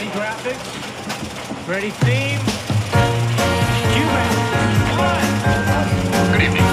Ready 0.00 0.12
graphics? 0.12 1.68
Ready 1.68 1.90
theme? 1.90 2.40
Good 6.32 6.40
evening. 6.40 6.64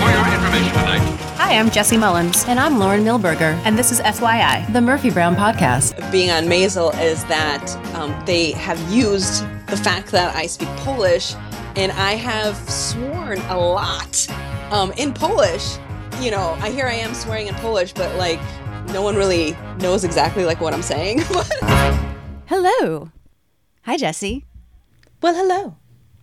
For 0.00 0.08
your 0.08 0.26
information 0.32 0.72
tonight, 0.72 1.02
Hi, 1.36 1.58
I'm 1.58 1.68
Jesi 1.68 2.00
Mullins. 2.00 2.46
And 2.48 2.58
I'm 2.58 2.78
Lauren 2.78 3.04
Milberger, 3.04 3.60
And 3.66 3.78
this 3.78 3.92
is 3.92 4.00
FYI. 4.00 4.72
the 4.72 4.80
Murphy 4.80 5.10
Brown 5.10 5.36
Podcast. 5.36 6.10
being 6.10 6.30
on 6.30 6.44
Maisel 6.46 6.98
is 6.98 7.22
that 7.26 7.76
um, 7.94 8.18
they 8.24 8.52
have 8.52 8.80
used 8.90 9.44
the 9.66 9.76
fact 9.76 10.10
that 10.12 10.34
I 10.34 10.46
speak 10.46 10.68
Polish, 10.78 11.34
and 11.76 11.92
I 11.92 12.12
have 12.14 12.56
sworn 12.70 13.36
a 13.50 13.58
lot 13.58 14.26
um, 14.70 14.92
in 14.92 15.12
Polish. 15.12 15.76
You 16.22 16.30
know, 16.30 16.56
I 16.62 16.70
here 16.70 16.86
I 16.86 16.94
am 16.94 17.12
swearing 17.12 17.48
in 17.48 17.54
Polish, 17.56 17.92
but 17.92 18.16
like 18.16 18.40
no 18.94 19.02
one 19.02 19.14
really 19.14 19.54
knows 19.78 20.04
exactly 20.04 20.46
like 20.46 20.62
what 20.62 20.72
I'm 20.72 20.80
saying. 20.80 21.20
Hello. 22.48 23.10
Hi, 23.82 23.96
Jesi. 23.96 24.44
Well, 25.20 25.34
hello. 25.34 25.74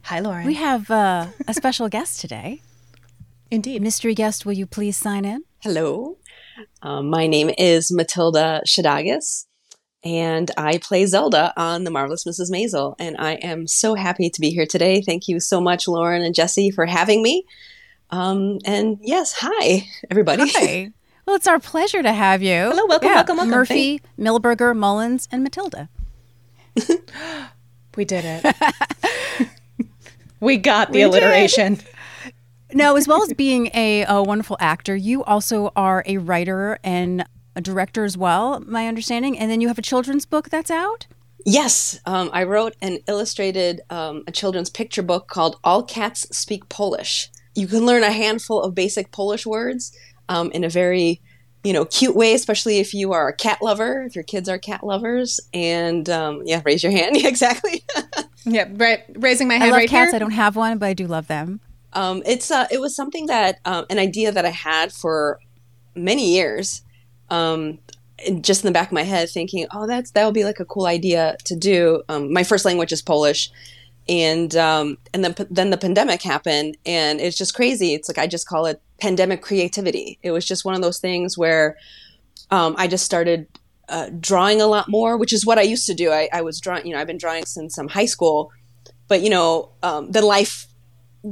Hi, 0.04 0.22
Lauren. 0.22 0.46
We 0.46 0.54
have 0.54 0.90
uh, 0.90 1.28
a 1.50 1.54
special 1.54 1.90
guest 1.90 2.22
today. 2.22 2.62
Indeed. 3.52 3.82
Mystery 3.82 4.16
guest, 4.16 4.46
will 4.46 4.54
you 4.54 4.66
please 4.66 4.96
sign 4.96 5.26
in? 5.26 5.44
Hello, 5.60 6.18
um, 6.82 7.10
my 7.10 7.28
name 7.28 7.52
is 7.58 7.92
Matilda 7.92 8.62
Szydagis, 8.66 9.48
and 10.02 10.50
I 10.56 10.78
play 10.78 11.06
Zelda 11.08 11.54
on 11.58 11.84
The 11.84 11.92
Marvelous 11.92 12.24
Mrs. 12.24 12.50
Maisel. 12.50 12.96
And 13.00 13.18
I 13.20 13.34
am 13.34 13.68
so 13.68 13.96
happy 13.96 14.30
to 14.30 14.40
be 14.40 14.50
here 14.50 14.66
today. 14.66 15.02
Thank 15.02 15.28
you 15.28 15.42
so 15.42 15.60
much, 15.60 15.90
Lauren 15.90 16.22
and 16.22 16.34
Jesi, 16.34 16.74
for 16.74 16.86
having 16.86 17.22
me. 17.22 17.46
Um, 18.12 18.60
and 18.64 18.98
yes, 19.02 19.36
hi, 19.40 19.90
everybody. 20.10 20.50
Hi. 20.56 20.92
Well, 21.26 21.38
it's 21.38 21.48
our 21.48 21.58
pleasure 21.58 22.04
to 22.04 22.12
have 22.12 22.44
you. 22.44 22.52
Hello, 22.52 22.86
welcome, 22.86 23.08
welcome, 23.08 23.38
welcome. 23.38 23.52
Murphy, 23.52 24.02
Milberger, 24.20 24.76
Mullins, 24.76 25.30
and 25.32 25.42
Matilda. 25.42 25.88
We 27.96 28.06
did 28.06 28.26
it. 28.26 28.56
we 30.40 30.58
got 30.58 30.92
the 30.92 30.94
We 30.94 31.12
did. 31.12 31.24
alliteration. 31.24 31.80
Now, 32.74 32.96
as 32.96 33.08
well 33.08 33.22
as 33.22 33.32
being 33.34 33.70
a, 33.76 34.04
a 34.08 34.24
wonderful 34.24 34.58
actor, 34.60 34.96
you 34.96 35.24
also 35.24 35.72
are 35.76 36.04
a 36.08 36.18
writer 36.18 36.80
and 36.84 37.24
a 37.56 37.62
director 37.62 38.04
as 38.04 38.18
well, 38.18 38.62
my 38.62 38.88
understanding. 38.88 39.38
And 39.38 39.52
then 39.52 39.62
you 39.62 39.68
have 39.68 39.78
a 39.78 39.84
children's 39.84 40.26
book 40.26 40.50
that's 40.50 40.72
out. 40.72 41.06
Yes, 41.46 42.00
um, 42.08 42.32
I 42.34 42.46
wrote 42.46 42.76
an 42.82 42.98
illustrated 43.08 43.82
um, 43.92 44.24
a 44.26 44.32
children's 44.32 44.72
picture 44.72 45.04
book 45.04 45.28
called 45.28 45.58
"All 45.64 45.84
Cats 45.84 46.22
Speak 46.36 46.68
Polish." 46.70 47.30
You 47.54 47.68
can 47.68 47.86
learn 47.86 48.02
a 48.02 48.12
handful 48.12 48.60
of 48.62 48.74
basic 48.74 49.12
Polish 49.12 49.46
words 49.46 49.96
um, 50.30 50.50
in 50.52 50.64
a 50.64 50.70
very, 50.70 51.22
you 51.64 51.72
know, 51.74 51.86
cute 51.86 52.16
way, 52.16 52.34
especially 52.34 52.80
if 52.80 52.94
you 52.94 53.14
are 53.14 53.30
a 53.30 53.34
cat 53.36 53.60
lover. 53.62 54.04
If 54.04 54.16
your 54.16 54.24
kids 54.24 54.50
are 54.50 54.58
cat 54.58 54.84
lovers, 54.84 55.40
and 55.54 56.10
um, 56.10 56.42
yeah, 56.46 56.62
raise 56.66 56.84
your 56.84 56.92
hand. 56.92 57.16
Yeah, 57.22 57.28
exactly. 57.28 57.84
Yeah, 58.46 58.68
right. 58.74 59.04
Raising 59.16 59.48
my 59.48 59.54
hand 59.56 59.64
I 59.64 59.66
hand 59.68 59.72
love 59.72 59.78
right 59.78 59.90
cats. 59.90 60.12
here. 60.12 60.16
I 60.18 60.20
don't 60.20 60.32
have 60.32 60.56
one, 60.58 60.78
but 60.78 60.88
I 60.88 60.94
do 60.94 61.08
love 61.08 61.28
them. 61.28 61.62
um, 61.94 62.22
it's 62.26 62.52
uh, 62.52 62.68
it 62.72 62.82
was 62.82 62.96
something 62.96 63.28
that 63.28 63.60
um, 63.66 63.86
an 63.90 64.00
idea 64.00 64.32
that 64.32 64.46
I 64.46 64.50
had 64.50 64.92
for 64.92 65.40
many 65.96 66.34
years, 66.34 66.82
um, 67.30 67.80
just 68.42 68.64
in 68.64 68.68
the 68.68 68.74
back 68.74 68.88
of 68.90 68.94
my 68.94 69.04
head, 69.04 69.30
thinking, 69.30 69.68
oh, 69.72 69.88
that's 69.88 70.12
that 70.12 70.26
would 70.26 70.34
be 70.34 70.44
like 70.44 70.60
a 70.60 70.66
cool 70.66 70.86
idea 70.88 71.38
to 71.46 71.56
do. 71.56 72.04
Um, 72.10 72.34
my 72.34 72.44
first 72.44 72.66
language 72.66 72.92
is 72.92 73.02
Polish, 73.02 73.50
and 74.10 74.56
um, 74.58 74.98
and 75.14 75.24
then 75.24 75.36
then 75.50 75.70
the 75.70 75.78
pandemic 75.78 76.22
happened, 76.22 76.76
and 76.86 77.22
it's 77.22 77.38
just 77.38 77.54
crazy. 77.54 77.94
It's 77.94 78.10
like 78.10 78.18
I 78.18 78.28
just 78.28 78.48
call 78.48 78.66
it 78.66 78.82
pandemic 79.04 79.42
creativity. 79.42 80.18
It 80.24 80.32
was 80.32 80.46
just 80.46 80.64
one 80.64 80.76
of 80.76 80.82
those 80.82 80.98
things 80.98 81.38
where 81.38 81.76
um, 82.52 82.74
I 82.78 82.88
just 82.88 83.04
started 83.04 83.48
uh, 83.90 84.10
drawing 84.18 84.62
a 84.62 84.66
lot 84.66 84.88
more, 84.88 85.18
which 85.18 85.34
is 85.34 85.46
what 85.46 85.60
I 85.60 85.64
used 85.64 85.86
to 85.88 85.94
do. 85.94 86.10
I, 86.10 86.30
I 86.32 86.42
was 86.42 86.62
drawing, 86.62 86.88
you 86.88 86.94
know, 86.94 87.02
I've 87.02 87.08
been 87.08 87.18
drawing 87.18 87.46
since 87.46 87.78
um, 87.78 87.90
high 87.90 88.06
school, 88.06 88.54
but 89.10 89.22
you 89.22 89.30
know, 89.30 89.72
um, 89.84 90.10
then 90.10 90.24
life 90.24 90.68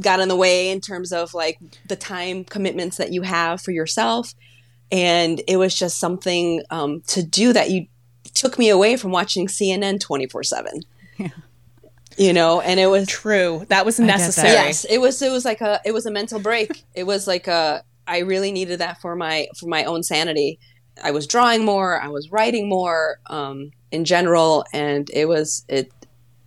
got 0.01 0.19
in 0.19 0.27
the 0.27 0.35
way 0.35 0.69
in 0.69 0.81
terms 0.81 1.13
of 1.13 1.33
like 1.33 1.59
the 1.87 1.95
time 1.95 2.43
commitments 2.43 2.97
that 2.97 3.13
you 3.13 3.21
have 3.21 3.61
for 3.61 3.71
yourself, 3.71 4.35
and 4.91 5.41
it 5.47 5.55
was 5.55 5.73
just 5.73 5.97
something 5.97 6.63
um, 6.71 7.01
to 7.07 7.23
do 7.23 7.53
that 7.53 7.69
you 7.69 7.87
took 8.33 8.59
me 8.59 8.67
away 8.67 8.97
from 8.97 9.11
watching 9.11 9.47
CNN 9.47 10.01
twenty 10.01 10.27
four 10.27 10.43
seven. 10.43 10.81
You 12.17 12.33
know, 12.33 12.61
and 12.61 12.79
it 12.79 12.87
was 12.87 13.07
True. 13.07 13.65
That 13.69 13.85
was 13.85 13.97
get 13.97 14.07
that. 14.07 14.19
necessary. 14.19 14.53
yes 14.53 14.85
it 14.85 14.99
was 14.99 15.21
it 15.21 15.31
was 15.31 15.45
like 15.45 15.61
a 15.61 15.79
it 15.85 15.93
was 15.93 16.05
a 16.05 16.11
mental 16.11 16.39
break 16.39 16.83
it 16.93 17.03
was 17.03 17.27
like 17.27 17.47
a 17.47 17.83
i 18.07 18.19
really 18.19 18.51
needed 18.51 18.79
that 18.79 18.99
for 19.01 19.15
my 19.15 19.47
for 19.57 19.67
my 19.67 19.83
own 19.85 20.03
sanity 20.03 20.59
i 21.03 21.11
was 21.11 21.27
drawing 21.27 21.63
more 21.63 22.01
i 22.01 22.07
was 22.07 22.31
writing 22.31 22.67
more 22.67 23.19
um 23.27 23.71
in 23.91 24.03
general 24.03 24.65
and 24.73 25.09
it 25.11 25.27
was 25.27 25.63
it 25.69 25.91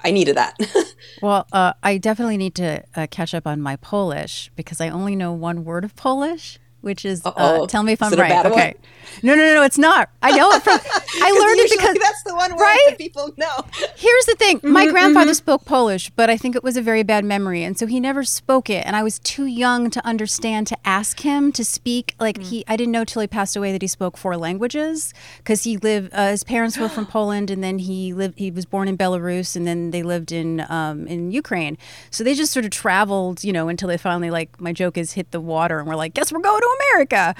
i 0.01 0.11
needed 0.11 0.37
that 0.37 0.57
Well, 1.23 1.47
uh, 1.53 1.75
I 1.83 1.99
definitely 1.99 2.37
need 2.37 2.55
to 2.57 2.83
uh, 2.95 3.07
catch 3.11 3.35
up 3.35 3.47
on 3.47 3.61
my 3.61 3.77
Polish 3.77 4.51
because 4.57 4.81
I 4.81 4.89
only 4.89 5.17
know 5.17 5.33
one 5.33 5.65
word 5.65 5.85
of 5.85 5.97
Polish, 5.97 6.59
which 6.81 7.05
is 7.05 7.23
uh, 7.25 7.67
tell 7.67 7.83
me 7.83 7.93
if 7.93 8.03
I'm 8.03 8.13
it 8.13 8.19
a 8.19 8.23
right. 8.23 8.29
bad 8.29 8.45
one? 8.45 8.53
okay. 8.53 8.75
No, 9.23 9.35
no, 9.35 9.43
no, 9.43 9.55
no, 9.55 9.63
it's 9.63 9.79
not. 9.79 10.11
I 10.23 10.37
know 10.37 10.51
it 10.53 10.63
from. 10.63 10.79
I 10.83 11.31
learned 11.41 11.61
it 11.61 11.71
because 11.71 11.97
that's 12.01 12.23
the 12.25 12.35
one 12.35 12.53
word 12.53 12.61
Right? 12.61 12.85
that 12.91 12.99
people 12.99 13.33
know 13.37 13.65
Here's 13.97 14.27
the 14.27 14.35
thing. 14.35 14.61
My 14.63 14.87
grandfather 14.91 15.35
spoke 15.35 15.65
Polish, 15.65 16.11
but 16.11 16.31
I 16.31 16.37
think 16.37 16.57
it 16.57 16.63
was 16.65 16.77
a 16.77 16.83
very 16.83 17.03
bad 17.03 17.25
memory. 17.25 17.63
And 17.63 17.79
so 17.79 17.87
he 17.87 18.01
never 18.01 18.25
spoke 18.25 18.69
it. 18.71 18.87
And 18.87 18.97
I 18.97 19.03
was 19.03 19.19
too 19.19 19.47
young 19.47 19.91
to 19.91 20.05
understand 20.07 20.67
to 20.69 20.77
ask 20.85 21.21
him 21.21 21.53
to 21.53 21.65
speak. 21.65 22.15
Like 22.19 22.41
he, 22.43 22.65
I 22.69 22.77
didn't 22.77 22.93
know 22.93 23.05
till 23.05 23.23
he 23.23 23.29
passed 23.29 23.57
away 23.57 23.73
that 23.73 23.83
he 23.83 23.89
spoke 23.89 24.17
four 24.17 24.37
languages 24.37 25.13
because 25.39 25.65
he 25.65 25.77
lived, 25.77 26.13
uh, 26.13 26.31
his 26.31 26.45
parents 26.45 26.79
were 26.79 26.89
from 26.89 27.07
Poland 27.19 27.51
and 27.51 27.63
then 27.63 27.79
he 27.79 28.13
lived, 28.13 28.39
he 28.39 28.51
was 28.51 28.65
born 28.67 28.89
in 28.89 28.97
Belarus 28.99 29.57
and 29.57 29.67
then 29.67 29.91
they 29.91 30.03
lived 30.03 30.33
in, 30.33 30.65
um, 30.69 31.07
in 31.07 31.31
Ukraine. 31.31 31.77
So 32.11 32.25
they 32.25 32.35
just 32.35 32.53
sort 32.53 32.65
of 32.65 32.71
traveled, 32.71 33.45
you 33.45 33.53
know, 33.53 33.69
until 33.69 33.89
they 33.89 33.99
finally, 33.99 34.31
like, 34.31 34.61
my 34.61 34.73
joke 34.73 34.97
is 34.99 35.13
hit 35.13 35.31
the 35.31 35.41
water 35.41 35.79
and 35.79 35.89
we're 35.89 35.97
like, 35.97 36.15
guess 36.15 36.33
we're 36.33 36.41
going 36.41 36.61
to 36.61 36.77
America. 36.93 37.35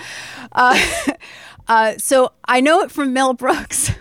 Uh, 0.53 0.79
uh, 1.69 1.95
so 1.99 2.33
I 2.45 2.61
know 2.61 2.81
it 2.81 2.91
from 2.91 3.13
Mel 3.13 3.35
Brooks. 3.35 3.91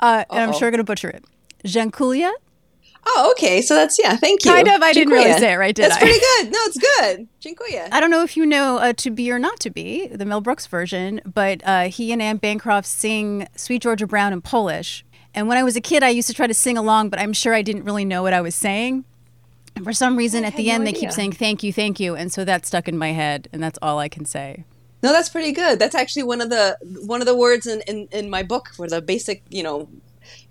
Uh, 0.00 0.24
and 0.30 0.40
I'm 0.40 0.52
sure 0.52 0.66
I'm 0.66 0.72
going 0.72 0.78
to 0.78 0.84
butcher 0.84 1.08
it. 1.08 1.24
Jankulia? 1.64 2.32
oh 3.06 3.32
okay 3.32 3.62
so 3.62 3.74
that's 3.74 3.98
yeah 3.98 4.16
thank 4.16 4.44
you 4.44 4.50
Kind 4.50 4.68
of, 4.68 4.82
I 4.82 4.92
didn't 4.92 5.12
really 5.12 5.32
say 5.38 5.52
it 5.52 5.56
right, 5.56 5.74
did 5.74 5.84
that's 5.84 5.96
I? 5.96 6.00
pretty 6.00 6.18
good 6.42 6.52
no 6.52 6.58
it's 6.64 6.78
good 6.78 7.28
Dziękuję. 7.40 7.88
I 7.92 8.00
don't 8.00 8.10
know 8.10 8.22
if 8.24 8.36
you 8.36 8.44
know 8.44 8.78
uh, 8.78 8.92
To 8.94 9.10
Be 9.10 9.30
or 9.30 9.38
Not 9.38 9.60
to 9.60 9.70
Be, 9.70 10.08
the 10.08 10.24
Mel 10.24 10.40
Brooks 10.40 10.66
version, 10.66 11.20
but 11.24 11.62
uh, 11.64 11.84
he 11.84 12.12
and 12.12 12.20
Anne 12.20 12.38
Bancroft 12.38 12.88
sing 12.88 13.46
Sweet 13.54 13.82
Georgia 13.82 14.06
Brown 14.06 14.32
in 14.32 14.40
Polish. 14.40 15.04
And 15.34 15.48
when 15.48 15.58
I 15.58 15.62
was 15.62 15.76
a 15.76 15.80
kid, 15.80 16.02
I 16.02 16.08
used 16.08 16.28
to 16.28 16.34
try 16.34 16.46
to 16.46 16.54
sing 16.54 16.76
along, 16.76 17.10
but 17.10 17.20
I'm 17.20 17.32
sure 17.32 17.54
I 17.54 17.62
didn't 17.62 17.84
really 17.84 18.04
know 18.04 18.22
what 18.22 18.32
I 18.32 18.40
was 18.40 18.54
saying. 18.54 19.04
And 19.76 19.84
for 19.84 19.92
some 19.92 20.16
reason, 20.16 20.44
I 20.44 20.48
at 20.48 20.56
the 20.56 20.70
end, 20.70 20.84
no 20.84 20.90
they 20.90 20.98
keep 20.98 21.12
saying 21.12 21.32
thank 21.32 21.62
you, 21.62 21.72
thank 21.72 22.00
you. 22.00 22.16
And 22.16 22.32
so 22.32 22.44
that 22.44 22.66
stuck 22.66 22.88
in 22.88 22.96
my 22.96 23.12
head, 23.12 23.48
and 23.52 23.62
that's 23.62 23.78
all 23.82 23.98
I 23.98 24.08
can 24.08 24.24
say. 24.24 24.64
No, 25.02 25.12
that's 25.12 25.28
pretty 25.28 25.52
good. 25.52 25.78
That's 25.78 25.94
actually 25.94 26.24
one 26.24 26.40
of 26.40 26.50
the 26.50 26.76
one 27.04 27.20
of 27.20 27.26
the 27.26 27.36
words 27.36 27.66
in, 27.66 27.82
in, 27.82 28.08
in 28.10 28.30
my 28.30 28.42
book 28.42 28.70
for 28.74 28.88
the 28.88 29.00
basic, 29.00 29.42
you 29.50 29.62
know, 29.62 29.88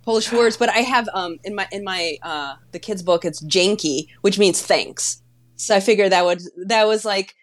Polish 0.04 0.32
words. 0.40 0.58
But 0.58 0.70
I 0.70 0.80
have 0.80 1.08
um 1.14 1.40
in 1.44 1.56
my 1.56 1.68
in 1.72 1.84
my 1.84 2.18
uh 2.22 2.56
the 2.72 2.80
kids 2.80 3.04
book 3.04 3.26
it's 3.26 3.42
dzięki, 3.42 4.08
which 4.22 4.38
means 4.40 4.62
thanks. 4.62 5.22
So 5.58 5.76
I 5.76 5.80
figured 5.80 6.12
that 6.12 6.26
would 6.26 6.42
that 6.68 6.88
was 6.88 7.06
like 7.06 7.36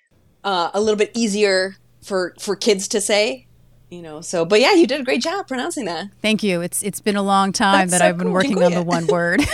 uh, 0.45 0.71
a 0.75 0.81
little 0.81 0.99
bit 0.99 1.11
easier 1.15 1.77
for 2.03 2.35
for 2.39 2.57
kids 2.57 2.89
to 2.89 3.01
say, 3.01 3.47
you 3.91 4.03
know. 4.03 4.21
So, 4.21 4.45
but 4.45 4.61
yeah, 4.61 4.75
you 4.75 4.87
did 4.87 5.01
a 5.01 5.05
great 5.05 5.23
job 5.23 5.49
pronouncing 5.49 5.87
that. 5.87 6.09
Thank 6.21 6.43
you. 6.43 6.61
It's 6.61 6.83
It's 6.83 7.01
been 7.01 7.17
a 7.17 7.23
long 7.23 7.53
time 7.53 7.89
That's 7.89 7.93
that 7.93 7.99
so 8.01 8.09
I've 8.09 8.19
been 8.19 8.29
cool. 8.29 8.35
working 8.35 8.63
on 8.63 8.73
the 8.73 8.83
one 8.83 9.07
word. 9.07 9.43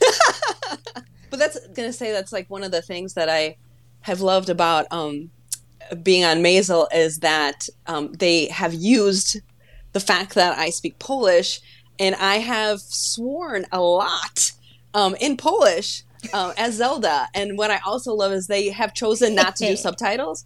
But 1.36 1.52
that's 1.52 1.66
gonna 1.68 1.92
say 1.92 2.12
that's 2.12 2.32
like 2.32 2.48
one 2.48 2.64
of 2.64 2.70
the 2.70 2.80
things 2.80 3.12
that 3.14 3.28
I 3.28 3.56
have 4.00 4.22
loved 4.22 4.48
about 4.48 4.86
um, 4.90 5.30
being 6.02 6.24
on 6.24 6.38
Maisel 6.38 6.86
is 6.94 7.18
that 7.18 7.68
um, 7.86 8.12
they 8.12 8.46
have 8.46 8.74
used 8.74 9.40
the 9.92 10.00
fact 10.00 10.34
that 10.34 10.58
I 10.58 10.70
speak 10.70 10.98
Polish, 10.98 11.60
and 11.98 12.14
I 12.16 12.36
have 12.36 12.80
sworn 12.80 13.64
a 13.72 13.80
lot 13.80 14.52
um, 14.94 15.14
in 15.20 15.36
Polish 15.36 16.02
um, 16.32 16.52
as 16.56 16.74
Zelda. 16.74 17.28
And 17.34 17.56
what 17.56 17.70
I 17.70 17.80
also 17.86 18.12
love 18.12 18.32
is 18.32 18.46
they 18.46 18.68
have 18.70 18.94
chosen 18.94 19.34
not 19.34 19.56
to 19.56 19.66
do 19.66 19.76
subtitles. 19.76 20.44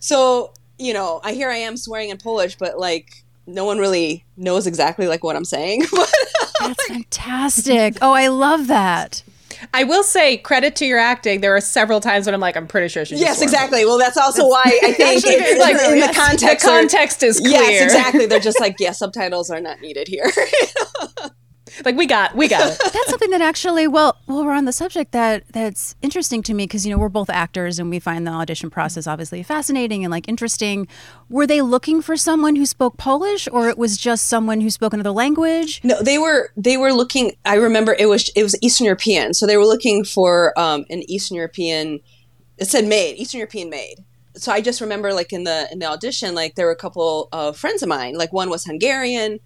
So 0.00 0.52
you 0.78 0.92
know, 0.92 1.20
I 1.22 1.32
here 1.32 1.50
I 1.50 1.56
am 1.56 1.76
swearing 1.76 2.10
in 2.10 2.18
Polish, 2.18 2.56
but 2.56 2.78
like 2.78 3.24
no 3.46 3.64
one 3.64 3.78
really 3.78 4.24
knows 4.36 4.66
exactly 4.66 5.08
like 5.08 5.24
what 5.24 5.36
I'm 5.36 5.44
saying. 5.44 5.84
That's 6.60 6.86
fantastic. 6.86 7.96
Oh, 8.00 8.12
I 8.12 8.28
love 8.28 8.66
that. 8.68 9.22
I 9.74 9.84
will 9.84 10.02
say 10.02 10.36
credit 10.36 10.76
to 10.76 10.86
your 10.86 10.98
acting. 10.98 11.40
There 11.40 11.54
are 11.54 11.60
several 11.60 12.00
times 12.00 12.26
when 12.26 12.34
I'm 12.34 12.40
like, 12.40 12.56
I'm 12.56 12.66
pretty 12.66 12.88
sure 12.88 13.04
she. 13.04 13.14
just 13.14 13.22
yes, 13.22 13.42
exactly. 13.42 13.84
Well, 13.84 13.98
that's 13.98 14.16
also 14.16 14.46
why 14.46 14.62
I 14.64 14.92
think 14.96 15.26
in, 15.26 15.58
like, 15.58 15.76
in 15.76 16.00
the 16.00 16.12
context, 16.14 16.64
the 16.64 16.70
context 16.70 17.22
is 17.22 17.40
clear. 17.40 17.52
Yes, 17.52 17.82
exactly. 17.82 18.26
They're 18.26 18.40
just 18.50 18.60
like, 18.60 18.76
yeah, 18.78 18.92
subtitles 18.92 19.50
are 19.50 19.60
not 19.60 19.80
needed 19.80 20.08
here. 20.08 20.30
like 21.84 21.96
we 21.96 22.06
got, 22.06 22.34
we 22.34 22.48
got 22.48 22.72
it. 22.72 22.78
that's 22.92 23.08
something 23.08 23.30
that 23.30 23.40
actually 23.40 23.86
well 23.86 24.16
well 24.26 24.44
we're 24.44 24.52
on 24.52 24.64
the 24.64 24.72
subject 24.72 25.12
that 25.12 25.44
that's 25.52 25.94
interesting 26.02 26.42
to 26.42 26.54
me 26.54 26.64
because 26.64 26.86
you 26.86 26.92
know 26.92 26.98
we're 26.98 27.08
both 27.08 27.30
actors 27.30 27.78
and 27.78 27.90
we 27.90 27.98
find 27.98 28.26
the 28.26 28.30
audition 28.30 28.70
process 28.70 29.06
obviously 29.06 29.42
fascinating 29.42 30.04
and 30.04 30.10
like 30.10 30.28
interesting 30.28 30.86
were 31.28 31.46
they 31.46 31.60
looking 31.62 32.02
for 32.02 32.16
someone 32.16 32.56
who 32.56 32.66
spoke 32.66 32.96
polish 32.96 33.48
or 33.52 33.68
it 33.68 33.78
was 33.78 33.96
just 33.96 34.26
someone 34.26 34.60
who 34.60 34.70
spoke 34.70 34.92
another 34.92 35.10
language 35.10 35.80
No, 35.84 36.02
they 36.02 36.18
were 36.18 36.50
they 36.56 36.76
were 36.76 36.92
looking. 36.92 37.32
I 37.44 37.54
remember 37.54 37.94
it 37.98 38.06
was 38.06 38.30
it 38.34 38.42
was 38.42 38.56
Eastern 38.62 38.84
European, 38.86 39.34
so 39.34 39.46
they 39.46 39.56
were 39.56 39.66
looking 39.66 40.04
for 40.04 40.58
um, 40.58 40.84
an 40.90 41.08
Eastern 41.10 41.36
European. 41.36 42.00
It 42.58 42.66
said 42.66 42.86
maid, 42.86 43.16
Eastern 43.16 43.38
European 43.38 43.70
maid. 43.70 44.04
So 44.36 44.52
I 44.52 44.60
just 44.60 44.80
remember 44.80 45.12
like 45.12 45.32
in 45.32 45.44
the 45.44 45.68
in 45.72 45.78
the 45.78 45.86
audition, 45.86 46.34
like 46.34 46.54
there 46.54 46.66
were 46.66 46.72
a 46.72 46.76
couple 46.76 47.28
of 47.32 47.56
friends 47.56 47.82
of 47.82 47.88
mine. 47.88 48.14
Like 48.14 48.32
one 48.32 48.50
was 48.50 48.64
Hungarian, 48.64 49.40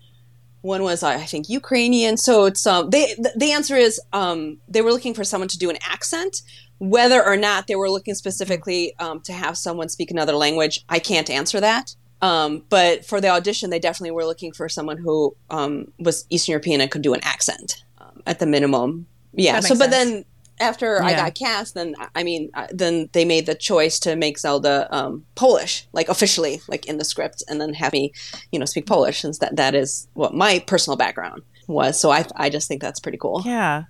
one 0.62 0.82
was 0.82 1.02
I 1.02 1.18
think 1.18 1.48
Ukrainian. 1.48 2.16
So 2.16 2.46
it's 2.46 2.66
um 2.66 2.90
they 2.90 3.14
the, 3.36 3.52
answer 3.52 3.76
is 3.76 4.00
um 4.12 4.58
they 4.68 4.80
were 4.80 4.92
looking 4.92 5.14
for 5.14 5.24
someone 5.24 5.48
to 5.48 5.58
do 5.58 5.70
an 5.70 5.78
accent. 5.82 6.42
Whether 6.78 7.24
or 7.24 7.36
not 7.36 7.68
they 7.68 7.76
were 7.76 7.90
looking 7.90 8.14
specifically 8.16 8.92
um, 8.98 9.20
to 9.20 9.32
have 9.32 9.56
someone 9.56 9.88
speak 9.88 10.10
another 10.10 10.32
language, 10.32 10.84
I 10.88 10.98
can't 10.98 11.30
answer 11.30 11.60
that. 11.60 11.94
Um, 12.20 12.64
but 12.68 13.04
for 13.04 13.20
the 13.20 13.28
audition, 13.28 13.70
they 13.70 13.78
definitely 13.78 14.10
were 14.10 14.24
looking 14.24 14.52
for 14.52 14.68
someone 14.68 14.98
who 14.98 15.36
um, 15.50 15.92
was 16.00 16.26
Eastern 16.28 16.52
European 16.52 16.80
and 16.80 16.90
could 16.90 17.02
do 17.02 17.14
an 17.14 17.20
accent 17.22 17.84
um, 17.98 18.22
at 18.26 18.40
the 18.40 18.46
minimum. 18.46 19.06
Yeah. 19.32 19.60
So, 19.60 19.76
but 19.76 19.92
sense. 19.92 20.10
then 20.10 20.24
after 20.60 21.02
I 21.02 21.14
got 21.14 21.34
cast, 21.34 21.74
then 21.74 21.94
I 22.14 22.22
mean, 22.22 22.50
then 22.70 23.08
they 23.12 23.24
made 23.24 23.46
the 23.46 23.54
choice 23.54 23.98
to 24.00 24.16
make 24.16 24.38
Zelda 24.38 24.88
um, 24.90 25.24
Polish, 25.34 25.86
like 25.92 26.08
officially, 26.08 26.60
like 26.68 26.86
in 26.86 26.98
the 26.98 27.04
script, 27.04 27.42
and 27.48 27.60
then 27.60 27.74
have 27.74 27.92
me, 27.92 28.12
you 28.52 28.58
know, 28.58 28.64
speak 28.64 28.86
Polish, 28.86 29.20
since 29.20 29.38
that 29.38 29.56
that 29.56 29.74
is 29.74 30.08
what 30.14 30.34
my 30.34 30.60
personal 30.66 30.96
background 30.96 31.42
was. 31.66 31.98
So 31.98 32.10
I 32.10 32.24
I 32.36 32.50
just 32.50 32.68
think 32.68 32.80
that's 32.80 33.00
pretty 33.00 33.18
cool. 33.18 33.42
yeah 33.44 33.84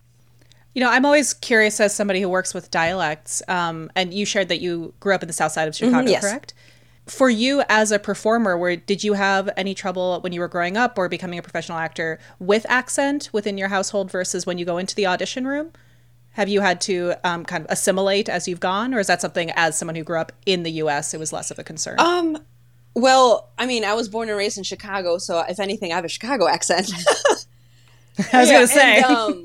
You 0.74 0.82
know, 0.82 0.90
I'm 0.90 1.04
always 1.04 1.34
curious 1.34 1.80
as 1.80 1.94
somebody 1.94 2.20
who 2.22 2.28
works 2.28 2.54
with 2.54 2.70
dialects, 2.70 3.42
um, 3.48 3.90
and 3.94 4.14
you 4.14 4.24
shared 4.24 4.48
that 4.48 4.60
you 4.60 4.94
grew 5.00 5.14
up 5.14 5.22
in 5.22 5.26
the 5.26 5.34
south 5.34 5.52
side 5.52 5.68
of 5.68 5.74
Chicago, 5.74 6.10
yes. 6.10 6.22
correct? 6.22 6.54
For 7.06 7.28
you 7.28 7.62
as 7.68 7.92
a 7.92 7.98
performer, 7.98 8.56
where 8.56 8.76
did 8.76 9.02
you 9.04 9.14
have 9.14 9.50
any 9.56 9.74
trouble 9.74 10.20
when 10.20 10.32
you 10.32 10.40
were 10.40 10.48
growing 10.48 10.76
up 10.76 10.96
or 10.96 11.08
becoming 11.08 11.38
a 11.38 11.42
professional 11.42 11.76
actor 11.76 12.18
with 12.38 12.64
accent 12.68 13.28
within 13.32 13.58
your 13.58 13.68
household 13.68 14.10
versus 14.10 14.46
when 14.46 14.56
you 14.56 14.64
go 14.64 14.78
into 14.78 14.94
the 14.94 15.06
audition 15.06 15.46
room? 15.46 15.72
Have 16.32 16.48
you 16.48 16.60
had 16.60 16.80
to 16.82 17.14
um, 17.24 17.44
kind 17.44 17.64
of 17.64 17.70
assimilate 17.70 18.28
as 18.28 18.48
you've 18.48 18.60
gone, 18.60 18.94
or 18.94 18.98
is 19.00 19.06
that 19.06 19.20
something 19.20 19.50
as 19.54 19.76
someone 19.76 19.94
who 19.94 20.02
grew 20.02 20.18
up 20.18 20.32
in 20.46 20.62
the 20.62 20.70
U.S. 20.72 21.12
it 21.12 21.20
was 21.20 21.32
less 21.32 21.50
of 21.50 21.58
a 21.58 21.64
concern? 21.64 21.98
Um, 21.98 22.38
well, 22.94 23.50
I 23.58 23.66
mean, 23.66 23.84
I 23.84 23.94
was 23.94 24.08
born 24.08 24.28
and 24.28 24.38
raised 24.38 24.58
in 24.58 24.64
Chicago, 24.64 25.18
so 25.18 25.40
if 25.48 25.60
anything, 25.60 25.92
I 25.92 25.96
have 25.96 26.04
a 26.04 26.08
Chicago 26.08 26.48
accent. 26.48 26.90
I 28.32 28.40
was 28.40 28.50
gonna 28.50 28.66
say, 28.66 28.96
And, 28.98 29.04
um, 29.04 29.44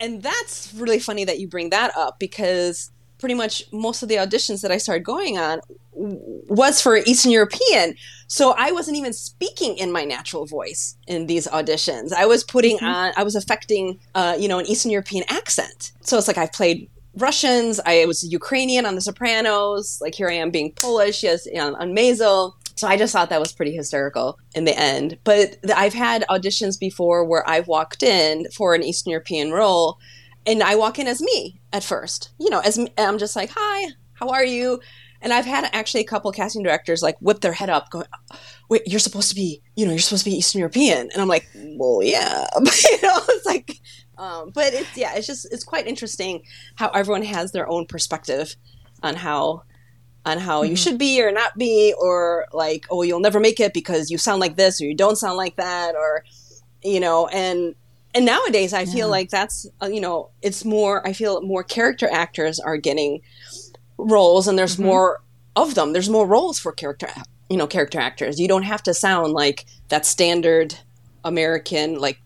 and 0.00 0.22
that's 0.22 0.72
really 0.74 0.98
funny 0.98 1.24
that 1.24 1.38
you 1.38 1.48
bring 1.48 1.70
that 1.70 1.96
up 1.96 2.18
because 2.18 2.90
pretty 3.18 3.34
much 3.34 3.64
most 3.72 4.02
of 4.02 4.08
the 4.08 4.16
auditions 4.16 4.60
that 4.62 4.70
I 4.70 4.78
started 4.78 5.04
going 5.04 5.38
on 5.38 5.60
w- 5.94 6.20
was 6.48 6.80
for 6.80 6.96
Eastern 6.96 7.32
European. 7.32 7.94
So 8.34 8.52
I 8.58 8.72
wasn't 8.72 8.96
even 8.96 9.12
speaking 9.12 9.78
in 9.78 9.92
my 9.92 10.04
natural 10.04 10.44
voice 10.44 10.96
in 11.06 11.28
these 11.28 11.46
auditions. 11.46 12.12
I 12.12 12.26
was 12.26 12.42
putting 12.42 12.82
on, 12.82 13.12
I 13.16 13.22
was 13.22 13.36
affecting, 13.36 14.00
uh, 14.16 14.34
you 14.36 14.48
know, 14.48 14.58
an 14.58 14.66
Eastern 14.66 14.90
European 14.90 15.22
accent. 15.28 15.92
So 16.00 16.18
it's 16.18 16.26
like 16.26 16.36
I've 16.36 16.50
played 16.50 16.90
Russians, 17.16 17.78
I 17.86 18.04
was 18.06 18.24
Ukrainian 18.24 18.86
on 18.86 18.96
The 18.96 19.02
Sopranos, 19.02 20.00
like 20.00 20.16
here 20.16 20.28
I 20.28 20.32
am 20.32 20.50
being 20.50 20.72
Polish, 20.72 21.22
yes, 21.22 21.46
on, 21.56 21.76
on 21.76 21.94
Maisel. 21.94 22.54
So 22.74 22.88
I 22.88 22.96
just 22.96 23.12
thought 23.12 23.28
that 23.28 23.38
was 23.38 23.52
pretty 23.52 23.76
hysterical 23.76 24.36
in 24.56 24.64
the 24.64 24.76
end. 24.76 25.16
But 25.22 25.58
I've 25.72 25.94
had 25.94 26.24
auditions 26.28 26.76
before 26.76 27.24
where 27.24 27.48
I've 27.48 27.68
walked 27.68 28.02
in 28.02 28.50
for 28.50 28.74
an 28.74 28.82
Eastern 28.82 29.12
European 29.12 29.52
role 29.52 30.00
and 30.44 30.60
I 30.60 30.74
walk 30.74 30.98
in 30.98 31.06
as 31.06 31.22
me 31.22 31.60
at 31.72 31.84
first. 31.84 32.30
You 32.40 32.50
know, 32.50 32.58
as 32.58 32.80
I'm 32.98 33.18
just 33.18 33.36
like, 33.36 33.50
"Hi, 33.54 33.92
how 34.14 34.30
are 34.30 34.44
you?" 34.44 34.80
And 35.24 35.32
I've 35.32 35.46
had 35.46 35.68
actually 35.72 36.02
a 36.02 36.04
couple 36.04 36.30
casting 36.32 36.62
directors 36.62 37.02
like 37.02 37.16
whip 37.18 37.40
their 37.40 37.54
head 37.54 37.70
up, 37.70 37.90
going, 37.90 38.06
"Wait, 38.68 38.82
you're 38.86 39.00
supposed 39.00 39.30
to 39.30 39.34
be, 39.34 39.62
you 39.74 39.86
know, 39.86 39.90
you're 39.90 39.98
supposed 39.98 40.22
to 40.24 40.30
be 40.30 40.36
Eastern 40.36 40.58
European," 40.58 41.10
and 41.10 41.20
I'm 41.20 41.28
like, 41.28 41.48
"Well, 41.54 42.00
yeah," 42.02 42.46
but, 42.54 42.84
you 42.84 43.02
know, 43.02 43.18
it's 43.30 43.46
like, 43.46 43.80
um, 44.18 44.50
but 44.54 44.74
it's 44.74 44.96
yeah, 44.96 45.14
it's 45.14 45.26
just 45.26 45.50
it's 45.50 45.64
quite 45.64 45.86
interesting 45.86 46.42
how 46.76 46.90
everyone 46.90 47.22
has 47.22 47.52
their 47.52 47.66
own 47.68 47.86
perspective 47.86 48.54
on 49.02 49.16
how 49.16 49.62
on 50.26 50.38
how 50.38 50.62
you 50.62 50.76
should 50.76 50.98
be 50.98 51.22
or 51.22 51.32
not 51.32 51.56
be, 51.56 51.94
or 51.98 52.46
like, 52.52 52.86
oh, 52.90 53.02
you'll 53.02 53.20
never 53.20 53.40
make 53.40 53.60
it 53.60 53.72
because 53.72 54.10
you 54.10 54.18
sound 54.18 54.40
like 54.40 54.56
this 54.56 54.80
or 54.80 54.84
you 54.84 54.94
don't 54.94 55.16
sound 55.16 55.38
like 55.38 55.56
that, 55.56 55.94
or 55.94 56.22
you 56.82 57.00
know, 57.00 57.28
and 57.28 57.74
and 58.14 58.24
nowadays 58.24 58.72
I 58.72 58.84
feel 58.84 59.08
like 59.08 59.30
that's 59.30 59.66
uh, 59.82 59.86
you 59.86 60.00
know 60.00 60.30
it's 60.42 60.64
more 60.64 61.06
I 61.06 61.12
feel 61.12 61.40
more 61.40 61.64
character 61.64 62.08
actors 62.10 62.60
are 62.60 62.76
getting 62.76 63.20
roles 63.98 64.48
and 64.48 64.58
there's 64.58 64.74
mm-hmm. 64.74 64.86
more 64.86 65.22
of 65.56 65.74
them. 65.74 65.92
There's 65.92 66.08
more 66.08 66.26
roles 66.26 66.58
for 66.58 66.72
character 66.72 67.08
you 67.50 67.56
know 67.56 67.66
character 67.66 68.00
actors. 68.00 68.40
You 68.40 68.48
don't 68.48 68.62
have 68.62 68.82
to 68.84 68.94
sound 68.94 69.32
like 69.32 69.66
that 69.88 70.06
standard 70.06 70.74
American 71.24 71.98
like 71.98 72.20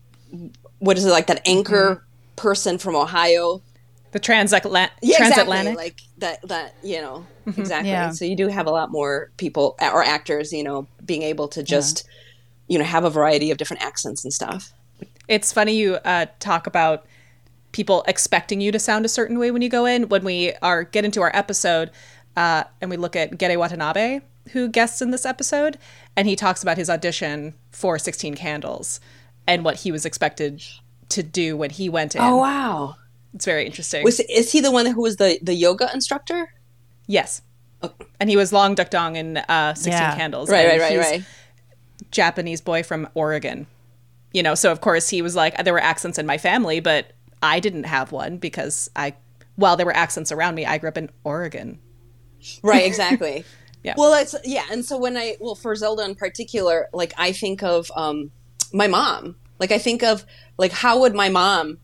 what 0.79 0.97
is 0.97 1.05
it 1.05 1.09
like 1.09 1.27
that 1.27 1.41
anchor 1.47 1.95
mm-hmm. 1.95 2.35
person 2.35 2.77
from 2.77 2.95
Ohio 2.95 3.61
the 4.11 4.19
transatlant- 4.19 4.91
yeah, 5.01 5.17
transatlantic. 5.17 5.73
Exactly. 5.73 5.75
Like 5.75 6.01
that, 6.17 6.47
that, 6.47 6.75
you 6.83 7.01
know, 7.01 7.25
mm-hmm. 7.45 7.61
exactly. 7.61 7.91
Yeah. 7.91 8.09
So 8.11 8.25
you 8.25 8.35
do 8.35 8.47
have 8.47 8.65
a 8.65 8.71
lot 8.71 8.91
more 8.91 9.29
people 9.37 9.75
or 9.79 10.03
actors, 10.03 10.51
you 10.51 10.63
know, 10.63 10.87
being 11.05 11.21
able 11.21 11.47
to 11.49 11.63
just, 11.63 12.07
you 12.67 12.79
know, 12.79 12.85
have 12.85 13.03
a 13.03 13.09
variety 13.09 13.51
of 13.51 13.57
different 13.57 13.83
accents 13.83 14.23
and 14.23 14.33
stuff. 14.33 14.73
It's 15.27 15.53
funny 15.53 15.75
you 15.75 15.95
uh, 15.95 16.25
talk 16.39 16.65
about 16.65 17.05
people 17.71 18.03
expecting 18.07 18.61
you 18.61 18.71
to 18.71 18.79
sound 18.79 19.05
a 19.05 19.09
certain 19.09 19.39
way 19.39 19.51
when 19.51 19.61
you 19.61 19.69
go 19.69 19.85
in. 19.85 20.09
When 20.09 20.23
we 20.23 20.53
are 20.61 20.83
get 20.83 21.05
into 21.05 21.21
our 21.21 21.31
episode 21.35 21.91
uh, 22.35 22.63
and 22.81 22.89
we 22.89 22.97
look 22.97 23.15
at 23.15 23.37
Gedde 23.37 23.57
Watanabe, 23.57 24.19
who 24.51 24.67
guests 24.67 25.01
in 25.01 25.11
this 25.11 25.25
episode, 25.25 25.77
and 26.15 26.27
he 26.27 26.35
talks 26.35 26.63
about 26.63 26.77
his 26.77 26.89
audition 26.89 27.53
for 27.71 27.99
16 27.99 28.35
Candles 28.35 28.99
and 29.47 29.63
what 29.63 29.77
he 29.77 29.91
was 29.91 30.05
expected 30.05 30.63
to 31.09 31.23
do 31.23 31.55
when 31.57 31.69
he 31.69 31.89
went 31.89 32.15
in. 32.15 32.21
Oh, 32.21 32.37
wow. 32.37 32.95
It's 33.33 33.45
very 33.45 33.65
interesting. 33.65 34.03
Was, 34.03 34.19
is 34.21 34.51
he 34.51 34.59
the 34.59 34.71
one 34.71 34.85
who 34.87 35.01
was 35.01 35.17
the, 35.17 35.39
the 35.41 35.53
yoga 35.53 35.89
instructor? 35.93 36.51
yes. 37.07 37.41
And 38.19 38.29
he 38.29 38.35
was 38.35 38.51
Long 38.51 38.75
Duk 38.75 38.89
Dong 38.89 39.15
in 39.15 39.37
uh, 39.37 39.73
16 39.73 39.93
Yeah. 39.93 40.15
Candles. 40.17 40.49
Right, 40.49 40.67
right, 40.67 40.81
right, 40.81 40.91
he's 40.91 40.99
right. 40.99 41.23
Japanese 42.11 42.59
boy 42.59 42.83
from 42.83 43.07
Oregon. 43.13 43.67
You 44.33 44.43
know, 44.43 44.53
so 44.53 44.71
of 44.71 44.81
course 44.81 45.07
he 45.09 45.21
was 45.21 45.35
like, 45.35 45.63
there 45.63 45.73
were 45.73 45.81
accents 45.81 46.17
in 46.19 46.25
my 46.25 46.37
family, 46.37 46.81
but 46.81 47.13
I 47.41 47.59
didn't 47.59 47.85
have 47.85 48.11
one 48.11 48.37
because 48.37 48.89
I, 48.95 49.15
while 49.55 49.77
there 49.77 49.85
were 49.85 49.95
accents 49.95 50.31
around 50.31 50.55
me, 50.55 50.65
I 50.65 50.77
grew 50.77 50.89
up 50.89 50.97
in 50.97 51.09
Oregon. 51.23 51.79
Right, 52.63 52.85
exactly. 52.85 53.45
Yeah. 53.81 53.93
Well, 53.97 54.13
it's, 54.21 54.35
yeah. 54.43 54.65
And 54.69 54.83
so 54.83 54.97
when 54.97 55.15
I, 55.15 55.37
well, 55.39 55.55
for 55.55 55.73
Zelda 55.73 56.03
in 56.03 56.13
particular, 56.13 56.89
like 56.91 57.13
I 57.17 57.31
think 57.31 57.63
of 57.63 57.89
um, 57.95 58.29
my 58.73 58.87
mom. 58.87 59.37
Like 59.59 59.71
I 59.71 59.77
think 59.77 60.03
of, 60.03 60.25
like, 60.57 60.71
how 60.71 60.99
would 60.99 61.15
my 61.15 61.29
mom, 61.29 61.79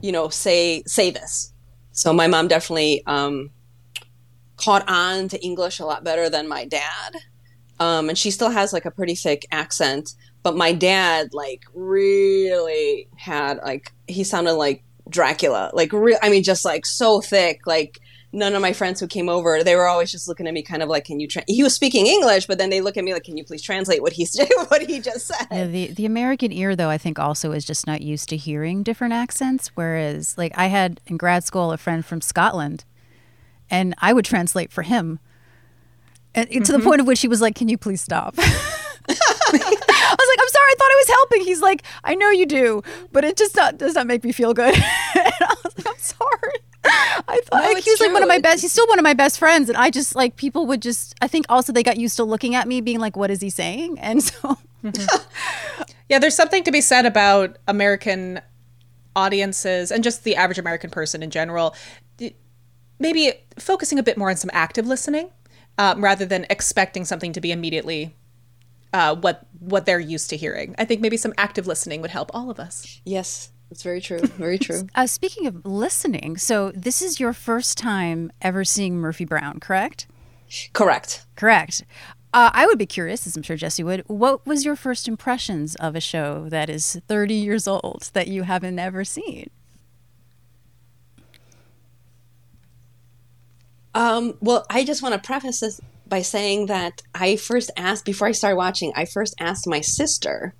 you 0.00 0.12
know, 0.12 0.28
say, 0.28 0.82
say 0.86 1.10
this? 1.10 1.52
So 1.92 2.12
my 2.12 2.26
mom 2.26 2.48
definitely 2.48 3.02
um, 3.06 3.50
caught 4.56 4.88
on 4.88 5.28
to 5.28 5.42
English 5.44 5.80
a 5.80 5.86
lot 5.86 6.04
better 6.04 6.28
than 6.30 6.48
my 6.48 6.64
dad. 6.64 7.16
Um, 7.78 8.10
and 8.10 8.18
she 8.18 8.30
still 8.30 8.50
has 8.50 8.72
like 8.72 8.84
a 8.84 8.90
pretty 8.90 9.14
thick 9.14 9.46
accent, 9.50 10.14
but 10.42 10.56
my 10.56 10.72
dad 10.72 11.34
like 11.34 11.64
really 11.74 13.08
had 13.16 13.58
like 13.58 13.92
he 14.06 14.24
sounded 14.24 14.54
like 14.54 14.82
Dracula, 15.08 15.70
like 15.74 15.92
re- 15.92 16.18
I 16.22 16.30
mean, 16.30 16.42
just 16.42 16.64
like 16.64 16.86
so 16.86 17.20
thick. 17.20 17.66
Like 17.66 18.00
none 18.32 18.54
of 18.54 18.62
my 18.62 18.72
friends 18.72 19.00
who 19.00 19.06
came 19.06 19.28
over, 19.28 19.62
they 19.64 19.74
were 19.74 19.86
always 19.86 20.10
just 20.10 20.28
looking 20.28 20.46
at 20.46 20.54
me, 20.54 20.62
kind 20.62 20.82
of 20.82 20.88
like, 20.88 21.04
"Can 21.04 21.20
you?" 21.20 21.26
Tra-? 21.26 21.42
He 21.46 21.62
was 21.62 21.74
speaking 21.74 22.06
English, 22.06 22.46
but 22.46 22.58
then 22.58 22.70
they 22.70 22.80
look 22.80 22.96
at 22.96 23.04
me 23.04 23.12
like, 23.12 23.24
"Can 23.24 23.36
you 23.36 23.44
please 23.44 23.62
translate 23.62 24.02
what 24.02 24.12
he's 24.12 24.38
what 24.68 24.82
he 24.82 25.00
just 25.00 25.26
said?" 25.26 25.46
Yeah, 25.50 25.66
the 25.66 25.88
the 25.88 26.06
American 26.06 26.52
ear 26.52 26.76
though 26.76 26.90
I 26.90 26.98
think 26.98 27.18
also 27.18 27.52
is 27.52 27.64
just 27.64 27.86
not 27.86 28.00
used 28.00 28.28
to 28.30 28.36
hearing 28.36 28.82
different 28.82 29.12
accents. 29.12 29.68
Whereas 29.74 30.38
like 30.38 30.56
I 30.56 30.66
had 30.66 31.00
in 31.06 31.16
grad 31.16 31.44
school 31.44 31.72
a 31.72 31.76
friend 31.76 32.04
from 32.04 32.20
Scotland, 32.20 32.84
and 33.70 33.94
I 33.98 34.12
would 34.12 34.24
translate 34.24 34.72
for 34.72 34.82
him, 34.82 35.18
and 36.34 36.48
to 36.48 36.60
the 36.60 36.78
mm-hmm. 36.78 36.86
point 36.86 37.00
of 37.00 37.06
which 37.06 37.20
he 37.20 37.28
was 37.28 37.40
like, 37.40 37.54
"Can 37.56 37.68
you 37.68 37.78
please 37.78 38.00
stop?" 38.00 38.34
I 39.10 39.12
was 39.12 40.28
like, 40.28 40.38
"I'm 40.40 40.48
sorry, 40.48 40.64
I 40.64 40.68
thought 40.80 40.90
I 40.90 41.04
was 41.06 41.08
helping." 41.08 41.42
He's 41.42 41.60
like, 41.60 41.82
"I 42.04 42.14
know 42.14 42.30
you 42.30 42.46
do, 42.46 42.82
but 43.12 43.24
it 43.24 43.36
just 43.36 43.54
not, 43.54 43.78
does 43.78 43.94
not 43.94 44.06
make 44.06 44.24
me 44.24 44.32
feel 44.32 44.54
good." 44.54 44.74
and 44.74 44.82
I 44.84 45.54
was 45.64 45.76
like, 45.76 45.86
"I'm 45.86 45.98
sorry." 45.98 46.58
I 46.82 47.40
thought 47.44 47.62
No, 47.62 47.72
like, 47.72 47.84
he 47.84 47.90
was 47.90 48.00
like 48.00 48.12
one 48.12 48.22
of 48.22 48.28
my 48.28 48.38
best. 48.38 48.62
He's 48.62 48.72
still 48.72 48.86
one 48.86 48.98
of 48.98 49.02
my 49.02 49.12
best 49.12 49.38
friends, 49.38 49.68
and 49.68 49.76
I 49.76 49.90
just 49.90 50.16
like 50.16 50.36
people 50.36 50.66
would 50.66 50.80
just. 50.80 51.14
I 51.20 51.28
think 51.28 51.46
also 51.48 51.72
they 51.72 51.82
got 51.82 51.98
used 51.98 52.16
to 52.16 52.24
looking 52.24 52.54
at 52.54 52.66
me, 52.66 52.80
being 52.80 52.98
like, 53.00 53.16
"What 53.16 53.30
is 53.30 53.40
he 53.40 53.50
saying?" 53.50 53.98
And 53.98 54.22
so 54.22 54.56
Yeah, 56.08 56.18
there's 56.18 56.34
something 56.34 56.64
to 56.64 56.72
be 56.72 56.80
said 56.80 57.06
about 57.06 57.58
American 57.68 58.40
audiences 59.14 59.92
and 59.92 60.02
just 60.02 60.24
the 60.24 60.36
average 60.36 60.58
American 60.58 60.90
person 60.90 61.22
in 61.22 61.30
general. 61.30 61.74
Maybe 62.98 63.32
focusing 63.58 63.98
a 63.98 64.02
bit 64.02 64.18
more 64.18 64.28
on 64.28 64.36
some 64.36 64.50
active 64.52 64.86
listening 64.86 65.30
um, 65.78 66.02
rather 66.02 66.26
than 66.26 66.46
expecting 66.50 67.04
something 67.04 67.32
to 67.32 67.40
be 67.40 67.52
immediately 67.52 68.14
uh, 68.92 69.14
what 69.16 69.46
what 69.58 69.86
they're 69.86 70.00
used 70.00 70.30
to 70.30 70.36
hearing. 70.36 70.74
I 70.78 70.84
think 70.84 71.00
maybe 71.00 71.16
some 71.16 71.34
active 71.38 71.66
listening 71.66 72.00
would 72.02 72.10
help 72.10 72.30
all 72.34 72.50
of 72.50 72.58
us. 72.58 73.00
Yes, 73.04 73.50
that's 73.68 73.82
very 73.82 74.00
true. 74.00 74.18
Very 74.36 74.58
true. 74.58 74.88
Uh, 74.94 75.06
speaking 75.06 75.46
of 75.46 75.64
listening, 75.64 76.36
so 76.36 76.72
this 76.72 77.00
is 77.00 77.20
your 77.20 77.32
first 77.32 77.78
time 77.78 78.32
ever 78.42 78.64
seeing 78.64 78.96
Murphy 78.96 79.24
Brown, 79.24 79.60
correct? 79.60 80.08
Correct. 80.72 81.24
Correct. 81.36 81.84
Uh, 82.32 82.50
I 82.52 82.66
would 82.66 82.78
be 82.78 82.86
curious, 82.86 83.26
as 83.26 83.36
I'm 83.36 83.42
sure 83.42 83.56
Jesi 83.56 83.84
would. 83.84 84.02
What 84.08 84.44
was 84.44 84.64
your 84.64 84.76
first 84.76 85.06
impressions 85.06 85.76
of 85.76 85.94
a 85.94 86.00
show 86.00 86.48
that 86.48 86.68
is 86.68 87.00
30 87.06 87.34
years 87.34 87.68
old 87.68 88.10
that 88.12 88.28
you 88.28 88.42
haven't 88.42 88.78
ever 88.78 89.04
seen? 89.04 89.50
Um, 93.94 94.36
well, 94.40 94.66
I 94.70 94.84
just 94.84 95.02
want 95.02 95.14
to 95.14 95.20
preface 95.20 95.60
this 95.60 95.80
by 96.10 96.20
saying 96.20 96.66
that 96.66 97.00
I 97.14 97.36
first 97.36 97.70
asked 97.76 98.04
before 98.04 98.28
I 98.28 98.32
started 98.32 98.56
watching. 98.56 98.92
I 98.94 99.06
first 99.06 99.34
asked 99.40 99.66
my 99.66 99.80
sister, 99.80 100.54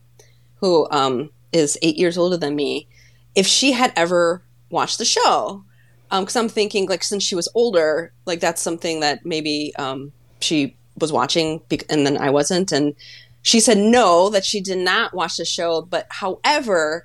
who 0.56 0.88
um, 0.90 1.30
is 1.52 1.76
eight 1.82 1.96
years 1.96 2.16
older 2.16 2.38
than 2.38 2.56
me, 2.56 2.88
if 3.34 3.46
she 3.46 3.72
had 3.72 3.92
ever 3.96 4.42
watched 4.70 4.98
the 4.98 5.04
show. 5.04 5.64
Because 6.10 6.36
I'm 6.36 6.48
thinking, 6.48 6.88
like, 6.88 7.04
since 7.04 7.22
she 7.22 7.34
was 7.34 7.48
older, 7.54 8.12
like 8.26 8.40
that's 8.40 8.62
something 8.62 9.00
that 9.00 9.26
maybe 9.26 9.72
um, 9.78 10.12
she 10.40 10.76
was 10.98 11.12
watching, 11.12 11.60
bec- 11.68 11.86
and 11.90 12.06
then 12.06 12.16
I 12.16 12.30
wasn't. 12.30 12.72
And 12.72 12.94
she 13.42 13.60
said 13.60 13.78
no, 13.78 14.28
that 14.30 14.44
she 14.44 14.60
did 14.60 14.78
not 14.78 15.14
watch 15.14 15.36
the 15.36 15.44
show. 15.44 15.82
But 15.82 16.06
however, 16.10 17.04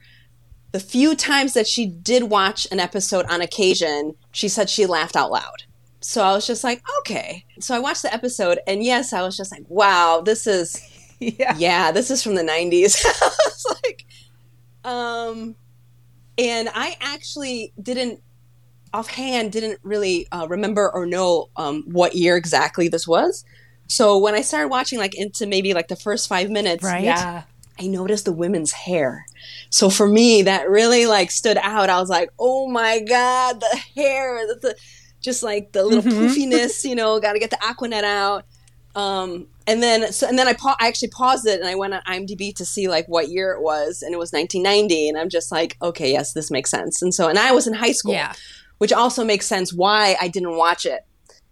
the 0.71 0.79
few 0.79 1.15
times 1.15 1.53
that 1.53 1.67
she 1.67 1.85
did 1.85 2.23
watch 2.23 2.67
an 2.71 2.79
episode 2.79 3.25
on 3.27 3.41
occasion, 3.41 4.15
she 4.31 4.47
said 4.47 4.69
she 4.69 4.85
laughed 4.85 5.15
out 5.15 5.31
loud. 5.31 5.64
So 6.07 6.21
I 6.21 6.33
was 6.33 6.45
just 6.45 6.63
like, 6.63 6.83
okay. 6.99 7.45
So 7.59 7.75
I 7.75 7.79
watched 7.79 8.03
the 8.03 8.13
episode, 8.13 8.59
and 8.67 8.83
yes, 8.83 9.11
I 9.11 9.23
was 9.23 9.35
just 9.35 9.51
like, 9.51 9.63
wow, 9.67 10.21
this 10.23 10.45
is, 10.45 10.79
Yeah. 11.19 11.55
yeah, 11.57 11.91
this 11.91 12.11
is 12.11 12.21
from 12.21 12.35
the 12.35 12.43
90s. 12.43 13.01
I 13.05 13.29
was 13.45 13.65
like, 13.83 14.05
um, 14.83 15.55
and 16.37 16.69
I 16.73 16.95
actually 17.01 17.73
didn't, 17.81 18.21
offhand, 18.93 19.51
didn't 19.51 19.79
really 19.81 20.27
uh, 20.31 20.45
remember 20.47 20.91
or 20.93 21.05
know 21.05 21.49
um, 21.55 21.83
what 21.87 22.15
year 22.15 22.37
exactly 22.37 22.87
this 22.87 23.07
was. 23.07 23.43
So 23.87 24.17
when 24.17 24.35
I 24.35 24.41
started 24.41 24.67
watching, 24.67 24.99
like 24.99 25.15
into 25.17 25.47
maybe 25.47 25.73
like 25.73 25.87
the 25.87 25.95
first 25.95 26.27
five 26.27 26.49
minutes, 26.51 26.83
Right? 26.83 27.03
Yeah. 27.03 27.43
I 27.79 27.87
noticed 27.87 28.25
the 28.25 28.31
women's 28.31 28.71
hair. 28.71 29.25
So 29.69 29.89
for 29.89 30.07
me, 30.07 30.43
that 30.43 30.69
really 30.69 31.07
like 31.07 31.31
stood 31.31 31.57
out. 31.57 31.89
I 31.89 31.99
was 31.99 32.09
like, 32.09 32.29
oh 32.39 32.67
my 32.69 32.99
God, 32.99 33.59
the 33.59 33.79
hair, 33.95 34.47
the, 34.47 34.59
the 34.61 34.75
just 35.25 35.43
like 35.43 35.73
the 35.73 35.83
little 35.83 36.03
poofiness, 36.03 36.85
you 36.85 36.95
know, 36.95 37.19
got 37.19 37.33
to 37.33 37.39
get 37.39 37.49
the 37.49 37.57
Aquanet 37.57 38.03
out. 38.03 38.45
Um, 38.95 39.47
and 39.67 39.83
then, 39.83 40.13
so, 40.13 40.27
and 40.27 40.39
then 40.39 40.47
I, 40.47 40.53
pa- 40.53 40.77
I 40.79 40.87
actually 40.87 41.09
paused 41.09 41.45
it 41.47 41.59
and 41.59 41.67
I 41.67 41.75
went 41.75 41.93
on 41.93 42.01
IMDb 42.03 42.55
to 42.55 42.65
see 42.65 42.87
like 42.87 43.07
what 43.07 43.27
year 43.27 43.51
it 43.51 43.61
was. 43.61 44.01
And 44.01 44.13
it 44.13 44.17
was 44.17 44.31
1990. 44.31 45.09
And 45.09 45.17
I'm 45.17 45.27
just 45.27 45.51
like, 45.51 45.75
okay, 45.81 46.11
yes, 46.13 46.31
this 46.33 46.49
makes 46.49 46.69
sense. 46.71 47.01
And 47.01 47.13
so, 47.13 47.27
and 47.27 47.37
I 47.37 47.51
was 47.51 47.67
in 47.67 47.73
high 47.73 47.91
school, 47.91 48.13
Yeah. 48.13 48.31
which 48.77 48.93
also 48.93 49.25
makes 49.25 49.45
sense 49.47 49.73
why 49.73 50.15
I 50.21 50.29
didn't 50.29 50.55
watch 50.55 50.85
it. 50.85 51.01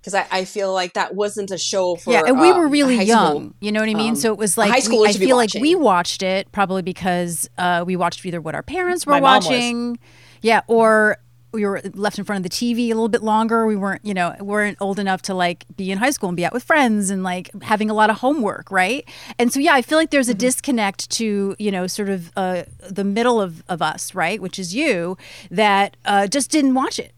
Cause 0.04 0.14
I, 0.14 0.26
I 0.32 0.44
feel 0.46 0.74
like 0.74 0.94
that 0.96 1.16
wasn't 1.16 1.50
a 1.50 1.58
show 1.58 1.96
for, 1.96 2.12
yeah, 2.12 2.24
and 2.28 2.38
we 2.38 2.52
uh, 2.52 2.58
were 2.58 2.68
really 2.68 3.02
young. 3.04 3.36
school. 3.38 3.54
You 3.62 3.72
know 3.72 3.80
what 3.80 3.88
I 3.88 3.94
mean? 3.94 4.10
um, 4.10 4.16
so 4.18 4.34
it 4.34 4.38
was 4.38 4.58
like 4.58 4.70
high 4.70 4.86
we- 4.90 5.08
I 5.08 5.14
feel 5.14 5.38
like 5.38 5.52
we 5.54 5.76
watched 5.76 6.22
it 6.22 6.52
probably 6.52 6.82
because 6.82 7.50
uh, 7.58 7.86
we 7.88 7.96
watched 7.96 8.26
either 8.26 8.42
what 8.42 8.54
our 8.54 8.64
parents 8.64 9.06
were 9.06 9.14
My 9.14 9.22
watching, 9.22 9.98
yeah, 10.42 10.60
or 10.68 11.20
we 11.54 11.66
were 11.66 11.82
left 11.94 12.18
in 12.18 12.26
front 12.26 12.44
of 12.44 12.52
the 12.52 12.56
TV 12.56 12.86
a 12.86 12.96
little 12.96 13.10
bit 13.10 13.24
longer. 13.24 13.66
We 13.66 13.76
weren't, 13.76 14.04
you 14.04 14.14
know, 14.14 14.36
weren't 14.40 14.78
old 14.82 15.00
enough 15.00 15.22
to 15.24 15.34
like 15.34 15.66
be 15.76 15.92
in 15.92 16.00
high 16.00 16.10
school 16.10 16.30
and 16.30 16.36
be 16.36 16.46
out 16.46 16.54
with 16.54 16.64
friends 16.64 17.10
and 17.10 17.24
like 17.24 17.52
having 17.62 17.90
a 17.90 17.94
lot 17.94 18.10
of 18.10 18.18
homework, 18.18 18.72
right? 18.72 19.08
And 19.38 19.54
so 19.54 19.60
yeah, 19.60 19.74
I 19.74 19.82
feel 19.82 19.98
like 19.98 20.10
there's 20.10 20.30
a 20.30 20.34
disconnect 20.34 21.10
to 21.12 21.56
you 21.60 21.72
know 21.72 21.88
sort 21.88 22.10
of 22.10 22.32
uh, 22.36 22.64
the 22.90 23.04
middle 23.04 23.40
of 23.40 23.64
of 23.70 23.82
us, 23.82 24.16
right, 24.16 24.42
which 24.42 24.58
is 24.58 24.74
you, 24.74 25.18
that 25.52 25.96
uh, 26.06 26.28
just 26.28 26.50
didn't 26.52 26.74
watch 26.74 27.00
it 27.00 27.14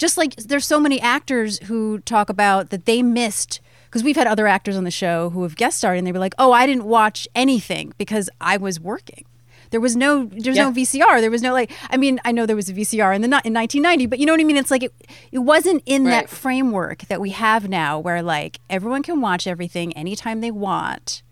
just 0.00 0.16
like 0.16 0.34
there's 0.36 0.64
so 0.64 0.80
many 0.80 0.98
actors 0.98 1.58
who 1.64 1.98
talk 2.00 2.30
about 2.30 2.70
that 2.70 2.86
they 2.86 3.02
missed 3.02 3.60
because 3.84 4.02
we've 4.02 4.16
had 4.16 4.26
other 4.26 4.46
actors 4.46 4.74
on 4.74 4.84
the 4.84 4.90
show 4.90 5.28
who 5.28 5.42
have 5.42 5.56
guest 5.56 5.76
starred 5.76 5.98
and 5.98 6.06
they 6.06 6.12
were 6.12 6.18
like 6.18 6.34
oh 6.38 6.52
i 6.52 6.66
didn't 6.66 6.84
watch 6.84 7.28
anything 7.34 7.92
because 7.98 8.30
i 8.40 8.56
was 8.56 8.80
working 8.80 9.26
there 9.70 9.80
was 9.80 9.96
no 9.96 10.24
there's 10.26 10.56
no 10.56 10.68
Yeah. 10.68 10.72
vcr 10.72 11.20
there 11.20 11.30
was 11.30 11.42
no 11.42 11.52
like 11.52 11.70
i 11.90 11.96
mean 11.96 12.20
i 12.24 12.32
know 12.32 12.44
there 12.46 12.56
was 12.56 12.68
a 12.68 12.74
vcr 12.74 13.14
in 13.14 13.22
the 13.22 13.26
in 13.26 13.54
1990 13.54 14.06
but 14.06 14.18
you 14.18 14.26
know 14.26 14.32
what 14.32 14.40
i 14.40 14.44
mean 14.44 14.56
it's 14.56 14.70
like 14.70 14.82
it, 14.82 14.92
it 15.32 15.38
wasn't 15.38 15.82
in 15.86 16.04
Right. 16.04 16.10
that 16.10 16.28
framework 16.28 17.00
that 17.08 17.20
we 17.20 17.30
have 17.30 17.68
now 17.68 17.98
where 17.98 18.22
like 18.22 18.58
everyone 18.68 19.02
can 19.02 19.20
watch 19.20 19.46
everything 19.46 19.92
anytime 19.96 20.40
they 20.40 20.50
want 20.50 21.22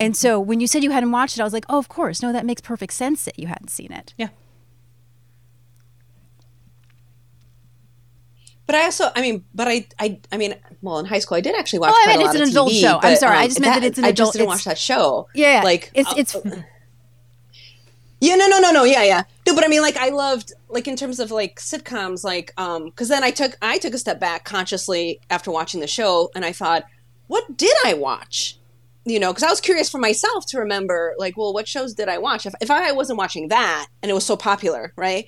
and 0.00 0.16
so 0.16 0.38
when 0.40 0.60
you 0.60 0.66
said 0.66 0.84
you 0.84 0.90
hadn't 0.92 1.10
watched 1.10 1.36
it 1.36 1.40
i 1.40 1.44
was 1.44 1.52
like 1.52 1.66
oh 1.68 1.78
of 1.78 1.88
course 1.88 2.22
no 2.22 2.32
that 2.32 2.46
makes 2.46 2.60
perfect 2.60 2.92
sense 2.92 3.24
that 3.24 3.38
you 3.38 3.46
hadn't 3.48 3.68
seen 3.70 3.90
it 3.92 4.14
Yeah. 4.16 4.28
But 8.66 8.74
I 8.74 8.84
also, 8.84 9.06
I 9.16 9.22
mean, 9.22 9.46
but 9.54 9.66
I, 9.66 9.86
I, 9.98 10.20
I 10.30 10.36
mean, 10.36 10.54
well, 10.82 10.98
in 10.98 11.06
high 11.06 11.20
school, 11.20 11.38
I 11.38 11.40
did 11.40 11.54
actually 11.58 11.78
watch. 11.78 11.94
Oh, 11.94 12.02
I 12.04 12.06
meant 12.16 12.22
it's 12.22 12.34
an 12.34 12.42
adult 12.50 12.70
TV, 12.70 12.80
show. 12.82 12.98
I'm 13.02 13.16
sorry, 13.16 13.38
I 13.38 13.42
um, 13.44 13.48
just 13.48 13.60
meant 13.60 13.74
that 13.80 13.82
it's 13.84 13.98
an 13.98 14.04
I 14.04 14.08
adult- 14.08 14.26
I 14.26 14.28
just 14.28 14.32
didn't 14.34 14.48
watch 14.48 14.64
that 14.64 14.76
show. 14.76 15.26
yeah 15.34 15.62
like 15.64 15.90
it's 15.94 16.10
uh, 16.10 16.14
it's 16.18 16.36
yeah, 18.20 18.34
no, 18.34 18.48
no, 18.48 18.58
no, 18.58 18.70
no, 18.70 18.84
yeah, 18.84 19.04
yeah. 19.04 19.22
No, 19.46 19.54
but 19.54 19.64
I 19.64 19.68
mean, 19.68 19.82
like, 19.82 19.96
I 19.96 20.08
loved, 20.10 20.52
like, 20.68 20.88
in 20.88 20.96
terms 20.96 21.20
of 21.20 21.30
like 21.30 21.60
sitcoms, 21.60 22.24
like, 22.24 22.52
um, 22.56 22.86
because 22.86 23.08
then 23.08 23.22
I 23.24 23.30
took, 23.30 23.56
I 23.62 23.78
took 23.78 23.94
a 23.94 23.98
step 23.98 24.18
back 24.20 24.44
consciously 24.44 25.20
after 25.30 25.50
watching 25.50 25.80
the 25.80 25.86
show, 25.86 26.30
and 26.34 26.44
I 26.44 26.52
thought, 26.52 26.84
what 27.28 27.56
did 27.56 27.74
I 27.84 27.94
watch? 27.94 28.58
You 29.04 29.18
know, 29.20 29.32
because 29.32 29.44
I 29.44 29.50
was 29.50 29.60
curious 29.60 29.88
for 29.88 29.98
myself 29.98 30.46
to 30.46 30.58
remember, 30.58 31.14
like, 31.18 31.36
well, 31.36 31.54
what 31.54 31.66
shows 31.66 31.94
did 31.94 32.08
I 32.08 32.18
watch? 32.18 32.44
If, 32.44 32.54
if 32.60 32.70
I 32.70 32.92
wasn't 32.92 33.18
watching 33.18 33.48
that, 33.48 33.86
and 34.02 34.10
it 34.10 34.14
was 34.14 34.26
so 34.26 34.36
popular, 34.36 34.92
right? 34.96 35.26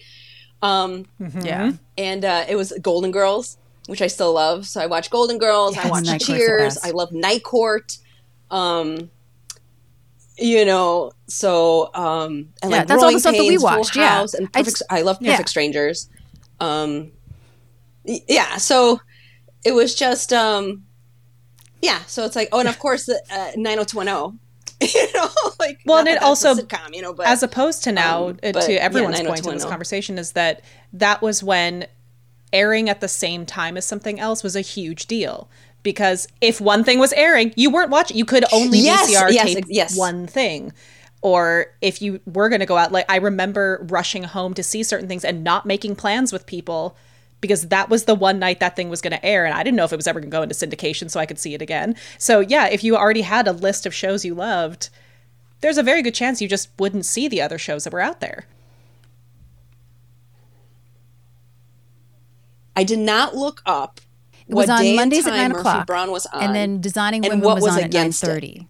Um, 0.62 1.06
yeah 1.40 1.72
and 2.00 2.24
uh, 2.24 2.44
it 2.48 2.56
was 2.56 2.72
Golden 2.80 3.10
Girls, 3.10 3.58
which 3.86 4.00
I 4.00 4.06
still 4.06 4.32
love. 4.32 4.66
So 4.66 4.80
I 4.80 4.86
watched 4.86 5.10
Golden 5.10 5.38
Girls. 5.38 5.76
I 5.76 5.82
Yes, 5.82 5.90
watched 5.90 6.06
Night 6.06 6.20
Cheers. 6.22 6.78
I 6.82 6.90
love 6.90 7.12
Night 7.12 7.44
Court. 7.44 7.98
Um, 8.50 9.10
you 10.40 10.64
know, 10.64 11.12
so 11.26 11.90
um, 11.94 12.48
and 12.62 12.70
Yeah, 12.70 12.78
like 12.78 12.86
that's 12.88 13.02
all 13.02 13.12
the 13.12 13.20
stuff 13.20 13.36
that 13.36 13.42
we 13.42 13.50
Pains, 13.50 13.62
Full 13.62 13.70
watched, 13.70 13.96
yeah. 13.96 14.20
And 14.20 14.52
Perfect. 14.52 14.78
just- 14.78 14.82
I, 14.90 15.02
love 15.02 15.20
Perfect 15.20 15.38
yeah. 15.40 15.44
Strangers. 15.44 16.08
Um, 16.58 17.12
yeah, 18.04 18.56
so 18.56 19.00
it 19.64 19.72
was 19.72 19.94
just 19.94 20.32
um, 20.32 20.84
yeah. 21.82 22.00
So 22.06 22.24
it's 22.24 22.36
like 22.36 22.48
oh, 22.52 22.60
and 22.60 22.68
of 22.68 22.78
course 22.78 23.06
the 23.06 23.22
uh, 23.30 23.52
nine 23.56 23.76
hundred 23.76 23.88
two 23.88 23.96
one 23.98 24.06
zero. 24.06 24.34
You 24.94 25.12
know, 25.12 25.28
like 25.58 25.80
Well, 25.84 25.98
and 25.98 26.08
it 26.08 26.22
also, 26.22 26.54
sitcom, 26.54 26.94
you 26.94 27.02
know, 27.02 27.12
but 27.12 27.26
as 27.26 27.42
opposed 27.42 27.84
to 27.84 27.92
now, 27.92 28.28
um, 28.28 28.38
uh, 28.42 28.52
but, 28.52 28.62
to 28.62 28.72
yeah, 28.72 28.78
everyone's 28.78 29.20
point 29.20 29.46
in 29.46 29.52
this 29.52 29.64
conversation, 29.66 30.16
is 30.16 30.32
that 30.32 30.62
that 30.94 31.20
was 31.20 31.42
when 31.42 31.86
airing 32.50 32.88
at 32.88 33.02
the 33.02 33.08
same 33.08 33.44
time 33.44 33.76
as 33.76 33.84
something 33.84 34.18
else 34.18 34.42
was 34.42 34.56
a 34.56 34.62
huge 34.62 35.06
deal. 35.06 35.50
Because 35.82 36.28
if 36.40 36.60
one 36.60 36.84
thing 36.84 36.98
was 36.98 37.12
airing, 37.14 37.52
you 37.56 37.70
weren't 37.70 37.90
watching. 37.90 38.16
You 38.16 38.24
could 38.24 38.44
only 38.52 38.78
Yes, 38.78 39.10
VCR 39.10 39.32
yes, 39.32 39.54
tape 39.54 39.64
yes. 39.68 39.96
one 39.96 40.26
thing. 40.26 40.72
Or 41.22 41.66
if 41.80 42.00
you 42.00 42.20
were 42.26 42.48
going 42.48 42.60
to 42.60 42.66
go 42.66 42.76
out, 42.76 42.92
like 42.92 43.06
I 43.08 43.16
remember 43.16 43.86
rushing 43.90 44.24
home 44.24 44.54
to 44.54 44.62
see 44.62 44.82
certain 44.82 45.08
things 45.08 45.24
and 45.24 45.44
not 45.44 45.66
making 45.66 45.96
plans 45.96 46.32
with 46.32 46.46
people 46.46 46.96
because 47.40 47.68
that 47.68 47.88
was 47.88 48.04
the 48.04 48.14
one 48.14 48.38
night 48.38 48.60
that 48.60 48.76
thing 48.76 48.88
was 48.88 49.00
going 49.00 49.12
to 49.12 49.24
air 49.24 49.44
and 49.44 49.54
I 49.54 49.62
didn't 49.62 49.76
know 49.76 49.84
if 49.84 49.92
it 49.92 49.96
was 49.96 50.06
ever 50.06 50.20
going 50.20 50.30
to 50.30 50.36
go 50.36 50.42
into 50.42 50.54
syndication 50.54 51.10
so 51.10 51.20
I 51.20 51.26
could 51.26 51.38
see 51.38 51.54
it 51.54 51.62
again. 51.62 51.94
So 52.18 52.40
yeah, 52.40 52.68
if 52.68 52.84
you 52.84 52.96
already 52.96 53.22
had 53.22 53.48
a 53.48 53.52
list 53.52 53.86
of 53.86 53.94
shows 53.94 54.24
you 54.24 54.34
loved, 54.34 54.90
there's 55.60 55.78
a 55.78 55.82
very 55.82 56.02
good 56.02 56.14
chance 56.14 56.40
you 56.40 56.48
just 56.48 56.68
wouldn't 56.78 57.06
see 57.06 57.28
the 57.28 57.40
other 57.40 57.58
shows 57.58 57.84
that 57.84 57.92
were 57.92 58.00
out 58.00 58.20
there. 58.20 58.46
I 62.76 62.84
did 62.84 62.98
not 62.98 63.34
look 63.34 63.62
up. 63.66 64.00
It 64.50 64.54
was 64.54 64.68
what 64.68 64.80
on 64.84 64.96
Mondays 64.96 65.26
at 65.26 65.30
nine 65.34 65.50
Murphy 65.50 65.60
o'clock, 65.60 65.86
Brown 65.86 66.10
was 66.10 66.26
on, 66.26 66.42
and 66.42 66.54
then 66.54 66.80
Designing 66.80 67.24
and 67.24 67.32
Women 67.34 67.44
what 67.44 67.54
was, 67.56 67.64
was 67.64 67.72
on 67.72 67.78
at 67.78 67.82
nine 67.82 67.88
against 67.88 68.22
it. 68.22 68.26
thirty. 68.26 68.68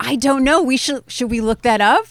I 0.00 0.16
don't 0.16 0.44
know. 0.44 0.62
We 0.62 0.76
should 0.76 1.04
should 1.08 1.30
we 1.30 1.40
look 1.40 1.62
that 1.62 1.80
up? 1.80 2.06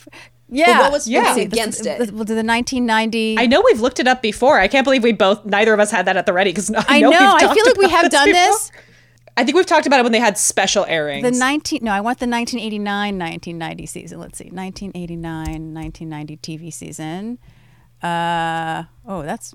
Yeah, 0.50 0.80
what 0.80 0.92
was- 0.94 1.10
what 1.10 1.24
was 1.26 1.36
See, 1.36 1.42
against 1.42 1.84
the, 1.84 1.92
it? 1.96 2.00
The, 2.00 2.06
the, 2.06 2.14
the 2.14 2.44
1990. 2.44 3.36
I 3.38 3.48
know 3.48 3.62
we've 3.66 3.82
looked 3.82 4.00
it 4.00 4.08
up 4.08 4.22
before. 4.22 4.60
I 4.60 4.70
can't 4.70 4.86
believe 4.86 5.04
we 5.04 5.12
both 5.12 5.44
neither 5.46 5.74
of 5.74 5.80
us 5.82 5.92
had 5.92 6.06
that 6.06 6.16
at 6.16 6.26
the 6.26 6.32
ready 6.32 6.52
because 6.52 6.72
I, 6.74 6.86
I 6.88 7.00
know, 7.02 7.10
know. 7.10 7.36
we've 7.40 7.50
I 7.50 7.54
feel 7.54 7.66
like 7.66 7.78
we 7.78 7.86
about 7.86 8.04
have 8.04 8.12
done 8.12 8.28
before. 8.28 8.42
this. 8.46 8.72
I 9.36 9.44
think 9.44 9.56
we've 9.56 9.66
talked 9.66 9.86
about 9.86 10.00
it 10.00 10.04
when 10.04 10.14
they 10.14 10.20
had 10.20 10.38
special 10.38 10.86
airings. 10.86 11.24
The 11.24 11.32
19 11.32 11.84
no, 11.84 11.92
I 11.92 12.00
want 12.02 12.20
the 12.20 12.28
1989 12.28 13.20
1990 13.20 13.86
season. 13.86 14.20
Let's 14.20 14.38
see. 14.38 14.46
1989 14.46 15.74
1990 15.74 16.38
TV 16.38 16.74
season. 16.74 17.40
Uh 18.02 18.84
oh, 19.06 19.24
that's 19.24 19.54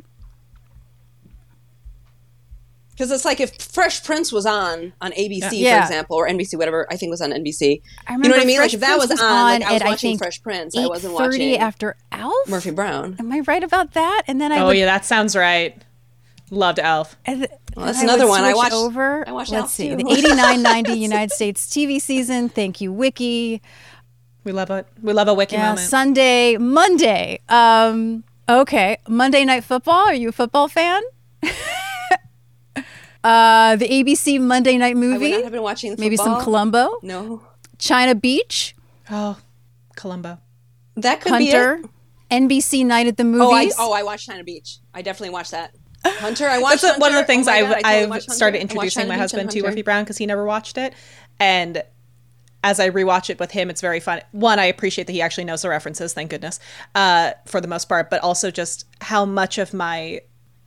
because 2.93 3.11
it's 3.11 3.25
like 3.25 3.41
if 3.41 3.55
Fresh 3.61 4.05
Prince 4.05 4.31
was 4.33 4.47
on 4.47 4.93
on 5.01 5.13
ABC, 5.13 5.49
Yeah. 5.53 5.81
for 5.81 5.87
example, 5.87 6.17
or 6.17 6.29
NBC, 6.29 6.57
whatever 6.57 6.87
I 6.91 6.97
think 6.97 7.11
was 7.11 7.21
on 7.21 7.31
NBC. 7.33 7.81
I 8.07 8.13
you 8.13 8.19
know 8.19 8.29
what 8.31 8.41
I 8.41 8.45
mean? 8.45 8.57
Fresh 8.59 8.69
like 8.69 8.75
if 8.75 8.81
that 8.81 8.97
Prince 8.99 9.11
was, 9.11 9.21
on, 9.23 9.29
like, 9.29 9.63
I 9.63 9.73
was 9.73 9.83
at, 9.83 9.89
watching 9.89 10.11
think, 10.11 10.19
Fresh 10.23 10.43
Prince. 10.43 10.77
I 10.77 10.87
wasn't 10.87 11.15
8:30 11.15 11.19
watching 11.19 11.57
after 11.59 11.97
Alf. 12.13 12.49
Murphy 12.49 12.71
Brown. 12.71 13.17
Am 13.19 13.33
I 13.33 13.41
right 13.41 13.63
about 13.65 13.93
that? 13.95 14.23
And 14.27 14.41
then 14.41 14.53
I 14.53 14.61
oh 14.61 14.67
would 14.67 14.77
yeah, 14.77 14.87
that 14.87 15.05
sounds 15.05 15.35
right. 15.35 15.81
Loved 16.51 16.79
Alf. 16.79 17.17
And 17.25 17.49
Well, 17.77 17.87
that's 17.87 18.01
I 18.01 18.03
another 18.03 18.29
one. 18.29 18.43
I 18.45 18.49
switch 18.53 18.57
watched- 18.57 18.75
over. 18.75 19.27
I 19.27 19.33
watched 19.33 19.53
Let's 19.53 19.63
Alf 19.63 19.71
see. 19.71 19.89
too. 19.89 19.97
The 19.97 20.07
89 20.13 20.63
90 20.63 20.93
United 20.93 21.33
States 21.33 21.67
TV 21.67 21.99
season. 22.01 22.51
Thank 22.51 22.81
you, 22.83 22.93
Wiki. 22.93 23.63
We 24.45 24.53
love 24.53 24.71
it. 24.71 24.87
We 25.03 25.13
love 25.15 25.29
a 25.29 25.35
wiki 25.35 25.55
Yeah, 25.57 25.69
moment. 25.71 25.89
Sunday, 25.89 26.57
Monday. 26.59 27.41
Um, 27.49 28.25
okay, 28.49 28.99
Monday 29.09 29.45
Night 29.47 29.65
Football. 29.65 30.09
Are 30.09 30.15
you 30.15 30.29
a 30.29 30.33
football 30.33 30.69
fan? 30.69 31.01
uh, 33.25 33.76
the 33.76 33.88
ABC 33.88 34.41
Monday 34.41 34.76
Night 34.79 34.97
I 34.97 34.99
would 34.99 35.09
movie. 35.09 35.31
not 35.33 35.43
have 35.45 35.52
been 35.52 35.62
watching 35.62 35.95
Maybe 35.99 36.17
some 36.17 36.26
football. 36.26 36.43
Columbo. 36.43 36.99
No, 37.02 37.43
China 37.79 38.14
Beach. 38.14 38.75
oh, 39.11 39.38
Columbo. 39.97 40.38
that 40.97 41.21
could 41.21 41.33
Hunter. 41.33 41.79
be 41.79 41.85
it. 41.85 41.91
NBC 42.43 42.85
Night 42.87 43.07
at 43.07 43.17
the 43.17 43.25
Movies. 43.25 43.75
Oh, 43.79 43.85
I 43.85 43.88
oh 43.88 43.93
I 43.93 44.02
watched 44.02 44.26
China 44.26 44.43
Beach. 44.45 44.79
I 44.95 45.02
definitely 45.02 45.31
watched 45.35 45.50
that. 45.50 45.75
Hunter, 46.05 46.47
I 46.47 46.59
watched. 46.62 46.83
That's 46.83 46.99
one 46.99 47.12
of 47.12 47.19
the 47.19 47.25
things 47.25 47.47
Oh 47.47 47.52
I've, 47.52 47.69
God, 47.69 47.83
I 47.85 48.00
totally 48.00 48.17
I've 48.17 48.23
started 48.25 48.61
introducing 48.61 49.07
my 49.07 49.14
Beach 49.14 49.21
husband 49.21 49.50
to 49.50 49.62
Murphy 49.62 49.83
Brown 49.83 50.05
because 50.05 50.17
he 50.19 50.26
never 50.26 50.45
watched 50.45 50.79
it. 50.79 50.95
And 51.38 51.83
as 52.64 52.81
I 52.81 52.91
rewatch 52.91 53.29
it 53.29 53.38
with 53.38 53.50
him, 53.50 53.71
it's 53.71 53.81
very 53.81 54.00
fun. 54.00 54.23
One, 54.33 54.59
I 54.59 54.64
appreciate 54.67 55.07
that 55.09 55.12
he 55.12 55.21
actually 55.21 55.45
knows 55.45 55.62
the 55.62 55.69
references, 55.69 56.12
thank 56.14 56.31
goodness, 56.31 56.59
uh, 56.95 57.33
for 57.47 57.61
the 57.61 57.69
most 57.69 57.88
part, 57.88 58.09
but 58.09 58.21
also 58.23 58.50
just 58.50 58.87
how 59.00 59.25
much 59.25 59.59
of 59.59 59.75
my 59.75 60.21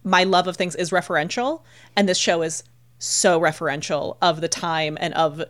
my 0.05 0.24
love 0.24 0.47
of 0.47 0.55
things 0.55 0.75
is 0.75 0.91
referential. 0.91 1.63
And 1.97 2.07
this 2.07 2.17
show 2.17 2.41
is 2.43 2.63
so 3.00 3.39
referential 3.39 4.17
of 4.21 4.39
the 4.39 4.47
time 4.47 4.97
and 5.01 5.13
of 5.15 5.43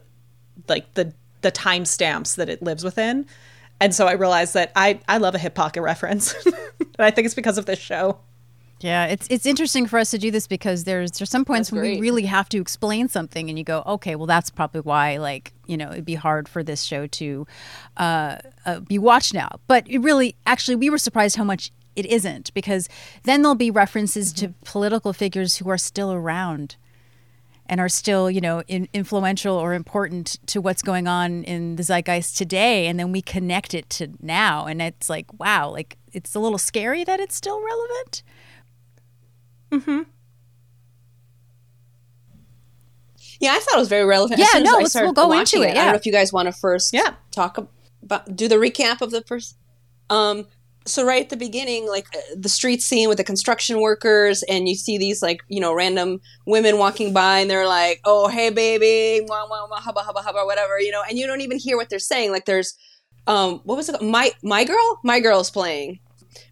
like 0.68 0.92
the 0.96 1.14
the 1.42 1.52
time 1.52 1.86
stamps 1.86 2.36
that 2.36 2.50
it 2.50 2.64
lives 2.64 2.84
within. 2.84 3.28
And 3.80 3.94
so 3.94 4.08
I 4.08 4.14
realized 4.14 4.56
that 4.56 4.72
I, 4.76 5.00
I 5.08 5.18
love 5.18 5.36
a 5.36 5.38
hip 5.38 5.54
pocket 5.54 5.82
reference. 5.84 6.34
and 6.46 6.56
I 6.98 7.12
think 7.12 7.26
it's 7.26 7.36
because 7.36 7.60
of 7.60 7.68
this 7.68 7.78
show. 7.78 8.18
Yeah, 8.82 9.06
it's 9.06 9.28
it's 9.30 9.46
interesting 9.46 9.86
for 9.86 10.00
us 10.00 10.12
to 10.12 10.18
do 10.18 10.32
this 10.32 10.48
because 10.48 10.84
there's 10.84 11.12
there's 11.12 11.30
some 11.30 11.46
points 11.46 11.70
That's 11.70 11.82
when 11.82 11.92
we 11.92 12.00
really 12.00 12.26
have 12.26 12.50
to 12.50 12.60
explain 12.60 13.08
something, 13.08 13.50
and 13.50 13.58
you 13.58 13.64
go, 13.64 13.84
okay, 13.86 14.16
well 14.16 14.26
that's 14.26 14.50
probably 14.50 14.82
why 14.82 15.18
like 15.18 15.54
you 15.66 15.78
know 15.78 15.92
it'd 15.92 16.06
be 16.06 16.16
hard 16.16 16.50
for 16.50 16.62
this 16.62 16.84
show 16.84 17.08
to 17.08 17.48
uh, 17.98 18.38
uh, 18.66 18.82
be 18.82 19.00
watched 19.00 19.34
now. 19.34 19.50
But 19.68 19.90
it 19.90 20.00
really, 20.00 20.36
actually, 20.46 20.76
we 20.76 20.90
were 20.90 20.98
surprised 20.98 21.38
how 21.38 21.46
much 21.46 21.72
it 21.96 22.06
isn't 22.06 22.54
because 22.54 22.88
then 23.24 23.42
there'll 23.42 23.56
be 23.56 23.72
references 23.72 24.34
to 24.34 24.54
political 24.64 25.14
figures 25.14 25.58
who 25.58 25.70
are 25.70 25.78
still 25.78 26.12
around 26.14 26.76
and 27.68 27.80
are 27.82 27.90
still 27.90 28.30
you 28.30 28.40
know 28.42 28.62
in, 28.68 28.88
influential 28.94 29.56
or 29.56 29.74
important 29.74 30.38
to 30.48 30.62
what's 30.62 30.82
going 30.84 31.08
on 31.08 31.44
in 31.46 31.76
the 31.78 31.84
zeitgeist 31.84 32.38
today 32.38 32.86
and 32.88 33.00
then 33.00 33.12
we 33.12 33.22
connect 33.22 33.74
it 33.74 33.90
to 33.90 34.10
now 34.22 34.66
and 34.68 34.82
it's 34.82 35.10
like 35.10 35.26
wow 35.40 35.70
like 35.70 35.98
it's 36.14 36.36
a 36.36 36.40
little 36.40 36.58
scary 36.60 37.04
that 37.04 37.20
it's 37.20 37.36
still 37.36 37.64
relevant 37.64 38.22
Mm-hmm. 39.72 40.04
Yeah, 43.40 43.52
I 43.54 43.60
thought 43.60 43.76
it 43.76 43.80
was 43.80 43.90
very 43.90 44.06
relevant. 44.06 44.40
Yeah, 44.40 44.46
as 44.46 44.52
soon 44.52 44.62
as 44.62 44.66
no, 44.72 44.76
I 44.76 44.80
let's- 44.80 44.92
started 44.92 45.08
we'll 45.18 45.28
go 45.28 45.38
into 45.40 45.58
it, 45.58 45.60
Yeah. 45.60 45.66
I 45.66 45.74
don't 45.74 45.76
yeah. 45.86 45.92
know 45.92 45.98
if 45.98 46.06
you 46.06 46.12
guys 46.12 46.32
want 46.32 46.46
to 46.48 46.52
first 46.54 46.94
Yeah. 46.94 47.16
talk 47.32 47.58
about 48.02 48.36
do 48.36 48.48
the 48.48 48.56
recap 48.56 49.02
of 49.02 49.12
the 49.12 49.22
first. 49.22 49.58
Um, 50.10 50.48
so 50.88 51.04
right 51.04 51.24
at 51.24 51.30
the 51.30 51.38
beginning, 51.38 51.88
like 51.88 52.06
uh, 52.16 52.20
the 52.38 52.50
street 52.50 52.82
scene 52.82 53.10
with 53.10 53.18
the 53.18 53.24
construction 53.24 53.82
workers, 53.82 54.44
and 54.44 54.70
you 54.70 54.76
see 54.76 54.98
these 54.98 55.22
like 55.22 55.40
you 55.48 55.60
know 55.60 55.74
random 55.74 56.20
women 56.46 56.78
walking 56.78 57.14
by, 57.14 57.40
and 57.40 57.50
they're 57.50 57.68
like, 57.68 58.02
"Oh, 58.06 58.28
hey, 58.28 58.50
baby, 58.52 59.26
wah, 59.28 59.48
wah, 59.50 59.68
wah, 59.70 59.80
hubba, 59.80 60.02
hubba, 60.02 60.22
hubba, 60.22 60.46
whatever," 60.46 60.80
you 60.80 60.92
know, 60.92 61.02
and 61.08 61.18
you 61.18 61.26
don't 61.26 61.42
even 61.42 61.58
hear 61.58 61.76
what 61.76 61.90
they're 61.90 62.00
saying. 62.00 62.32
Like 62.32 62.46
there's, 62.46 62.78
um, 63.28 63.62
what 63.64 63.76
was 63.76 63.90
it? 63.90 64.02
My 64.02 64.32
my 64.44 64.64
girl, 64.64 65.00
my 65.04 65.20
girl's 65.20 65.50
playing, 65.50 66.00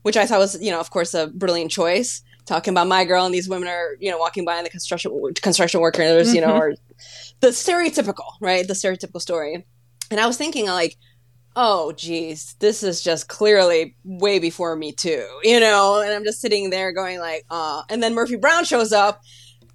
which 0.02 0.18
I 0.18 0.26
thought 0.26 0.40
was 0.40 0.62
you 0.62 0.72
know 0.72 0.80
of 0.80 0.90
course 0.90 1.14
a 1.14 1.28
brilliant 1.28 1.72
choice. 1.72 2.22
Talking 2.46 2.74
about 2.74 2.88
my 2.88 3.06
girl, 3.06 3.26
and 3.26 3.34
these 3.34 3.48
women 3.48 3.70
are 3.70 3.96
you 4.00 4.12
know 4.12 4.18
walking 4.18 4.46
by, 4.46 4.58
and 4.58 4.66
the 4.66 4.70
construction 4.70 5.12
construction 5.42 5.80
workers, 5.80 6.34
you 6.34 6.42
know, 6.42 6.54
are 6.54 6.74
the 7.40 7.50
stereotypical, 7.50 8.26
right? 8.42 8.68
The 8.68 8.74
stereotypical 8.74 9.22
story. 9.22 9.66
And 10.12 10.20
I 10.20 10.28
was 10.28 10.38
thinking, 10.38 10.68
like, 10.68 10.98
oh, 11.56 11.92
geez, 11.94 12.56
this 12.60 12.84
is 12.84 13.02
just 13.02 13.28
clearly 13.28 13.96
way 14.04 14.40
before 14.40 14.76
me 14.76 14.92
too, 14.92 15.28
you 15.44 15.60
know. 15.60 16.02
And 16.02 16.14
I'm 16.14 16.24
just 16.24 16.42
sitting 16.42 16.70
there 16.70 16.92
going, 16.92 17.20
like, 17.20 17.46
uh. 17.50 17.84
And 17.90 18.02
then 18.02 18.14
Murphy 18.14 18.36
Brown 18.36 18.66
shows 18.66 18.92
up, 18.92 19.22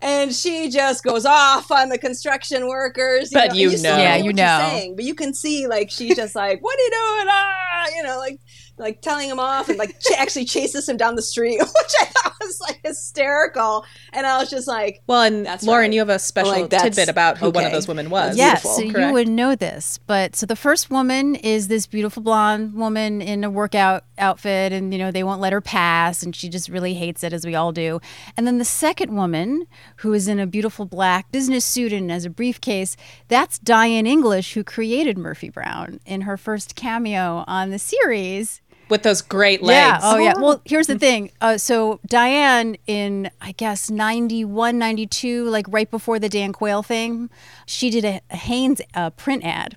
and 0.00 0.34
she 0.34 0.70
just 0.70 1.02
goes 1.04 1.24
off 1.24 1.70
on 1.70 1.88
the 1.88 1.98
construction 1.98 2.68
workers. 2.68 3.30
But 3.32 3.50
and 3.50 3.58
you 3.58 3.70
still 3.76 3.96
know. 3.96 4.02
Yeah, 4.02 4.16
what 4.16 4.24
you 4.24 4.30
she's 4.30 4.36
know. 4.36 4.68
saying, 4.70 4.96
but 4.96 5.04
you 5.04 5.14
can 5.14 5.34
see, 5.34 5.66
like, 5.66 5.90
she's 5.90 6.16
just 6.16 6.34
like, 6.34 6.62
"What 6.62 6.76
are 6.76 6.82
you 6.82 6.90
doing?" 6.90 7.26
Ah, 7.30 7.86
you 7.96 8.02
know, 8.02 8.18
like, 8.18 8.40
like 8.78 9.00
telling 9.02 9.28
him 9.28 9.40
off, 9.40 9.68
and 9.68 9.78
like 9.78 9.98
ch- 10.00 10.12
actually 10.16 10.44
chases 10.44 10.88
him 10.88 10.96
down 10.96 11.14
the 11.14 11.22
street, 11.22 11.58
which 11.60 11.92
I 12.00 12.04
thought 12.06 12.34
was 12.40 12.60
like 12.60 12.80
hysterical. 12.84 13.84
And 14.12 14.26
I 14.26 14.38
was 14.38 14.50
just 14.50 14.68
like, 14.68 15.02
Well, 15.06 15.22
and 15.22 15.44
That's 15.46 15.64
Lauren, 15.64 15.84
right. 15.86 15.92
you 15.94 16.00
have 16.00 16.08
a 16.08 16.18
special 16.18 16.52
Like, 16.52 16.70
tidbit 16.70 17.08
about 17.08 17.38
who 17.38 17.50
one 17.50 17.64
of 17.64 17.72
those 17.72 17.88
women 17.88 18.10
was. 18.10 18.36
Yes, 18.36 18.62
beautiful, 18.62 18.70
so 18.76 18.82
you 18.82 18.92
correct? 18.92 19.12
would 19.12 19.28
know 19.28 19.54
this. 19.54 19.98
But 20.06 20.36
so 20.36 20.46
the 20.46 20.56
first 20.56 20.90
woman 20.90 21.34
is 21.34 21.68
this 21.68 21.86
beautiful 21.86 22.22
blonde 22.22 22.74
woman 22.74 23.20
in 23.20 23.44
a 23.44 23.50
workout 23.50 24.04
outfit, 24.18 24.72
and 24.72 24.92
you 24.92 24.98
know 24.98 25.10
they 25.10 25.22
won't 25.24 25.40
let 25.40 25.52
her 25.52 25.60
pass, 25.60 26.22
and 26.22 26.34
she 26.34 26.48
just 26.48 26.68
really 26.68 26.94
hates 26.94 27.22
it, 27.24 27.32
as 27.32 27.44
we 27.46 27.54
all 27.54 27.72
do. 27.72 28.00
And 28.36 28.46
then 28.46 28.58
the 28.58 28.64
second 28.64 29.14
woman, 29.14 29.66
who 29.96 30.12
is 30.12 30.28
in 30.28 30.38
a 30.38 30.46
beautiful 30.46 30.86
black 30.86 31.30
business 31.32 31.64
suit 31.64 31.92
and 31.92 32.10
has 32.10 32.24
a 32.24 32.30
briefcase, 32.30 32.96
that's 33.28 33.58
Diane 33.58 34.06
English, 34.06 34.54
who 34.54 34.64
created 34.64 35.18
Murphy 35.18 35.48
Brown 35.50 36.00
in 36.06 36.22
her 36.22 36.36
first 36.36 36.74
cameo 36.74 37.44
on 37.46 37.70
the 37.70 37.78
series. 37.78 38.60
With 38.88 39.02
those 39.02 39.22
great 39.22 39.62
legs. 39.62 39.76
Yeah. 39.76 40.00
Oh, 40.02 40.18
yeah. 40.18 40.34
Well, 40.36 40.60
here's 40.64 40.86
the 40.86 40.98
thing. 40.98 41.30
Uh, 41.40 41.58
so 41.58 42.00
Diane 42.06 42.76
in 42.86 43.30
I 43.40 43.52
guess 43.52 43.90
91, 43.90 44.78
92, 44.78 45.44
like 45.44 45.66
right 45.68 45.90
before 45.90 46.18
the 46.18 46.28
Dan 46.28 46.52
Quayle 46.52 46.82
thing, 46.82 47.30
she 47.66 47.90
did 47.90 48.04
a, 48.04 48.20
a 48.30 48.36
Hanes 48.36 48.80
uh, 48.94 49.10
print 49.10 49.44
ad. 49.44 49.76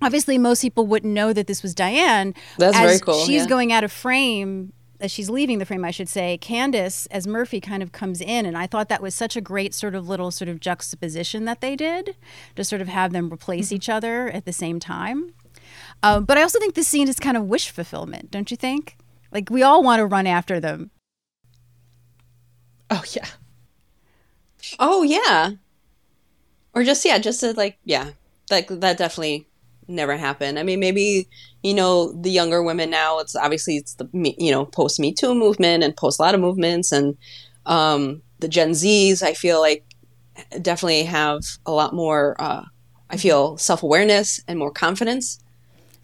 Obviously, 0.00 0.38
most 0.38 0.62
people 0.62 0.86
wouldn't 0.86 1.12
know 1.12 1.32
that 1.32 1.46
this 1.46 1.62
was 1.62 1.74
Diane. 1.74 2.34
That's 2.56 2.76
As 2.76 2.82
very 2.82 2.98
cool, 3.00 3.24
She's 3.24 3.42
yeah. 3.42 3.48
going 3.48 3.72
out 3.72 3.84
of 3.84 3.92
frame. 3.92 4.72
As 5.00 5.12
she's 5.12 5.30
leaving 5.30 5.58
the 5.58 5.64
frame, 5.64 5.84
I 5.84 5.92
should 5.92 6.08
say, 6.08 6.38
Candace 6.38 7.06
as 7.06 7.24
Murphy 7.24 7.60
kind 7.60 7.84
of 7.84 7.92
comes 7.92 8.20
in, 8.20 8.44
and 8.44 8.58
I 8.58 8.66
thought 8.66 8.88
that 8.88 9.00
was 9.00 9.14
such 9.14 9.36
a 9.36 9.40
great 9.40 9.72
sort 9.72 9.94
of 9.94 10.08
little 10.08 10.32
sort 10.32 10.48
of 10.48 10.58
juxtaposition 10.58 11.44
that 11.44 11.60
they 11.60 11.76
did 11.76 12.16
to 12.56 12.64
sort 12.64 12.80
of 12.80 12.88
have 12.88 13.12
them 13.12 13.32
replace 13.32 13.70
each 13.70 13.88
other 13.88 14.28
at 14.28 14.44
the 14.44 14.52
same 14.52 14.80
time. 14.80 15.34
Um, 16.02 16.24
but 16.24 16.38
I 16.38 16.42
also 16.42 16.58
think 16.58 16.74
this 16.74 16.88
scene 16.88 17.08
is 17.08 17.18
kind 17.18 17.36
of 17.36 17.44
wish 17.44 17.70
fulfillment, 17.70 18.30
don't 18.30 18.50
you 18.50 18.56
think? 18.56 18.96
Like 19.32 19.50
we 19.50 19.62
all 19.62 19.82
want 19.82 20.00
to 20.00 20.06
run 20.06 20.26
after 20.26 20.60
them. 20.60 20.90
Oh 22.90 23.04
yeah. 23.12 23.26
Oh 24.78 25.02
yeah. 25.02 25.50
Or 26.74 26.84
just 26.84 27.04
yeah, 27.04 27.18
just 27.18 27.40
to 27.40 27.52
like 27.52 27.78
yeah. 27.84 28.10
Like 28.50 28.68
that 28.68 28.98
definitely 28.98 29.46
never 29.88 30.16
happened. 30.16 30.58
I 30.58 30.62
mean, 30.62 30.80
maybe 30.80 31.28
you 31.62 31.74
know 31.74 32.12
the 32.12 32.30
younger 32.30 32.62
women 32.62 32.90
now. 32.90 33.18
It's 33.18 33.36
obviously 33.36 33.76
it's 33.76 33.94
the 33.94 34.08
you 34.12 34.50
know 34.50 34.64
post 34.64 35.00
Me 35.00 35.12
Too 35.12 35.34
movement 35.34 35.82
and 35.82 35.96
post 35.96 36.18
a 36.18 36.22
lot 36.22 36.34
of 36.34 36.40
movements 36.40 36.92
and 36.92 37.16
um, 37.66 38.22
the 38.38 38.48
Gen 38.48 38.70
Zs. 38.70 39.22
I 39.22 39.34
feel 39.34 39.60
like 39.60 39.84
definitely 40.62 41.02
have 41.04 41.42
a 41.66 41.72
lot 41.72 41.94
more. 41.94 42.36
Uh, 42.38 42.64
I 43.10 43.16
feel 43.16 43.56
self 43.58 43.82
awareness 43.82 44.40
and 44.46 44.58
more 44.58 44.70
confidence. 44.70 45.40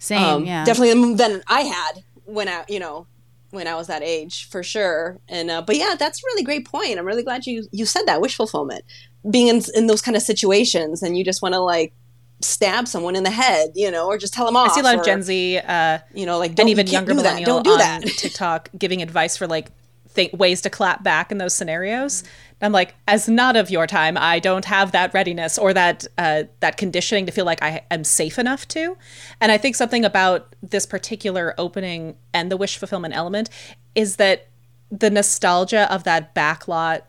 Same, 0.05 0.23
Um, 0.23 0.45
yeah. 0.45 0.63
definitely 0.65 1.15
than 1.15 1.41
I 1.47 1.61
had 1.61 2.03
when 2.25 2.47
I 2.47 2.63
you 2.67 2.79
know 2.79 3.07
when 3.51 3.67
I 3.67 3.75
was 3.75 3.87
that 3.87 4.03
age 4.03 4.47
for 4.49 4.61
sure. 4.61 5.19
And 5.27 5.49
uh, 5.49 5.61
but 5.61 5.77
yeah, 5.77 5.95
that's 5.97 6.23
a 6.23 6.27
really 6.27 6.43
great 6.43 6.67
point. 6.67 6.99
I'm 6.99 7.05
really 7.05 7.23
glad 7.23 7.45
you 7.47 7.67
you 7.71 7.85
said 7.85 8.03
that 8.05 8.21
wish 8.21 8.35
fulfillment, 8.35 8.83
being 9.29 9.47
in 9.47 9.61
in 9.73 9.87
those 9.87 10.01
kind 10.01 10.15
of 10.15 10.21
situations, 10.21 11.01
and 11.01 11.17
you 11.17 11.23
just 11.23 11.41
want 11.41 11.53
to 11.53 11.59
like 11.59 11.93
stab 12.41 12.87
someone 12.87 13.15
in 13.15 13.23
the 13.23 13.31
head, 13.31 13.71
you 13.75 13.89
know, 13.89 14.07
or 14.07 14.17
just 14.17 14.33
tell 14.33 14.45
them 14.45 14.55
off. 14.57 14.71
I 14.71 14.73
see 14.75 14.81
a 14.81 14.83
lot 14.83 14.99
of 14.99 15.05
Gen 15.05 15.23
Z 15.23 15.57
uh, 15.59 15.99
you 16.13 16.25
know, 16.25 16.37
like 16.37 16.59
and 16.59 16.69
even 16.69 16.85
younger 16.87 17.13
do 17.13 17.21
that. 17.21 17.23
millennial 17.23 17.45
Don't 17.45 17.63
do 17.63 17.71
on 17.71 17.77
that. 17.79 18.03
TikTok 18.03 18.69
giving 18.77 19.01
advice 19.01 19.37
for 19.37 19.47
like 19.47 19.71
think 20.15 20.33
ways 20.33 20.61
to 20.61 20.69
clap 20.69 21.03
back 21.03 21.31
in 21.31 21.37
those 21.37 21.53
scenarios. 21.53 22.23
I'm 22.61 22.71
like, 22.71 22.95
as 23.07 23.27
not 23.27 23.55
of 23.57 23.69
your 23.69 23.85
time, 23.85 24.17
I 24.17 24.39
don't 24.39 24.65
have 24.65 24.91
that 24.93 25.13
readiness 25.13 25.57
or 25.57 25.73
that 25.73 26.07
uh, 26.17 26.43
that 26.61 26.77
conditioning 26.77 27.25
to 27.25 27.31
feel 27.31 27.45
like 27.45 27.61
I 27.61 27.83
am 27.91 28.03
safe 28.03 28.39
enough 28.39 28.67
to. 28.69 28.97
And 29.41 29.51
I 29.51 29.57
think 29.57 29.75
something 29.75 30.05
about 30.05 30.55
this 30.63 30.85
particular 30.85 31.53
opening 31.57 32.15
and 32.33 32.49
the 32.49 32.57
wish 32.57 32.77
fulfillment 32.77 33.13
element 33.13 33.49
is 33.93 34.15
that 34.15 34.47
the 34.91 35.09
nostalgia 35.09 35.91
of 35.93 36.03
that 36.03 36.33
backlot 36.35 37.01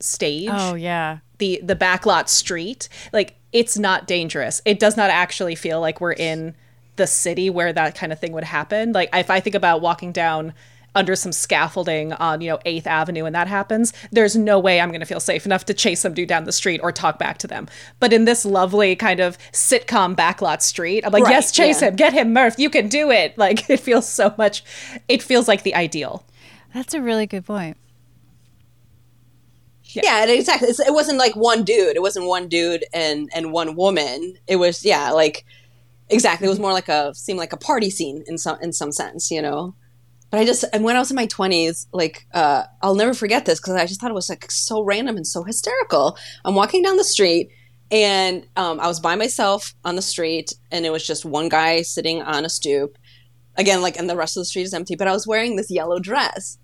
stage 0.00 0.50
oh 0.52 0.74
yeah. 0.74 1.18
the 1.38 1.60
the 1.62 1.76
backlot 1.76 2.28
street 2.28 2.88
like 3.12 3.36
it's 3.52 3.78
not 3.78 4.06
dangerous 4.06 4.60
it 4.64 4.78
does 4.78 4.96
not 4.96 5.10
actually 5.10 5.54
feel 5.54 5.80
like 5.80 6.00
we're 6.00 6.12
in 6.12 6.54
the 6.96 7.06
city 7.06 7.48
where 7.48 7.72
that 7.72 7.94
kind 7.94 8.12
of 8.12 8.18
thing 8.18 8.32
would 8.32 8.44
happen 8.44 8.92
like 8.92 9.08
if 9.14 9.30
i 9.30 9.40
think 9.40 9.54
about 9.54 9.80
walking 9.80 10.12
down 10.12 10.52
under 10.94 11.16
some 11.16 11.32
scaffolding 11.32 12.12
on 12.14 12.40
you 12.40 12.50
know 12.50 12.58
8th 12.66 12.86
avenue 12.86 13.24
and 13.24 13.34
that 13.34 13.48
happens 13.48 13.92
there's 14.12 14.36
no 14.36 14.58
way 14.58 14.80
i'm 14.80 14.90
going 14.90 15.00
to 15.00 15.06
feel 15.06 15.20
safe 15.20 15.46
enough 15.46 15.64
to 15.66 15.74
chase 15.74 16.00
some 16.00 16.14
dude 16.14 16.28
down 16.28 16.44
the 16.44 16.52
street 16.52 16.80
or 16.82 16.92
talk 16.92 17.18
back 17.18 17.38
to 17.38 17.46
them 17.46 17.66
but 18.00 18.12
in 18.12 18.24
this 18.24 18.44
lovely 18.44 18.94
kind 18.96 19.20
of 19.20 19.38
sitcom 19.52 20.14
backlot 20.14 20.62
street 20.62 21.04
i'm 21.04 21.12
like 21.12 21.24
Right, 21.24 21.32
yes 21.32 21.52
chase 21.52 21.80
yeah. 21.82 21.88
him 21.88 21.96
get 21.96 22.12
him 22.12 22.32
murph 22.32 22.58
you 22.58 22.70
can 22.70 22.88
do 22.88 23.10
it 23.10 23.36
like 23.38 23.68
it 23.70 23.80
feels 23.80 24.08
so 24.08 24.34
much 24.38 24.64
it 25.08 25.22
feels 25.22 25.48
like 25.48 25.62
the 25.62 25.74
ideal 25.74 26.24
That's 26.74 26.92
a 26.92 27.00
really 27.00 27.26
good 27.26 27.46
point. 27.46 27.76
Yeah, 29.84 30.22
and 30.22 30.30
exactly. 30.30 30.68
It's, 30.68 30.80
it 30.80 30.92
wasn't 30.92 31.18
like 31.18 31.36
one 31.36 31.62
dude. 31.62 31.94
It 31.94 32.02
wasn't 32.02 32.26
one 32.26 32.48
dude 32.48 32.84
and 32.92 33.30
and 33.32 33.52
one 33.52 33.76
woman. 33.76 34.34
It 34.48 34.56
was 34.56 34.84
yeah, 34.84 35.12
like 35.12 35.44
exactly. 36.08 36.46
It 36.46 36.50
was 36.50 36.58
more 36.58 36.72
like 36.72 36.88
a 36.88 37.14
seemed 37.14 37.38
like 37.38 37.52
a 37.52 37.56
party 37.56 37.90
scene 37.90 38.24
in 38.26 38.38
some 38.38 38.58
in 38.60 38.72
some 38.72 38.90
sense, 38.90 39.30
you 39.30 39.40
know. 39.40 39.76
But 40.34 40.40
I 40.40 40.46
just 40.46 40.64
and 40.72 40.82
when 40.82 40.96
I 40.96 40.98
was 40.98 41.12
in 41.12 41.14
my 41.14 41.26
twenties, 41.26 41.86
like 41.92 42.26
uh, 42.34 42.64
I'll 42.82 42.96
never 42.96 43.14
forget 43.14 43.44
this 43.44 43.60
because 43.60 43.74
I 43.74 43.86
just 43.86 44.00
thought 44.00 44.10
it 44.10 44.14
was 44.14 44.28
like 44.28 44.50
so 44.50 44.82
random 44.82 45.16
and 45.16 45.24
so 45.24 45.44
hysterical. 45.44 46.18
I'm 46.44 46.56
walking 46.56 46.82
down 46.82 46.96
the 46.96 47.04
street 47.04 47.50
and 47.92 48.44
um, 48.56 48.80
I 48.80 48.88
was 48.88 48.98
by 48.98 49.14
myself 49.14 49.76
on 49.84 49.94
the 49.94 50.02
street, 50.02 50.52
and 50.72 50.84
it 50.84 50.90
was 50.90 51.06
just 51.06 51.24
one 51.24 51.48
guy 51.48 51.82
sitting 51.82 52.20
on 52.20 52.44
a 52.44 52.48
stoop. 52.48 52.98
Again, 53.56 53.80
like, 53.80 53.96
and 53.96 54.10
the 54.10 54.16
rest 54.16 54.36
of 54.36 54.40
the 54.40 54.46
street 54.46 54.64
is 54.64 54.74
empty. 54.74 54.96
But 54.96 55.06
I 55.06 55.12
was 55.12 55.24
wearing 55.24 55.54
this 55.54 55.70
yellow 55.70 56.00
dress. 56.00 56.58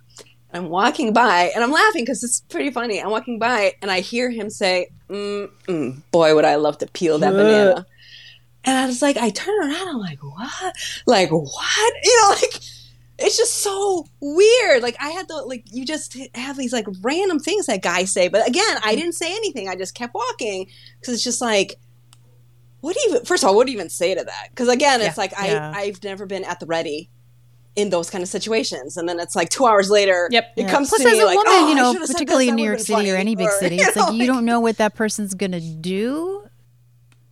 I'm 0.52 0.68
walking 0.68 1.12
by, 1.12 1.52
and 1.54 1.62
I'm 1.62 1.70
laughing 1.70 2.02
because 2.02 2.24
it's 2.24 2.40
pretty 2.40 2.72
funny. 2.72 3.00
I'm 3.00 3.10
walking 3.10 3.38
by, 3.38 3.74
and 3.82 3.88
I 3.88 4.00
hear 4.00 4.30
him 4.30 4.50
say, 4.50 4.88
mm, 5.08 6.02
"Boy, 6.10 6.34
would 6.34 6.44
I 6.44 6.56
love 6.56 6.78
to 6.78 6.88
peel 6.88 7.20
that 7.20 7.34
banana." 7.34 7.86
And 8.64 8.76
I 8.76 8.86
was 8.86 9.00
like, 9.00 9.16
I 9.16 9.30
turn 9.30 9.56
around, 9.60 9.88
I'm 9.90 10.00
like, 10.00 10.18
"What? 10.24 10.74
Like 11.06 11.30
what? 11.30 11.94
You 12.02 12.20
know, 12.20 12.28
like." 12.42 12.60
It's 13.20 13.36
just 13.36 13.58
so 13.58 14.06
weird. 14.20 14.82
Like 14.82 14.96
I 15.00 15.10
had 15.10 15.28
to 15.28 15.36
like 15.42 15.64
you 15.70 15.84
just 15.84 16.16
have 16.34 16.56
these 16.56 16.72
like 16.72 16.86
random 17.02 17.38
things 17.38 17.66
that 17.66 17.82
guys 17.82 18.12
say, 18.12 18.28
but 18.28 18.48
again, 18.48 18.78
I 18.84 18.94
didn't 18.94 19.12
say 19.14 19.30
anything. 19.30 19.68
I 19.68 19.76
just 19.76 19.94
kept 19.94 20.14
walking 20.14 20.66
because 21.00 21.14
it's 21.14 21.24
just 21.24 21.40
like, 21.40 21.74
what 22.80 22.94
do 22.96 23.00
you 23.04 23.10
even? 23.14 23.24
First 23.26 23.42
of 23.44 23.48
all, 23.50 23.56
what 23.56 23.66
do 23.66 23.72
you 23.72 23.78
even 23.78 23.90
say 23.90 24.14
to 24.14 24.24
that? 24.24 24.48
Because 24.50 24.68
again, 24.68 25.00
it's 25.02 25.18
like 25.18 25.32
Yeah. 25.32 25.72
I 25.74 25.80
I've 25.82 26.02
never 26.02 26.24
been 26.26 26.44
at 26.44 26.60
the 26.60 26.66
ready 26.66 27.10
in 27.76 27.88
those 27.90 28.10
kind 28.10 28.22
of 28.22 28.28
situations, 28.28 28.96
and 28.96 29.08
then 29.08 29.20
it's 29.20 29.36
like 29.36 29.48
two 29.48 29.64
hours 29.66 29.90
later, 29.90 30.28
Yep. 30.32 30.52
it 30.56 30.68
comes 30.68 30.88
Plus, 30.88 31.02
to 31.02 31.08
as 31.08 31.12
me 31.14 31.20
a 31.22 31.26
like, 31.26 31.36
woman, 31.36 31.52
oh, 31.54 31.68
you 31.68 31.74
know, 31.76 31.94
particularly 31.94 32.48
in 32.48 32.56
New 32.56 32.64
York 32.64 32.80
City 32.80 33.04
been 33.04 33.14
or 33.14 33.16
any 33.16 33.36
big 33.36 33.46
Or, 33.46 33.58
city, 33.60 33.76
you 33.76 33.82
it's 33.86 33.94
know, 33.96 34.04
like 34.06 34.14
you 34.14 34.26
don't 34.26 34.44
know 34.44 34.58
what 34.60 34.78
that 34.78 34.94
person's 34.96 35.34
gonna 35.34 35.60
do. 35.60 36.39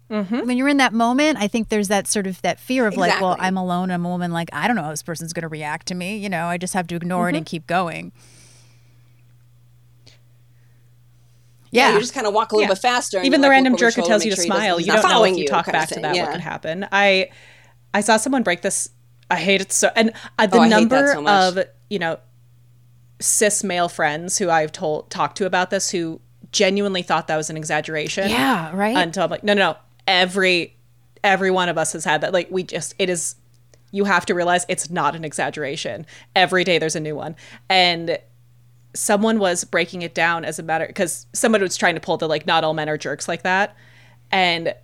When 0.09 0.57
you're 0.57 0.69
in 0.69 0.79
that 0.79 0.95
moment, 0.95 1.37
I 1.39 1.49
think 1.49 1.69
there's 1.69 1.89
that 1.89 2.07
sort 2.07 2.27
of 2.27 2.41
that 2.43 2.59
fear 2.59 2.87
of 2.87 2.97
like, 2.97 3.21
well, 3.21 3.37
I'm 3.39 3.57
alone. 3.59 3.91
I'm 3.91 4.05
a 4.07 4.09
woman. 4.09 4.33
Like, 4.33 4.49
I 4.55 4.67
don't 4.67 4.75
know 4.75 4.83
how 4.83 4.91
this 4.91 5.03
person's 5.03 5.33
going 5.35 5.43
to 5.43 5.49
react 5.49 5.87
to 5.89 5.95
me. 5.95 6.17
You 6.17 6.31
know, 6.31 6.47
I 6.47 6.57
just 6.57 6.73
have 6.75 6.87
to 6.89 6.97
ignore 6.97 7.29
it 7.29 7.37
and 7.37 7.45
keep 7.45 7.67
going. 7.67 8.13
Yeah, 11.71 11.89
Yeah, 11.89 11.95
you 11.95 12.01
just 12.01 12.15
kind 12.15 12.27
of 12.27 12.33
walk 12.33 12.53
a 12.53 12.57
little 12.57 12.69
Yeah. 12.69 12.75
bit 12.75 12.79
faster. 12.79 13.23
Even 13.23 13.43
the 13.43 13.49
like, 13.49 13.53
random 13.57 13.77
jerk 13.77 13.95
who 13.95 14.03
tells 14.03 14.25
you 14.25 14.31
to 14.31 14.37
sure 14.37 14.47
smile, 14.47 14.81
you 14.81 14.87
don't 14.87 15.03
know 15.03 15.25
if 15.25 15.37
you 15.37 15.43
you, 15.43 15.49
talk 15.49 15.67
kind 15.67 15.75
back 15.75 15.89
to 15.89 15.95
thing. 15.95 16.03
that 16.03 16.15
yeah. 16.17 16.25
what 16.25 16.33
could 16.33 16.41
happen. 16.41 16.87
I 16.91 17.29
I 17.93 18.01
saw 18.01 18.17
someone 18.17 18.43
break 18.43 18.63
this. 18.63 18.89
I 19.31 19.37
hate 19.37 19.61
it 19.61 19.73
so, 19.73 19.91
and 19.95 20.13
uh, 20.39 20.47
the 20.47 20.57
Oh, 20.57 20.61
I 20.61 20.65
hate 20.69 20.71
that 20.71 20.81
number 20.81 21.13
so 21.13 21.27
of 21.59 21.59
you 21.91 21.99
know 21.99 22.19
cis 23.21 23.63
male 23.63 23.89
friends 23.91 24.39
who 24.39 24.49
I've 24.49 24.73
told 24.73 25.11
talked 25.11 25.37
to 25.39 25.45
about 25.47 25.69
this 25.69 25.91
who 25.91 26.21
genuinely 26.53 27.03
thought 27.03 27.27
that 27.29 27.37
was 27.37 27.51
an 27.51 27.59
exaggeration. 27.59 28.31
Yeah, 28.31 28.75
right? 28.75 28.97
Until 28.97 29.25
I'm 29.25 29.31
like, 29.31 29.45
no, 29.45 29.53
no, 29.53 29.73
no. 29.73 29.77
Every 30.09 30.77
every 31.23 31.53
one 31.53 31.69
of 31.69 31.79
us 31.79 31.93
has 31.93 32.05
had 32.05 32.23
that. 32.23 32.33
Like 32.33 32.49
we 32.51 32.65
just 32.65 32.97
it 32.99 33.09
is. 33.09 33.37
You 33.91 34.05
have 34.05 34.27
to 34.27 34.35
realize 34.35 34.67
it's 34.69 34.91
not 34.91 35.15
an 35.15 35.25
exaggeration. 35.25 36.05
Every 36.37 36.65
day 36.65 36.79
there's 36.79 36.97
a 36.97 37.01
new 37.01 37.15
one, 37.15 37.37
and 37.71 38.19
someone 38.95 39.39
was 39.39 39.65
breaking 39.65 40.03
it 40.03 40.15
down 40.15 40.45
as 40.45 40.59
a 40.59 40.63
matter 40.63 40.87
because 40.87 41.27
someone 41.33 41.61
was 41.61 41.77
trying 41.77 41.95
to 41.95 42.01
pull 42.01 42.17
the 42.17 42.29
like 42.29 42.47
not 42.47 42.65
all 42.65 42.75
men 42.75 42.89
are 42.89 42.99
jerks 42.99 43.29
like 43.29 43.43
that 43.43 43.77
and 44.31 44.75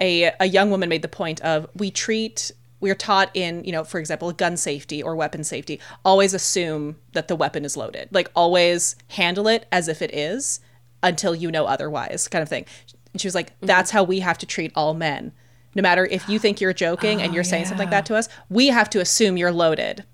a 0.00 0.32
a 0.40 0.46
young 0.46 0.70
woman 0.70 0.88
made 0.88 1.02
the 1.02 1.08
point 1.08 1.40
of 1.40 1.68
we 1.74 1.90
treat 1.90 2.50
we're 2.80 2.94
taught 2.94 3.30
in 3.34 3.62
you 3.64 3.72
know 3.72 3.84
for 3.84 3.98
example 3.98 4.32
gun 4.32 4.56
safety 4.56 5.02
or 5.02 5.14
weapon 5.16 5.44
safety 5.44 5.80
always 6.04 6.32
assume 6.32 6.96
that 7.12 7.28
the 7.28 7.36
weapon 7.36 7.64
is 7.64 7.76
loaded 7.76 8.08
like 8.12 8.30
always 8.34 8.96
handle 9.08 9.48
it 9.48 9.66
as 9.72 9.88
if 9.88 10.00
it 10.00 10.14
is 10.14 10.60
until 11.02 11.34
you 11.34 11.50
know 11.50 11.66
otherwise 11.66 12.28
kind 12.28 12.42
of 12.42 12.48
thing 12.48 12.64
and 13.12 13.20
she 13.20 13.26
was 13.26 13.34
like 13.34 13.50
mm-hmm. 13.50 13.66
that's 13.66 13.90
how 13.90 14.02
we 14.02 14.20
have 14.20 14.38
to 14.38 14.46
treat 14.46 14.72
all 14.74 14.94
men 14.94 15.32
no 15.74 15.82
matter 15.82 16.06
if 16.06 16.28
you 16.28 16.38
think 16.38 16.60
you're 16.60 16.72
joking 16.72 17.22
and 17.22 17.32
you're 17.32 17.40
oh, 17.40 17.44
saying 17.44 17.64
something 17.64 17.86
like 17.86 17.90
that 17.90 18.06
to 18.06 18.16
us 18.16 18.28
we 18.48 18.68
have 18.68 18.90
to 18.90 19.00
assume 19.00 19.36
you're 19.36 19.52
loaded 19.52 20.04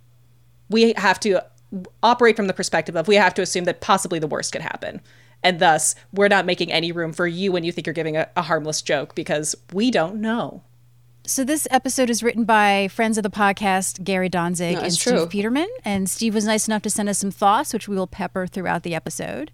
we 0.68 0.92
have 0.96 1.20
to 1.20 1.40
operate 2.02 2.36
from 2.36 2.46
the 2.46 2.54
perspective 2.54 2.96
of 2.96 3.08
we 3.08 3.16
have 3.16 3.34
to 3.34 3.42
assume 3.42 3.64
that 3.64 3.80
possibly 3.80 4.18
the 4.18 4.26
worst 4.26 4.52
could 4.52 4.62
happen. 4.62 5.00
And 5.42 5.58
thus, 5.58 5.94
we're 6.12 6.28
not 6.28 6.46
making 6.46 6.72
any 6.72 6.92
room 6.92 7.12
for 7.12 7.26
you 7.26 7.52
when 7.52 7.64
you 7.64 7.72
think 7.72 7.86
you're 7.86 7.94
giving 7.94 8.16
a, 8.16 8.28
a 8.36 8.42
harmless 8.42 8.82
joke 8.82 9.14
because 9.14 9.54
we 9.72 9.90
don't 9.90 10.20
know. 10.20 10.62
So 11.28 11.42
this 11.42 11.66
episode 11.72 12.08
is 12.08 12.22
written 12.22 12.44
by 12.44 12.86
friends 12.86 13.18
of 13.18 13.24
the 13.24 13.30
podcast, 13.30 14.04
Gary 14.04 14.30
Dontzig 14.30 14.74
No, 14.74 14.80
and 14.82 14.92
Steve 14.92 15.12
true. 15.12 15.26
Peterman. 15.26 15.66
And 15.84 16.08
Steve 16.08 16.34
was 16.34 16.44
nice 16.44 16.68
enough 16.68 16.82
to 16.82 16.90
send 16.90 17.08
us 17.08 17.18
some 17.18 17.32
thoughts, 17.32 17.72
which 17.72 17.88
we 17.88 17.96
will 17.96 18.06
pepper 18.06 18.46
throughout 18.46 18.84
the 18.84 18.94
episode. 18.94 19.50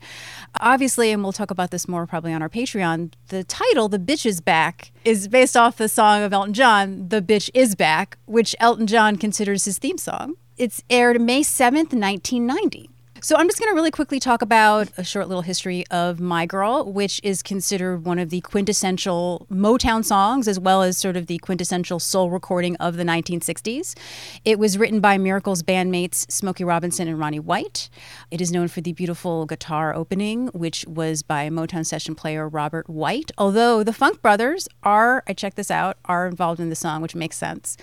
Obviously, 0.60 1.12
and 1.12 1.22
we'll 1.22 1.32
talk 1.32 1.50
about 1.50 1.70
this 1.70 1.88
more 1.88 2.06
probably 2.06 2.34
on 2.34 2.42
our 2.42 2.50
Patreon, 2.50 3.14
the 3.28 3.42
title, 3.42 3.88
The 3.88 3.98
Bitch 3.98 4.26
is 4.26 4.42
Back, 4.42 4.92
is 5.06 5.28
based 5.28 5.56
off 5.56 5.78
the 5.78 5.88
song 5.88 6.22
of 6.22 6.34
Elton 6.34 6.52
John, 6.52 7.08
The 7.08 7.22
Bitch 7.22 7.48
is 7.54 7.74
Back, 7.74 8.18
which 8.26 8.54
Elton 8.60 8.86
John 8.86 9.16
considers 9.16 9.64
his 9.64 9.78
theme 9.78 9.96
song. 9.96 10.34
It's 10.58 10.82
aired 10.90 11.22
May 11.22 11.40
7th, 11.40 11.94
1990. 11.94 12.90
So 13.24 13.36
I'm 13.36 13.46
just 13.46 13.60
going 13.60 13.70
to 13.70 13.74
really 13.76 13.92
quickly 13.92 14.18
talk 14.18 14.42
about 14.42 14.88
a 14.96 15.04
short 15.04 15.28
little 15.28 15.42
history 15.42 15.84
of 15.92 16.18
My 16.18 16.44
Girl, 16.44 16.84
which 16.90 17.20
is 17.22 17.40
considered 17.40 18.04
one 18.04 18.18
of 18.18 18.30
the 18.30 18.40
quintessential 18.40 19.46
Motown 19.48 20.04
songs, 20.04 20.48
as 20.48 20.58
well 20.58 20.82
as 20.82 20.98
sort 20.98 21.16
of 21.16 21.28
the 21.28 21.38
quintessential 21.38 22.00
soul 22.00 22.30
recording 22.30 22.74
of 22.78 22.96
the 22.96 23.04
1960s. 23.04 23.96
It 24.44 24.58
was 24.58 24.76
written 24.76 24.98
by 24.98 25.18
Miracle's 25.18 25.62
bandmates 25.62 26.28
Smokey 26.32 26.64
Robinson 26.64 27.06
and 27.06 27.16
Ronnie 27.16 27.38
White. 27.38 27.88
It 28.32 28.40
is 28.40 28.50
known 28.50 28.66
for 28.66 28.80
the 28.80 28.92
beautiful 28.92 29.46
guitar 29.46 29.94
opening, 29.94 30.48
which 30.48 30.84
was 30.88 31.22
by 31.22 31.48
Motown 31.48 31.86
session 31.86 32.16
player 32.16 32.48
Robert 32.48 32.90
White. 32.90 33.30
Although 33.38 33.84
the 33.84 33.92
Funk 33.92 34.20
Brothers 34.20 34.66
are, 34.82 35.22
I 35.28 35.32
checked 35.32 35.56
this 35.56 35.70
out, 35.70 35.96
are 36.06 36.26
involved 36.26 36.58
in 36.58 36.70
the 36.70 36.74
song, 36.74 37.00
which 37.00 37.14
makes 37.14 37.36
sense. 37.36 37.76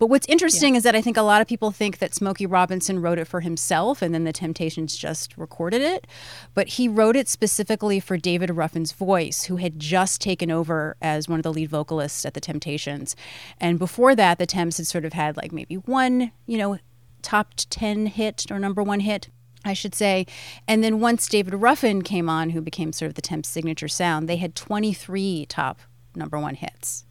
But 0.00 0.08
what's 0.08 0.26
interesting 0.26 0.74
is 0.74 0.82
that 0.82 0.96
I 0.96 1.00
think 1.00 1.16
a 1.16 1.22
lot 1.22 1.40
of 1.40 1.46
people 1.46 1.70
think 1.70 1.98
that 1.98 2.12
Smokey 2.12 2.46
Robinson 2.46 3.00
wrote 3.00 3.20
it 3.20 3.28
for 3.28 3.38
himself 3.38 4.02
and 4.02 4.12
then 4.12 4.24
the 4.24 4.32
Temptations 4.32 4.79
just 4.86 5.36
recorded 5.36 5.82
it. 5.82 6.06
But 6.54 6.68
he 6.68 6.88
wrote 6.88 7.16
it 7.16 7.28
specifically 7.28 8.00
for 8.00 8.16
David 8.16 8.50
Ruffin's 8.50 8.92
voice, 8.92 9.44
who 9.44 9.56
had 9.56 9.78
just 9.78 10.20
taken 10.20 10.50
over 10.50 10.96
as 11.00 11.28
one 11.28 11.38
of 11.38 11.42
the 11.42 11.52
lead 11.52 11.70
vocalists 11.70 12.24
at 12.24 12.34
the 12.34 12.40
Temptations. 12.40 13.16
And 13.60 13.78
before 13.78 14.14
that, 14.14 14.38
the 14.38 14.46
Temps 14.46 14.76
had 14.76 14.86
sort 14.86 15.04
of 15.04 15.12
had 15.12 15.36
like 15.36 15.52
maybe 15.52 15.76
one, 15.76 16.32
you 16.46 16.58
know, 16.58 16.78
top 17.22 17.54
10 17.56 18.06
hit 18.06 18.46
or 18.50 18.58
number 18.58 18.82
one 18.82 19.00
hit. 19.00 19.28
I 19.62 19.74
should 19.74 19.94
say. 19.94 20.26
And 20.66 20.82
then 20.82 21.00
once 21.00 21.28
David 21.28 21.52
Ruffin 21.52 22.00
came 22.00 22.30
on, 22.30 22.50
who 22.50 22.62
became 22.62 22.94
sort 22.94 23.10
of 23.10 23.14
the 23.14 23.20
Temps 23.20 23.46
signature 23.48 23.88
sound, 23.88 24.26
they 24.26 24.36
had 24.36 24.54
23 24.54 25.44
top 25.50 25.80
number 26.14 26.38
one 26.38 26.54
hits. 26.54 27.04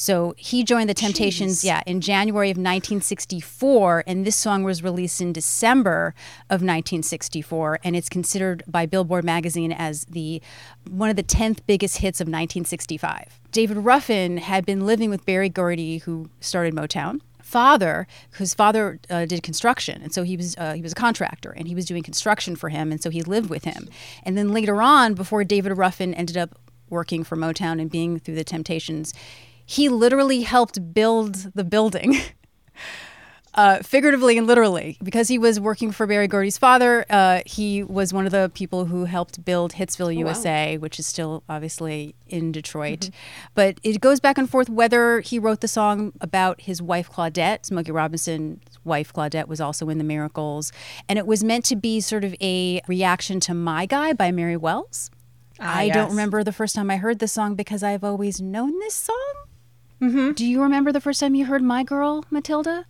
So 0.00 0.32
he 0.38 0.64
joined 0.64 0.88
the 0.88 0.94
Temptations, 0.94 1.62
yeah, 1.62 1.82
in 1.84 2.00
January 2.00 2.48
of 2.48 2.56
1964, 2.56 4.04
and 4.06 4.26
this 4.26 4.34
song 4.34 4.62
was 4.62 4.82
released 4.82 5.20
in 5.20 5.34
December 5.34 6.14
of 6.48 6.62
1964, 6.62 7.80
and 7.84 7.94
it's 7.94 8.08
considered 8.08 8.64
by 8.66 8.86
Billboard 8.86 9.24
magazine 9.24 9.72
as 9.72 10.06
the 10.06 10.40
one 10.88 11.10
of 11.10 11.16
the 11.16 11.22
10th 11.22 11.58
biggest 11.66 11.98
hits 11.98 12.18
of 12.18 12.28
1965. 12.28 13.40
David 13.52 13.76
Ruffin 13.76 14.38
had 14.38 14.64
been 14.64 14.86
living 14.86 15.10
with 15.10 15.26
Berry 15.26 15.50
Gordy, 15.50 15.98
who 15.98 16.30
started 16.40 16.74
Motown. 16.74 17.20
Father, 17.42 18.06
whose 18.32 18.54
father 18.54 19.00
uh, 19.10 19.26
did 19.26 19.42
construction, 19.42 20.00
and 20.02 20.14
so 20.14 20.22
he 20.22 20.36
was 20.36 20.56
uh, 20.56 20.72
he 20.72 20.80
was 20.80 20.92
a 20.92 20.94
contractor, 20.94 21.50
and 21.50 21.68
he 21.68 21.74
was 21.74 21.84
doing 21.84 22.02
construction 22.02 22.56
for 22.56 22.70
him, 22.70 22.90
and 22.90 23.02
so 23.02 23.10
he 23.10 23.22
lived 23.22 23.50
with 23.50 23.64
him. 23.64 23.88
And 24.22 24.38
then 24.38 24.50
later 24.50 24.80
on, 24.80 25.12
before 25.12 25.44
David 25.44 25.76
Ruffin 25.76 26.14
ended 26.14 26.38
up 26.38 26.58
working 26.88 27.22
for 27.24 27.36
Motown 27.36 27.80
and 27.80 27.90
being 27.90 28.18
through 28.18 28.36
the 28.36 28.44
Temptations, 28.44 29.12
he 29.70 29.88
literally 29.88 30.40
helped 30.42 30.92
build 30.92 31.52
the 31.54 31.64
building. 31.64 32.16
Uh, 33.52 33.78
figuratively 33.82 34.38
and 34.38 34.46
literally, 34.46 34.96
because 35.02 35.26
he 35.26 35.36
was 35.36 35.58
working 35.58 35.90
for 35.90 36.06
Berry 36.06 36.28
Gordy's 36.28 36.56
father, 36.56 37.04
uh, 37.10 37.40
he 37.44 37.82
was 37.82 38.12
one 38.12 38.24
of 38.24 38.30
the 38.30 38.48
people 38.54 38.84
who 38.84 39.06
helped 39.06 39.44
build 39.44 39.72
Hitsville, 39.72 40.16
USA, 40.16 40.78
which 40.78 41.00
is 41.00 41.06
still 41.08 41.42
obviously 41.48 42.14
in 42.28 42.52
Detroit. 42.52 43.10
But 43.56 43.80
it 43.82 44.00
goes 44.00 44.20
back 44.20 44.38
and 44.38 44.48
forth 44.48 44.70
whether 44.70 45.18
he 45.18 45.40
wrote 45.40 45.62
the 45.62 45.68
song 45.68 46.12
about 46.20 46.60
his 46.60 46.80
wife 46.80 47.10
Claudette. 47.10 47.66
Smokey 47.66 47.90
Robinson's 47.90 48.62
wife 48.84 49.12
Claudette 49.12 49.48
was 49.48 49.60
also 49.60 49.88
in 49.88 49.98
the 49.98 50.04
Miracles, 50.04 50.70
and 51.08 51.18
it 51.18 51.26
was 51.26 51.42
meant 51.42 51.64
to 51.66 51.76
be 51.76 52.00
sort 52.00 52.22
of 52.22 52.36
a 52.40 52.80
reaction 52.86 53.40
to 53.40 53.52
"My 53.52 53.84
Guy" 53.84 54.12
by 54.12 54.30
Mary 54.30 54.56
Wells. 54.56 55.10
I 55.58 55.88
don't 55.88 56.10
remember 56.10 56.44
the 56.44 56.52
first 56.52 56.76
time 56.76 56.88
I 56.88 56.98
heard 56.98 57.18
this 57.18 57.32
song 57.32 57.56
because 57.56 57.82
I've 57.82 58.04
always 58.04 58.40
known 58.40 58.78
this 58.78 58.94
song. 58.94 59.34
Mm-hmm. 60.00 60.32
Do 60.32 60.46
you 60.46 60.62
remember 60.62 60.92
the 60.92 61.00
first 61.00 61.20
time 61.20 61.34
you 61.34 61.46
heard 61.46 61.62
"My 61.62 61.82
Girl," 61.84 62.24
Matilda? 62.30 62.86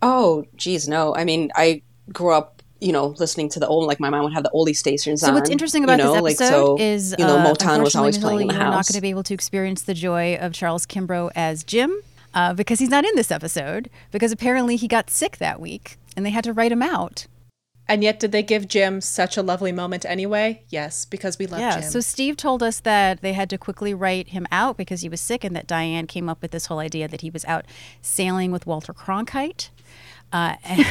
Oh, 0.00 0.44
geez, 0.56 0.88
no. 0.88 1.14
I 1.14 1.24
mean, 1.24 1.50
I 1.54 1.82
grew 2.12 2.32
up, 2.32 2.60
you 2.80 2.92
know, 2.92 3.14
listening 3.18 3.48
to 3.50 3.60
the 3.60 3.68
old, 3.68 3.86
like 3.86 4.00
my 4.00 4.10
mom 4.10 4.24
would 4.24 4.32
have 4.32 4.42
the 4.42 4.50
oldie 4.50 4.74
stations 4.74 5.20
So 5.20 5.28
on. 5.28 5.32
So 5.32 5.38
what's 5.38 5.50
interesting 5.50 5.84
about 5.84 5.98
you 5.98 6.04
know, 6.04 6.14
this 6.14 6.22
like, 6.22 6.34
episode 6.40 6.78
so, 6.78 6.80
is, 6.80 7.14
you 7.18 7.24
know, 7.24 7.38
uh, 7.38 7.54
Motown 7.54 7.84
was 7.84 7.94
always 7.94 8.18
playing 8.18 8.40
in 8.40 8.46
the 8.48 8.54
you're 8.54 8.62
not 8.64 8.86
going 8.86 8.94
to 8.94 9.00
be 9.00 9.10
able 9.10 9.22
to 9.22 9.34
experience 9.34 9.82
the 9.82 9.94
joy 9.94 10.34
of 10.36 10.52
Charles 10.52 10.86
Kimbrough 10.86 11.30
as 11.36 11.62
Jim. 11.62 11.94
Uh, 12.34 12.54
because 12.54 12.78
he's 12.78 12.88
not 12.88 13.04
in 13.04 13.14
this 13.14 13.30
episode, 13.30 13.90
because 14.10 14.32
apparently 14.32 14.74
he 14.74 14.88
got 14.88 15.10
sick 15.10 15.36
that 15.36 15.60
week. 15.60 15.98
and 16.16 16.24
they 16.26 16.30
had 16.30 16.44
to 16.44 16.52
write 16.52 16.72
him 16.72 16.82
out. 16.82 17.26
And 17.92 18.02
yet, 18.02 18.18
did 18.18 18.32
they 18.32 18.42
give 18.42 18.68
Jim 18.68 19.02
such 19.02 19.36
a 19.36 19.42
lovely 19.42 19.70
moment 19.70 20.06
anyway? 20.06 20.62
Yes, 20.70 21.04
because 21.04 21.38
we 21.38 21.46
love 21.46 21.60
Yeah. 21.60 21.80
Jim. 21.80 21.90
So 21.90 22.00
Steve 22.00 22.38
told 22.38 22.62
us 22.62 22.80
that 22.80 23.20
they 23.20 23.34
had 23.34 23.50
to 23.50 23.58
quickly 23.58 23.92
write 23.92 24.28
him 24.28 24.46
out 24.50 24.78
because 24.78 25.02
he 25.02 25.10
was 25.10 25.20
sick, 25.20 25.44
and 25.44 25.54
that 25.54 25.66
Diane 25.66 26.06
came 26.06 26.26
up 26.26 26.40
with 26.40 26.52
this 26.52 26.64
whole 26.66 26.78
idea 26.78 27.06
that 27.06 27.20
he 27.20 27.28
was 27.28 27.44
out 27.44 27.66
sailing 28.00 28.50
with 28.50 28.66
Walter 28.66 28.94
Cronkite. 28.94 29.68
Uh, 30.32 30.54
and, 30.64 30.86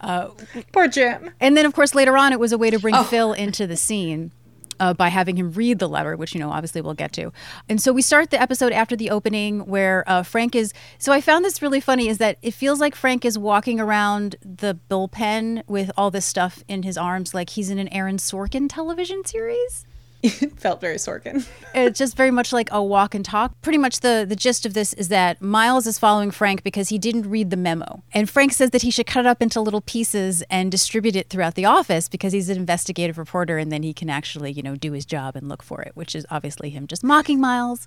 Poor 0.72 0.88
Jim. 0.88 1.28
and 1.40 1.58
then, 1.58 1.66
of 1.66 1.74
course, 1.74 1.94
later 1.94 2.16
on, 2.16 2.32
it 2.32 2.40
was 2.40 2.52
a 2.52 2.58
way 2.58 2.70
to 2.70 2.78
bring 2.78 2.94
Phil 3.04 3.34
into 3.34 3.66
the 3.66 3.76
scene. 3.76 4.32
Uh, 4.80 4.94
by 4.94 5.08
having 5.08 5.36
him 5.36 5.52
read 5.52 5.78
the 5.78 5.88
letter, 5.88 6.16
which 6.16 6.34
you 6.34 6.40
know 6.40 6.50
obviously 6.50 6.80
we'll 6.80 6.94
get 6.94 7.12
to, 7.12 7.32
and 7.68 7.80
so 7.80 7.92
we 7.92 8.02
start 8.02 8.30
the 8.30 8.40
episode 8.40 8.72
after 8.72 8.96
the 8.96 9.10
opening 9.10 9.60
where 9.60 10.04
uh, 10.06 10.22
Frank 10.22 10.54
is. 10.54 10.72
So 10.98 11.12
I 11.12 11.20
found 11.20 11.44
this 11.44 11.62
really 11.62 11.80
funny 11.80 12.08
is 12.08 12.18
that 12.18 12.38
it 12.42 12.52
feels 12.52 12.80
like 12.80 12.94
Frank 12.94 13.24
is 13.24 13.38
walking 13.38 13.80
around 13.80 14.36
the 14.42 14.78
bullpen 14.90 15.62
with 15.68 15.90
all 15.96 16.10
this 16.10 16.26
stuff 16.26 16.62
in 16.68 16.82
his 16.82 16.96
arms, 16.96 17.34
like 17.34 17.50
he's 17.50 17.70
in 17.70 17.78
an 17.78 17.88
Aaron 17.88 18.16
Sorkin 18.16 18.68
television 18.68 19.24
series. 19.24 19.86
It 20.24 20.52
felt 20.58 20.80
very 20.80 20.96
Sorkin. 20.96 21.46
it's 21.74 21.98
just 21.98 22.16
very 22.16 22.30
much 22.30 22.52
like 22.52 22.68
a 22.72 22.82
walk 22.82 23.14
and 23.14 23.24
talk. 23.24 23.60
Pretty 23.60 23.78
much 23.78 24.00
the 24.00 24.24
the 24.26 24.36
gist 24.36 24.64
of 24.64 24.72
this 24.72 24.94
is 24.94 25.08
that 25.08 25.42
Miles 25.42 25.86
is 25.86 25.98
following 25.98 26.30
Frank 26.30 26.62
because 26.62 26.88
he 26.88 26.98
didn't 26.98 27.28
read 27.28 27.50
the 27.50 27.56
memo. 27.56 28.02
And 28.12 28.28
Frank 28.28 28.52
says 28.52 28.70
that 28.70 28.82
he 28.82 28.90
should 28.90 29.06
cut 29.06 29.20
it 29.20 29.26
up 29.26 29.42
into 29.42 29.60
little 29.60 29.82
pieces 29.82 30.42
and 30.48 30.72
distribute 30.72 31.14
it 31.14 31.28
throughout 31.28 31.56
the 31.56 31.66
office 31.66 32.08
because 32.08 32.32
he's 32.32 32.48
an 32.48 32.56
investigative 32.56 33.18
reporter 33.18 33.58
and 33.58 33.70
then 33.70 33.82
he 33.82 33.92
can 33.92 34.08
actually, 34.08 34.52
you 34.52 34.62
know, 34.62 34.76
do 34.76 34.92
his 34.92 35.04
job 35.04 35.36
and 35.36 35.48
look 35.48 35.62
for 35.62 35.82
it, 35.82 35.92
which 35.94 36.14
is 36.14 36.24
obviously 36.30 36.70
him 36.70 36.86
just 36.86 37.04
mocking 37.04 37.38
Miles. 37.38 37.86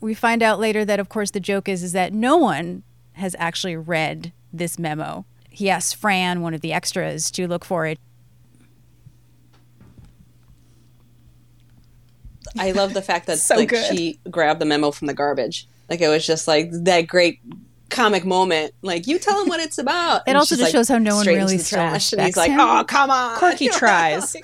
We 0.00 0.12
find 0.12 0.42
out 0.42 0.60
later 0.60 0.84
that 0.84 1.00
of 1.00 1.08
course 1.08 1.30
the 1.30 1.40
joke 1.40 1.68
is 1.68 1.82
is 1.82 1.92
that 1.92 2.12
no 2.12 2.36
one 2.36 2.82
has 3.14 3.34
actually 3.38 3.76
read 3.76 4.32
this 4.52 4.78
memo. 4.78 5.24
He 5.48 5.70
asks 5.70 5.92
Fran, 5.92 6.42
one 6.42 6.54
of 6.54 6.60
the 6.60 6.72
extras, 6.72 7.30
to 7.32 7.48
look 7.48 7.64
for 7.64 7.86
it. 7.86 7.98
I 12.58 12.72
love 12.72 12.94
the 12.94 13.02
fact 13.02 13.26
that 13.26 13.38
So 13.50 13.56
like 13.56 13.68
good. 13.68 13.84
she 13.94 14.18
grabbed 14.30 14.60
the 14.60 14.66
memo 14.66 14.90
from 14.90 15.06
the 15.06 15.14
garbage. 15.14 15.68
Like 15.88 16.00
it 16.00 16.08
was 16.08 16.26
just 16.26 16.46
like 16.48 16.70
that 16.72 17.02
great 17.06 17.40
comic 17.90 18.24
moment. 18.24 18.72
Like 18.82 19.06
you 19.06 19.18
tell 19.18 19.42
him 19.42 19.48
what 19.48 19.60
it's 19.60 19.78
about. 19.78 20.22
It 20.26 20.30
And 20.30 20.38
also 20.38 20.54
just 20.54 20.66
like, 20.66 20.72
shows 20.72 20.88
how 20.88 20.98
no 20.98 21.16
one 21.16 21.26
really 21.26 21.58
trash. 21.58 22.12
And 22.12 22.22
he's 22.22 22.36
like, 22.36 22.50
him. 22.52 22.60
oh 22.60 22.84
come 22.84 23.10
on, 23.10 23.36
Quirky 23.38 23.68
tries. 23.72 24.36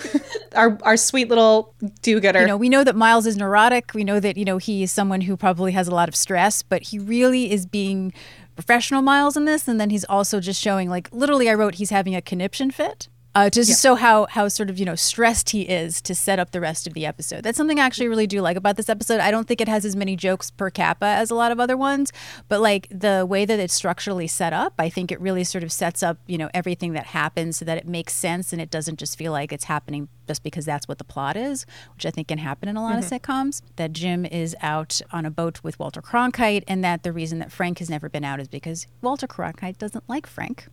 our 0.55 0.79
our 0.83 0.97
sweet 0.97 1.29
little 1.29 1.73
do-gooder. 2.03 2.41
You 2.41 2.47
know, 2.47 2.57
we 2.57 2.69
know 2.69 2.83
that 2.85 2.97
Miles 2.97 3.27
is 3.27 3.37
neurotic. 3.37 3.93
We 3.95 4.05
know 4.05 4.19
that, 4.21 4.37
you 4.37 4.45
know, 4.45 4.59
he 4.59 4.83
is 4.83 4.91
someone 4.91 5.23
who 5.23 5.37
probably 5.37 5.73
has 5.73 5.87
a 5.89 5.95
lot 5.95 6.09
of 6.09 6.17
stress, 6.17 6.63
but 6.63 6.83
he 6.83 6.99
really 6.99 7.51
is 7.53 7.67
being 7.67 8.13
professional 8.57 9.03
Miles 9.03 9.37
in 9.37 9.45
this. 9.45 9.69
And 9.69 9.81
then 9.81 9.91
he's 9.91 10.05
also 10.05 10.41
just 10.41 10.61
showing, 10.61 10.89
like, 10.89 11.09
literally, 11.13 11.49
I 11.49 11.55
wrote 11.55 11.77
he's 11.77 11.91
having 11.91 12.17
a 12.17 12.23
conniption 12.23 12.71
fit. 12.71 13.09
Uh, 13.37 13.51
just 13.51 13.83
show 13.83 13.97
how 13.97 14.25
how 14.31 14.49
sort 14.49 14.71
of 14.71 14.79
you 14.79 14.87
know 14.87 14.95
stressed 14.95 15.51
he 15.51 15.61
is 15.61 16.01
to 16.01 16.15
set 16.15 16.39
up 16.39 16.53
the 16.53 16.61
rest 16.61 16.87
of 16.87 16.95
the 16.95 17.05
episode. 17.05 17.43
That's 17.43 17.59
something 17.59 17.79
I 17.79 17.85
actually 17.85 18.09
really 18.09 18.27
do 18.27 18.41
like 18.41 18.57
about 18.57 18.79
this 18.79 18.89
episode. 18.89 19.21
I 19.21 19.31
don't 19.31 19.47
think 19.47 19.61
it 19.61 19.69
has 19.69 19.85
as 19.85 19.95
many 19.95 20.17
jokes 20.17 20.51
per 20.51 20.71
kappa 20.71 21.05
as 21.05 21.31
a 21.31 21.35
lot 21.35 21.53
of 21.53 21.61
other 21.61 21.77
ones, 21.77 22.15
but 22.49 22.63
like 22.63 22.89
the 22.91 23.27
way 23.29 23.45
that 23.45 23.61
it's 23.61 23.75
structurally 23.75 24.27
set 24.27 24.55
up, 24.55 24.73
I 24.79 24.89
think 24.89 25.13
it 25.13 25.21
really 25.21 25.45
sort 25.45 25.65
of 25.65 25.71
sets 25.71 26.03
up 26.03 26.17
you 26.27 26.39
know 26.39 26.49
everything 26.55 26.95
that 26.95 27.09
happens 27.09 27.59
so 27.59 27.67
that 27.67 27.77
it 27.77 27.87
makes 27.87 28.15
sense 28.15 28.55
and 28.55 28.63
it 28.63 28.71
doesn't 28.71 28.99
just 28.99 29.19
feel 29.19 29.33
like 29.33 29.53
it's 29.53 29.65
happening 29.65 30.09
just 30.27 30.43
because 30.43 30.65
that's 30.65 30.89
what 30.89 30.97
the 30.97 31.05
plot 31.05 31.37
is, 31.37 31.67
which 31.95 32.07
I 32.07 32.11
think 32.11 32.29
can 32.29 32.39
happen 32.39 32.71
in 32.71 32.77
a 32.77 32.83
lot 32.83 32.99
of 32.99 33.05
sitcoms. 33.05 33.61
That 33.77 33.93
Jim 33.93 34.25
is 34.25 34.57
out 34.63 35.03
on 35.13 35.27
a 35.27 35.31
boat 35.31 35.63
with 35.63 35.79
Walter 35.79 36.01
Cronkite, 36.01 36.65
and 36.67 36.83
that 36.85 37.03
the 37.03 37.13
reason 37.13 37.39
that 37.41 37.53
Frank 37.53 37.81
has 37.81 37.91
never 37.91 38.09
been 38.09 38.25
out 38.25 38.41
is 38.41 38.49
because 38.49 38.87
Walter 39.03 39.27
Cronkite 39.27 39.77
doesn't 39.77 40.09
like 40.09 40.27
Frank. 40.27 40.69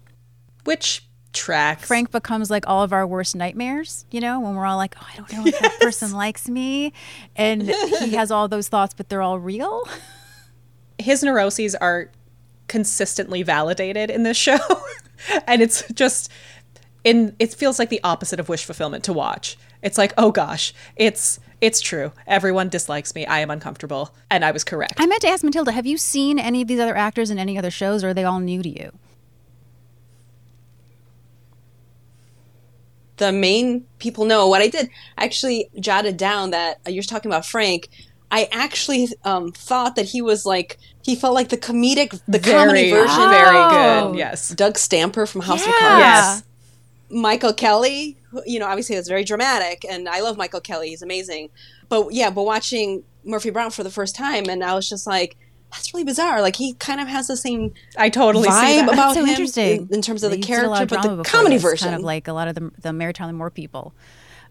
which 0.63 1.05
tracks. 1.33 1.87
Frank 1.87 2.11
becomes 2.11 2.49
like 2.49 2.67
all 2.67 2.83
of 2.83 2.93
our 2.93 3.05
worst 3.05 3.35
nightmares, 3.35 4.05
you 4.11 4.21
know, 4.21 4.39
when 4.39 4.55
we're 4.55 4.65
all 4.65 4.77
like, 4.77 4.95
oh, 5.01 5.07
I 5.11 5.17
don't 5.17 5.31
know 5.33 5.45
if 5.45 5.59
that 5.59 5.79
person 5.79 6.11
likes 6.13 6.47
me. 6.47 6.93
And 7.35 7.63
he 7.63 8.11
has 8.11 8.31
all 8.31 8.47
those 8.47 8.69
thoughts, 8.69 8.93
but 8.93 9.09
they're 9.09 9.21
all 9.21 9.39
real. 9.39 9.87
his 10.99 11.23
neuroses 11.23 11.75
are 11.75 12.09
consistently 12.67 13.43
validated 13.43 14.09
in 14.09 14.23
this 14.23 14.37
show 14.37 14.57
and 15.47 15.61
it's 15.61 15.83
just 15.93 16.31
in 17.03 17.35
it 17.37 17.53
feels 17.53 17.77
like 17.77 17.89
the 17.89 17.99
opposite 18.03 18.39
of 18.39 18.47
wish 18.47 18.63
fulfillment 18.63 19.03
to 19.03 19.11
watch 19.11 19.57
it's 19.81 19.97
like 19.97 20.13
oh 20.17 20.31
gosh 20.31 20.73
it's 20.95 21.39
it's 21.59 21.81
true 21.81 22.13
everyone 22.25 22.69
dislikes 22.69 23.13
me 23.15 23.25
i 23.25 23.39
am 23.39 23.51
uncomfortable 23.51 24.15
and 24.31 24.45
i 24.45 24.51
was 24.51 24.63
correct 24.63 24.93
I 24.97 25.05
meant 25.05 25.21
to 25.23 25.27
ask 25.27 25.43
Matilda, 25.43 25.73
have 25.73 25.85
you 25.85 25.97
seen 25.97 26.39
any 26.39 26.61
of 26.61 26.69
these 26.69 26.79
other 26.79 26.95
actors 26.95 27.29
in 27.29 27.37
any 27.37 27.57
other 27.57 27.69
shows, 27.69 28.03
or 28.03 28.09
are 28.09 28.13
they 28.13 28.23
all 28.23 28.39
new 28.39 28.63
to 28.63 28.69
you? 28.69 28.91
The 33.17 33.31
main 33.31 33.85
people 33.99 34.25
know 34.25 34.47
what 34.47 34.61
I 34.61 34.67
did. 34.67 34.89
I 35.17 35.25
actually 35.25 35.69
jotted 35.79 36.17
down 36.17 36.51
that 36.51 36.79
uh, 36.87 36.89
you're 36.91 37.03
talking 37.03 37.29
about 37.31 37.45
Frank. 37.45 37.89
I 38.31 38.49
actually 38.51 39.09
um, 39.23 39.51
thought 39.51 39.95
that 39.95 40.05
he 40.07 40.21
was 40.21 40.45
like 40.45 40.79
he 41.03 41.15
felt 41.15 41.33
like 41.35 41.49
the 41.49 41.57
comedic, 41.57 42.19
the 42.27 42.39
comedy 42.39 42.89
very 42.89 42.91
version. 42.91 43.29
very 43.29 43.57
Oh. 43.57 44.09
good 44.11 44.17
yes 44.17 44.49
Doug 44.49 44.77
Stamper 44.77 45.25
from 45.27 45.41
House 45.41 45.61
of 45.61 45.73
Cards. 45.79 45.99
yes 45.99 46.43
Michael 47.09 47.53
Kelly, 47.53 48.17
you 48.45 48.57
know, 48.57 48.65
obviously 48.65 48.95
that's 48.95 49.07
very 49.07 49.23
dramatic, 49.23 49.85
and 49.87 50.09
I 50.09 50.21
love 50.21 50.35
Michael 50.35 50.61
Kelly; 50.61 50.89
he's 50.89 51.03
amazing. 51.03 51.49
But 51.87 52.11
yeah, 52.11 52.31
but 52.31 52.41
watching 52.43 53.03
Murphy 53.23 53.51
Brown 53.51 53.69
for 53.69 53.83
the 53.83 53.91
first 53.91 54.15
time, 54.15 54.45
and 54.49 54.63
I 54.63 54.73
was 54.73 54.89
just 54.89 55.05
like, 55.05 55.37
that's 55.73 55.93
really 55.93 56.03
bizarre. 56.05 56.41
Like 56.41 56.55
he 56.55 56.73
kind 56.75 57.01
of 57.01 57.07
has 57.07 57.27
the 57.27 57.35
same 57.37 57.73
i 57.97 58.09
totally 58.09 58.45
see 58.45 58.49
vibe 58.51 58.85
that. 58.85 58.93
about 58.93 59.13
so 59.15 59.21
him 59.23 59.29
interesting 59.29 59.87
in, 59.89 59.95
in 59.95 60.01
terms 60.01 60.23
of 60.23 60.31
the 60.31 60.37
He 60.37 60.41
did 60.43 60.63
a 60.63 60.69
lot 60.69 60.77
character, 60.87 60.95
of 61.11 61.17
but 61.17 61.23
the 61.23 61.23
comedy 61.29 61.55
this, 61.55 61.63
version. 61.63 61.85
kind 61.89 61.95
of 61.95 62.01
like 62.03 62.27
a 62.27 62.33
lot 62.33 62.47
of 62.47 62.55
the 62.55 62.71
the 62.79 62.93
Mary 62.93 63.11
Tyler 63.13 63.33
Moore 63.33 63.49
people, 63.51 63.93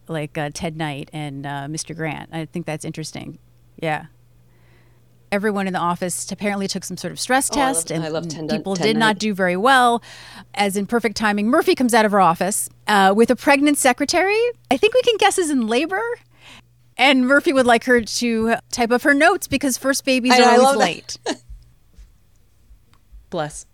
like 0.08 0.36
uh, 0.36 0.50
Ted 0.52 0.76
Knight 0.76 1.08
and 1.12 1.46
uh, 1.46 1.66
Mr. 1.70 1.96
Grant. 1.96 2.28
I 2.32 2.44
think 2.46 2.66
that's 2.66 2.84
interesting. 2.84 3.38
Yeah. 3.80 4.06
Everyone 5.30 5.66
in 5.66 5.72
the 5.72 5.78
office 5.78 6.30
apparently 6.30 6.68
took 6.68 6.84
some 6.84 6.98
sort 6.98 7.10
of 7.10 7.18
stress 7.18 7.48
Oh, 7.50 7.58
I 7.58 7.64
love- 7.68 7.74
test, 7.76 7.90
and 7.90 8.04
I 8.04 8.08
love 8.08 8.28
Ted- 8.28 8.50
people 8.50 8.76
Ted 8.76 8.84
did 8.84 8.96
not 8.98 9.18
do 9.18 9.32
very 9.32 9.56
well. 9.56 10.02
As 10.52 10.76
in 10.76 10.86
perfect 10.86 11.16
timing, 11.16 11.48
Murphy 11.48 11.74
comes 11.74 11.94
out 11.94 12.04
of 12.04 12.12
her 12.12 12.20
office 12.20 12.68
uh, 12.86 13.14
with 13.16 13.30
a 13.30 13.36
pregnant 13.36 13.78
secretary. 13.78 14.38
I 14.70 14.76
think 14.76 14.92
we 14.92 15.00
can 15.00 15.16
guess 15.16 15.38
is 15.38 15.48
in 15.48 15.66
labor. 15.68 16.02
And 16.96 17.26
Murphy 17.26 17.52
would 17.52 17.66
like 17.66 17.84
her 17.84 18.00
to 18.02 18.54
type 18.70 18.90
up 18.90 19.02
her 19.02 19.14
notes 19.14 19.46
because 19.46 19.78
first 19.78 20.04
babies 20.04 20.32
are 20.38 20.42
I 20.42 20.56
always 20.56 20.76
late. 20.78 21.18
bless 23.30 23.64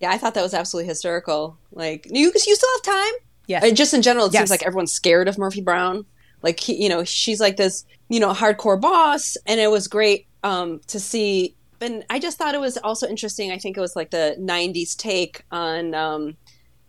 Yeah, 0.00 0.10
I 0.10 0.18
thought 0.18 0.34
that 0.34 0.42
was 0.42 0.54
absolutely 0.54 0.88
hysterical. 0.88 1.58
Like, 1.72 2.06
you 2.10 2.26
you 2.32 2.54
still 2.54 2.68
have 2.76 2.82
time. 2.82 3.12
Yes. 3.48 3.64
Uh, 3.64 3.70
Just 3.74 3.94
in 3.94 4.02
general, 4.02 4.26
it 4.26 4.32
Yes. 4.32 4.42
seems 4.42 4.50
like 4.50 4.62
everyone's 4.62 4.92
scared 4.92 5.26
of 5.26 5.38
Murphy 5.38 5.60
Brown. 5.62 6.04
Like, 6.42 6.60
he, 6.60 6.80
you 6.80 6.88
know, 6.88 7.02
she's 7.02 7.40
like 7.40 7.56
this, 7.56 7.84
you 8.08 8.20
know, 8.20 8.32
hardcore 8.32 8.80
boss, 8.80 9.36
and 9.46 9.58
it 9.58 9.70
was 9.70 9.88
great 9.88 10.26
um, 10.44 10.80
to 10.86 11.00
see. 11.00 11.56
And 11.80 12.04
I 12.10 12.20
just 12.20 12.38
thought 12.38 12.54
it 12.54 12.60
was 12.60 12.76
also 12.78 13.08
interesting. 13.08 13.50
I 13.50 13.58
think 13.58 13.76
it 13.76 13.80
was 13.80 13.96
like 13.96 14.10
the 14.10 14.36
'90s 14.38 14.96
take 14.96 15.42
on, 15.50 15.94
um, 15.94 16.36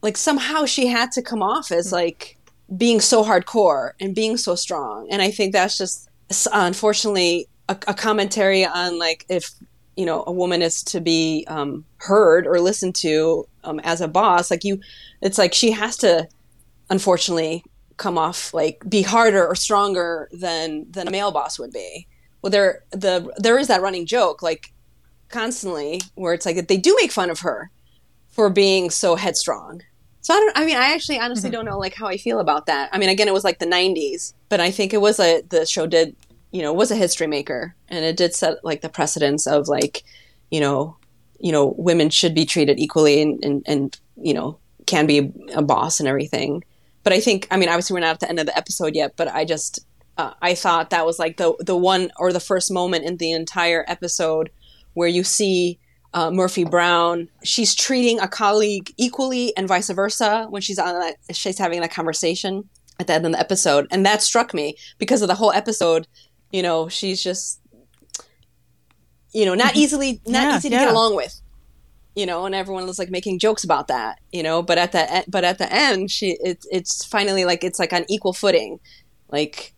like 0.04 0.18
somehow 0.18 0.66
she 0.66 0.86
had 0.88 1.12
to 1.14 1.22
come 1.24 1.42
off 1.42 1.72
as 1.72 1.92
like 1.92 2.38
being 2.78 3.00
so 3.00 3.24
hardcore 3.24 3.92
and 4.00 4.14
being 4.14 4.38
so 4.38 4.56
strong. 4.56 5.08
And 5.12 5.22
I 5.22 5.32
think 5.32 5.54
that's 5.54 5.78
just 5.78 6.10
unfortunately 6.52 7.48
a, 7.68 7.78
a 7.88 7.94
commentary 7.94 8.66
on 8.66 9.00
like 9.00 9.26
if 9.30 9.52
you 9.96 10.06
know 10.06 10.24
a 10.28 10.32
woman 10.32 10.62
is 10.62 10.84
to 10.84 11.02
be 11.02 11.46
um, 11.48 11.86
heard 11.98 12.46
or 12.46 12.60
listened 12.60 12.96
to 12.96 13.48
um, 13.64 13.80
as 13.82 14.02
a 14.02 14.08
boss 14.08 14.52
like 14.52 14.64
you 14.64 14.80
it's 15.22 15.38
like 15.38 15.54
she 15.54 15.72
has 15.72 15.98
to 15.98 16.28
unfortunately 16.90 17.64
come 17.98 18.18
off 18.18 18.54
like 18.54 18.82
be 18.88 19.02
harder 19.02 19.46
or 19.46 19.56
stronger 19.56 20.30
than 20.32 20.90
than 20.92 21.08
a 21.08 21.12
male 21.12 21.32
boss 21.32 21.60
would 21.60 21.72
be 21.72 22.08
well 22.42 22.50
there 22.50 22.84
the 22.92 23.32
there 23.38 23.58
is 23.58 23.68
that 23.68 23.82
running 23.82 24.06
joke 24.06 24.42
like 24.42 24.72
constantly 25.30 26.00
where 26.16 26.34
it's 26.34 26.46
like 26.46 26.68
they 26.68 26.78
do 26.78 26.96
make 27.02 27.12
fun 27.12 27.30
of 27.30 27.40
her 27.40 27.70
for 28.30 28.50
being 28.50 28.90
so 28.90 29.16
headstrong 29.16 29.82
so 30.30 30.36
I 30.36 30.40
don't. 30.42 30.58
I 30.60 30.64
mean, 30.64 30.78
I 30.78 30.94
actually 30.94 31.18
honestly 31.18 31.50
don't 31.50 31.66
know 31.66 31.80
like 31.80 31.96
how 31.96 32.06
I 32.06 32.18
feel 32.18 32.40
about 32.40 32.68
that. 32.68 32.92
I 32.94 33.00
mean, 33.00 33.10
again, 33.10 33.28
it 33.28 33.34
was 33.34 33.44
like 33.44 33.58
the 33.58 33.66
'90s, 33.66 34.36
but 34.48 34.60
I 34.60 34.70
think 34.70 34.94
it 34.94 35.02
was 35.02 35.20
a 35.20 35.42
the 35.50 35.66
show 35.66 35.88
did 35.88 36.16
you 36.52 36.62
know 36.62 36.72
was 36.72 36.92
a 36.92 36.96
history 36.96 37.26
maker, 37.26 37.76
and 37.88 38.06
it 38.06 38.16
did 38.16 38.36
set 38.36 38.64
like 38.64 38.82
the 38.82 38.90
precedence 38.90 39.48
of 39.48 39.68
like 39.68 40.04
you 40.52 40.60
know 40.60 40.96
you 41.40 41.52
know 41.52 41.74
women 41.80 42.12
should 42.12 42.36
be 42.36 42.46
treated 42.46 42.78
equally 42.78 43.24
and 43.24 43.44
and, 43.44 43.64
and 43.66 44.00
you 44.22 44.36
know 44.36 44.60
can 44.86 45.08
be 45.08 45.34
a 45.56 45.64
boss 45.64 46.00
and 46.00 46.08
everything. 46.08 46.64
But 47.04 47.14
I 47.14 47.22
think 47.22 47.48
I 47.50 47.58
mean 47.58 47.70
obviously 47.70 47.96
we're 47.96 48.02
not 48.02 48.14
at 48.14 48.20
the 48.20 48.30
end 48.30 48.40
of 48.40 48.46
the 48.46 48.56
episode 48.56 48.94
yet, 48.94 49.14
but 49.16 49.30
I 49.30 49.46
just 49.46 49.80
uh, 50.20 50.34
I 50.44 50.54
thought 50.54 50.92
that 50.92 51.08
was 51.08 51.18
like 51.18 51.38
the 51.38 51.56
the 51.60 51.76
one 51.76 52.12
or 52.18 52.32
the 52.32 52.40
first 52.40 52.72
moment 52.72 53.04
in 53.04 53.18
the 53.18 53.32
entire 53.32 53.84
episode 53.88 54.52
where 54.94 55.08
you 55.08 55.24
see 55.24 55.80
uh, 56.14 56.32
Murphy 56.32 56.64
Brown. 56.64 57.30
She's 57.44 57.76
treating 57.76 58.20
a 58.20 58.28
colleague 58.28 58.92
equally, 58.98 59.56
and 59.58 59.68
vice 59.68 59.90
versa 59.90 60.48
when 60.50 60.62
she's 60.62 60.80
on 60.80 61.00
that. 61.00 61.16
She's 61.36 61.58
having 61.58 61.82
that 61.82 61.92
conversation 61.92 62.68
at 63.00 63.08
the 63.08 63.14
end 63.14 63.26
of 63.26 63.32
the 63.32 63.40
episode, 63.40 63.88
and 63.92 64.06
that 64.06 64.22
struck 64.22 64.54
me 64.54 64.76
because 64.98 65.22
of 65.22 65.28
the 65.28 65.36
whole 65.36 65.52
episode. 65.52 66.08
You 66.52 66.64
know, 66.64 66.90
she's 66.90 67.22
just, 67.24 67.62
you 69.34 69.46
know, 69.46 69.54
not 69.56 69.76
easily, 69.76 70.22
not 70.26 70.44
Yeah, 70.44 70.58
easy 70.58 70.70
to 70.70 70.76
yeah. 70.76 70.86
get 70.86 70.92
along 70.94 71.16
with. 71.16 71.42
you 72.16 72.26
know, 72.26 72.46
and 72.46 72.56
everyone 72.56 72.86
was 72.88 73.00
like 73.00 73.10
making 73.12 73.40
jokes 73.40 73.64
about 73.64 73.88
that, 73.88 74.18
you 74.32 74.44
know. 74.44 74.62
But 74.62 74.78
at 74.78 74.92
the 74.92 75.24
but 75.28 75.44
at 75.46 75.58
the 75.60 75.72
end, 75.72 76.12
she 76.12 76.38
it's 76.42 76.68
it's 76.72 77.06
finally 77.06 77.46
like 77.46 77.64
it's 77.64 77.80
like 77.80 77.94
on 77.94 78.06
equal 78.10 78.34
footing, 78.34 78.80
like 79.30 79.74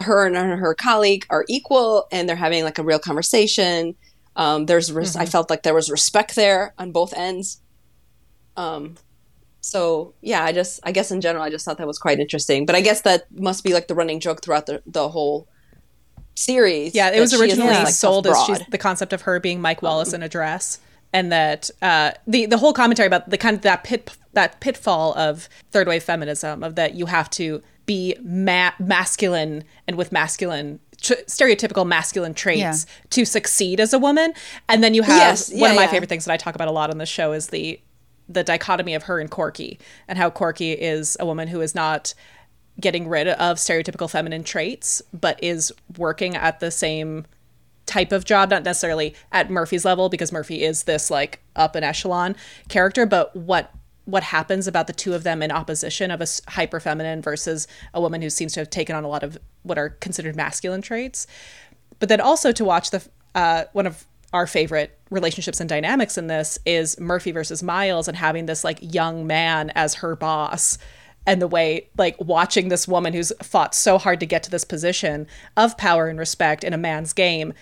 her 0.00 0.26
and 0.26 0.36
her, 0.36 0.56
her 0.56 0.74
colleague 0.74 1.24
are 1.30 1.44
equal, 1.48 2.06
and 2.10 2.28
they're 2.28 2.36
having 2.36 2.64
like 2.64 2.78
a 2.78 2.82
real 2.82 2.98
conversation. 2.98 3.94
Um, 4.36 4.66
there's 4.66 4.92
res- 4.92 5.16
I 5.16 5.26
felt 5.26 5.50
like 5.50 5.62
there 5.62 5.74
was 5.74 5.90
respect 5.90 6.34
there 6.36 6.74
on 6.78 6.92
both 6.92 7.12
ends. 7.14 7.60
Um, 8.56 8.96
so 9.60 10.14
yeah, 10.20 10.44
I 10.44 10.52
just 10.52 10.80
I 10.82 10.92
guess 10.92 11.10
in 11.10 11.20
general, 11.20 11.44
I 11.44 11.50
just 11.50 11.64
thought 11.64 11.78
that 11.78 11.86
was 11.86 11.98
quite 11.98 12.18
interesting. 12.18 12.66
But 12.66 12.74
I 12.74 12.80
guess 12.80 13.02
that 13.02 13.30
must 13.32 13.62
be 13.64 13.72
like 13.74 13.88
the 13.88 13.94
running 13.94 14.20
joke 14.20 14.42
throughout 14.42 14.66
the 14.66 14.82
the 14.86 15.08
whole 15.08 15.48
series. 16.34 16.94
Yeah, 16.94 17.10
it 17.10 17.20
was 17.20 17.30
she 17.30 17.36
is 17.36 17.42
originally 17.42 17.74
like, 17.74 17.88
sold 17.88 18.26
as 18.26 18.42
she's 18.44 18.60
the 18.70 18.78
concept 18.78 19.12
of 19.12 19.22
her 19.22 19.38
being 19.38 19.60
Mike 19.60 19.82
Wallace 19.82 20.12
in 20.12 20.22
a 20.22 20.28
dress, 20.28 20.80
and 21.12 21.30
that 21.30 21.70
uh, 21.80 22.12
the 22.26 22.46
the 22.46 22.58
whole 22.58 22.72
commentary 22.72 23.06
about 23.06 23.30
the 23.30 23.38
kind 23.38 23.56
of 23.56 23.62
that 23.62 23.84
pit 23.84 24.10
that 24.32 24.60
pitfall 24.60 25.14
of 25.16 25.48
third 25.70 25.86
wave 25.86 26.02
feminism 26.02 26.62
of 26.62 26.74
that 26.74 26.94
you 26.94 27.06
have 27.06 27.28
to 27.30 27.62
be 27.86 28.16
ma- 28.22 28.72
masculine 28.78 29.64
and 29.86 29.96
with 29.96 30.12
masculine 30.12 30.80
tr- 31.02 31.12
stereotypical 31.26 31.86
masculine 31.86 32.32
traits 32.34 32.58
Yeah. 32.60 32.74
to 33.10 33.24
succeed 33.24 33.80
as 33.80 33.92
a 33.92 33.98
woman, 33.98 34.32
and 34.68 34.82
then 34.82 34.94
you 34.94 35.02
have 35.02 35.18
Yes, 35.18 35.52
one 35.52 35.70
of 35.70 35.76
my 35.76 35.82
yeah. 35.84 35.90
favorite 35.90 36.08
things 36.08 36.24
that 36.24 36.32
I 36.32 36.36
talk 36.36 36.54
about 36.54 36.68
a 36.68 36.72
lot 36.72 36.90
on 36.90 36.98
the 36.98 37.06
show 37.06 37.32
is 37.32 37.48
the 37.48 37.80
the 38.28 38.44
dichotomy 38.44 38.94
of 38.94 39.02
her 39.02 39.18
and 39.20 39.30
Corky 39.30 39.78
and 40.08 40.16
how 40.16 40.30
Corky 40.30 40.72
is 40.72 41.16
a 41.20 41.26
woman 41.26 41.48
who 41.48 41.60
is 41.60 41.74
not 41.74 42.14
getting 42.80 43.06
rid 43.08 43.28
of 43.28 43.58
stereotypical 43.58 44.08
feminine 44.08 44.42
traits, 44.44 45.02
but 45.12 45.38
is 45.42 45.70
working 45.98 46.34
at 46.36 46.60
the 46.60 46.70
same 46.70 47.26
type 47.84 48.12
of 48.12 48.24
job, 48.24 48.48
not 48.48 48.62
necessarily 48.62 49.14
at 49.32 49.50
Murphy's 49.50 49.84
level, 49.84 50.08
because 50.08 50.32
Murphy 50.32 50.62
is 50.62 50.84
this 50.84 51.10
like 51.10 51.40
up 51.56 51.74
an 51.74 51.82
echelon 51.84 52.34
character, 52.68 53.04
but 53.04 53.34
what 53.36 53.70
what 54.04 54.22
happens 54.22 54.66
about 54.66 54.86
the 54.86 54.92
two 54.92 55.14
of 55.14 55.22
them 55.22 55.42
in 55.42 55.50
opposition 55.50 56.10
of 56.10 56.20
a 56.20 56.26
hyper 56.48 56.80
feminine 56.80 57.22
versus 57.22 57.68
a 57.94 58.00
woman 58.00 58.20
who 58.20 58.30
seems 58.30 58.52
to 58.54 58.60
have 58.60 58.70
taken 58.70 58.96
on 58.96 59.04
a 59.04 59.08
lot 59.08 59.22
of 59.22 59.38
what 59.62 59.78
are 59.78 59.90
considered 59.90 60.34
masculine 60.34 60.82
traits. 60.82 61.26
But 61.98 62.08
then 62.08 62.20
also 62.20 62.52
to 62.52 62.64
watch 62.64 62.90
the 62.90 63.06
uh, 63.34 63.64
one 63.72 63.86
of 63.86 64.06
our 64.32 64.46
favorite 64.46 64.98
relationships 65.10 65.60
and 65.60 65.68
dynamics 65.68 66.16
in 66.16 66.26
this 66.26 66.58
is 66.64 66.98
Murphy 66.98 67.32
versus 67.32 67.62
Miles 67.62 68.08
and 68.08 68.16
having 68.16 68.46
this 68.46 68.64
like 68.64 68.78
young 68.80 69.26
man 69.26 69.70
as 69.74 69.94
her 69.96 70.16
boss 70.16 70.78
and 71.26 71.40
the 71.40 71.46
way 71.46 71.88
like 71.96 72.16
watching 72.18 72.68
this 72.68 72.88
woman 72.88 73.12
who's 73.12 73.32
fought 73.42 73.74
so 73.74 73.98
hard 73.98 74.20
to 74.20 74.26
get 74.26 74.42
to 74.42 74.50
this 74.50 74.64
position 74.64 75.26
of 75.56 75.76
power 75.76 76.08
and 76.08 76.18
respect 76.18 76.64
in 76.64 76.72
a 76.72 76.78
man's 76.78 77.12
game 77.12 77.52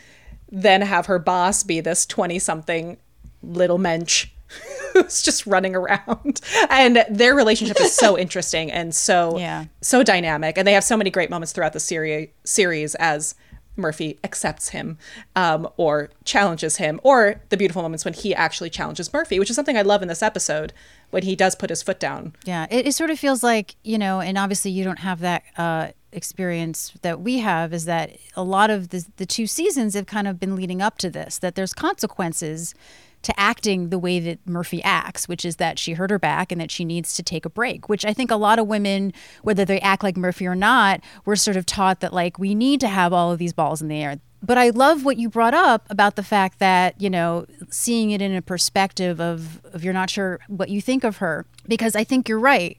then 0.50 0.80
have 0.80 1.06
her 1.06 1.18
boss 1.18 1.62
be 1.62 1.80
this 1.80 2.06
20 2.06 2.38
something 2.38 2.96
little 3.42 3.78
mensch 3.78 4.28
who's 4.92 5.22
just 5.22 5.46
running 5.46 5.74
around 5.76 6.40
and 6.68 7.04
their 7.08 7.34
relationship 7.34 7.80
is 7.80 7.94
so 7.94 8.18
interesting 8.24 8.70
and 8.70 8.94
so 8.94 9.38
Yeah. 9.38 9.66
so 9.80 10.02
dynamic 10.02 10.58
and 10.58 10.66
they 10.66 10.72
have 10.72 10.84
so 10.84 10.96
many 10.96 11.10
great 11.10 11.30
moments 11.30 11.52
throughout 11.52 11.72
the 11.72 11.80
series 11.80 12.28
series 12.44 12.94
as 12.96 13.34
Murphy 13.76 14.18
accepts 14.24 14.70
him 14.70 14.98
um, 15.36 15.66
or 15.78 16.10
challenges 16.24 16.76
him, 16.76 17.00
or 17.02 17.40
the 17.48 17.56
beautiful 17.56 17.80
moments 17.80 18.04
when 18.04 18.12
he 18.12 18.34
actually 18.34 18.68
challenges 18.68 19.10
Murphy, 19.10 19.38
which 19.38 19.48
is 19.48 19.56
something 19.56 19.76
I 19.76 19.82
love 19.82 20.02
in 20.02 20.08
this 20.08 20.22
episode 20.22 20.74
when 21.10 21.22
he 21.22 21.34
does 21.34 21.54
put 21.54 21.70
his 21.70 21.82
foot 21.82 21.98
down. 21.98 22.34
Yeah, 22.44 22.66
it, 22.70 22.88
it 22.88 22.92
sort 22.94 23.10
of 23.10 23.18
feels 23.18 23.42
like 23.42 23.76
you 23.82 23.96
know, 23.96 24.20
and 24.20 24.36
obviously 24.36 24.70
you 24.70 24.84
don't 24.84 24.98
have 24.98 25.20
that 25.20 25.44
uh, 25.56 25.88
experience 26.12 26.92
that 27.00 27.20
we 27.20 27.38
have. 27.38 27.72
Is 27.72 27.86
that 27.86 28.18
a 28.36 28.42
lot 28.42 28.68
of 28.70 28.90
the 28.90 29.06
the 29.16 29.24
two 29.24 29.46
seasons 29.46 29.94
have 29.94 30.04
kind 30.06 30.26
of 30.28 30.38
been 30.38 30.56
leading 30.56 30.82
up 30.82 30.98
to 30.98 31.08
this? 31.08 31.38
That 31.38 31.54
there's 31.54 31.72
consequences 31.72 32.74
to 33.22 33.38
acting 33.38 33.90
the 33.90 33.98
way 33.98 34.20
that 34.20 34.38
Murphy 34.46 34.82
acts, 34.82 35.28
which 35.28 35.44
is 35.44 35.56
that 35.56 35.78
she 35.78 35.92
hurt 35.92 36.10
her 36.10 36.18
back 36.18 36.50
and 36.50 36.60
that 36.60 36.70
she 36.70 36.84
needs 36.84 37.14
to 37.14 37.22
take 37.22 37.44
a 37.44 37.50
break. 37.50 37.88
Which 37.88 38.04
I 38.04 38.12
think 38.12 38.30
a 38.30 38.36
lot 38.36 38.58
of 38.58 38.66
women, 38.66 39.12
whether 39.42 39.64
they 39.64 39.80
act 39.80 40.02
like 40.02 40.16
Murphy 40.16 40.46
or 40.46 40.54
not, 40.54 41.00
were 41.24 41.36
sort 41.36 41.56
of 41.56 41.66
taught 41.66 42.00
that 42.00 42.12
like 42.12 42.38
we 42.38 42.54
need 42.54 42.80
to 42.80 42.88
have 42.88 43.12
all 43.12 43.32
of 43.32 43.38
these 43.38 43.52
balls 43.52 43.82
in 43.82 43.88
the 43.88 44.02
air. 44.02 44.20
But 44.42 44.56
I 44.56 44.70
love 44.70 45.04
what 45.04 45.18
you 45.18 45.28
brought 45.28 45.52
up 45.52 45.86
about 45.90 46.16
the 46.16 46.22
fact 46.22 46.60
that, 46.60 46.98
you 46.98 47.10
know, 47.10 47.44
seeing 47.68 48.10
it 48.10 48.22
in 48.22 48.34
a 48.34 48.40
perspective 48.40 49.20
of, 49.20 49.62
of 49.66 49.84
you're 49.84 49.92
not 49.92 50.08
sure 50.08 50.40
what 50.48 50.70
you 50.70 50.80
think 50.80 51.04
of 51.04 51.18
her, 51.18 51.44
because 51.68 51.94
I 51.94 52.04
think 52.04 52.26
you're 52.26 52.40
right. 52.40 52.78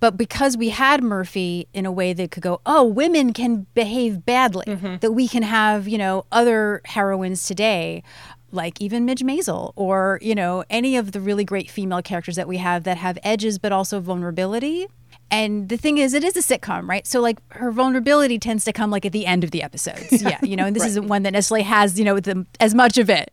But 0.00 0.16
because 0.16 0.56
we 0.56 0.70
had 0.70 1.02
Murphy 1.02 1.68
in 1.74 1.84
a 1.84 1.92
way 1.92 2.12
that 2.12 2.30
could 2.30 2.42
go, 2.42 2.60
oh, 2.64 2.84
women 2.84 3.32
can 3.32 3.66
behave 3.74 4.24
badly, 4.24 4.64
mm-hmm. 4.64 4.96
that 5.00 5.12
we 5.12 5.28
can 5.28 5.42
have, 5.42 5.88
you 5.88 5.98
know, 5.98 6.24
other 6.30 6.80
heroines 6.84 7.44
today, 7.44 8.02
like 8.50 8.80
even 8.80 9.04
Midge 9.04 9.22
Maisel, 9.22 9.72
or, 9.76 10.18
you 10.22 10.34
know, 10.34 10.64
any 10.70 10.96
of 10.96 11.12
the 11.12 11.20
really 11.20 11.44
great 11.44 11.70
female 11.70 12.00
characters 12.02 12.36
that 12.36 12.48
we 12.48 12.56
have 12.58 12.84
that 12.84 12.96
have 12.96 13.18
edges 13.22 13.58
but 13.58 13.72
also 13.72 14.00
vulnerability. 14.00 14.86
And 15.30 15.68
the 15.68 15.76
thing 15.76 15.98
is, 15.98 16.14
it 16.14 16.24
is 16.24 16.34
a 16.36 16.40
sitcom, 16.40 16.88
right? 16.88 17.06
So, 17.06 17.20
like, 17.20 17.38
her 17.52 17.70
vulnerability 17.70 18.38
tends 18.38 18.64
to 18.64 18.72
come 18.72 18.90
like 18.90 19.04
at 19.04 19.12
the 19.12 19.26
end 19.26 19.44
of 19.44 19.50
the 19.50 19.62
episodes. 19.62 20.22
Yeah, 20.22 20.38
you 20.42 20.56
know, 20.56 20.64
and 20.64 20.74
this 20.74 20.86
isn't 20.86 21.06
one 21.08 21.22
that 21.24 21.32
necessarily 21.32 21.64
has, 21.64 21.98
you 21.98 22.04
know, 22.06 22.18
the, 22.18 22.46
as 22.60 22.74
much 22.74 22.96
of 22.96 23.10
it. 23.10 23.30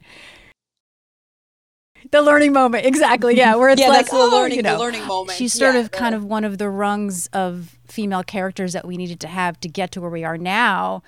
The 2.11 2.21
learning 2.21 2.53
moment, 2.53 2.85
exactly. 2.85 3.35
Yeah, 3.35 3.55
where 3.55 3.69
it's 3.69 3.81
Yeah, 3.81 3.87
like, 3.87 4.07
oh, 4.11 4.29
learning- 4.31 4.57
you 4.57 4.63
the 4.63 4.69
know, 4.73 4.79
learning 4.79 5.05
moment. 5.07 5.37
She's 5.37 5.53
sort 5.53 5.73
Yeah, 5.73 5.81
of 5.81 5.91
kind 5.91 6.13
of 6.13 6.23
one 6.23 6.43
of 6.43 6.59
the 6.59 6.69
rungs 6.69 7.27
of 7.33 7.77
female 7.87 8.23
characters 8.23 8.73
that 8.73 8.85
we 8.85 8.95
needed 8.95 9.19
to 9.21 9.27
have 9.27 9.59
to 9.61 9.67
get 9.69 9.91
to 9.93 10.01
where 10.01 10.09
we 10.11 10.23
are 10.23 10.37
now. 10.37 11.01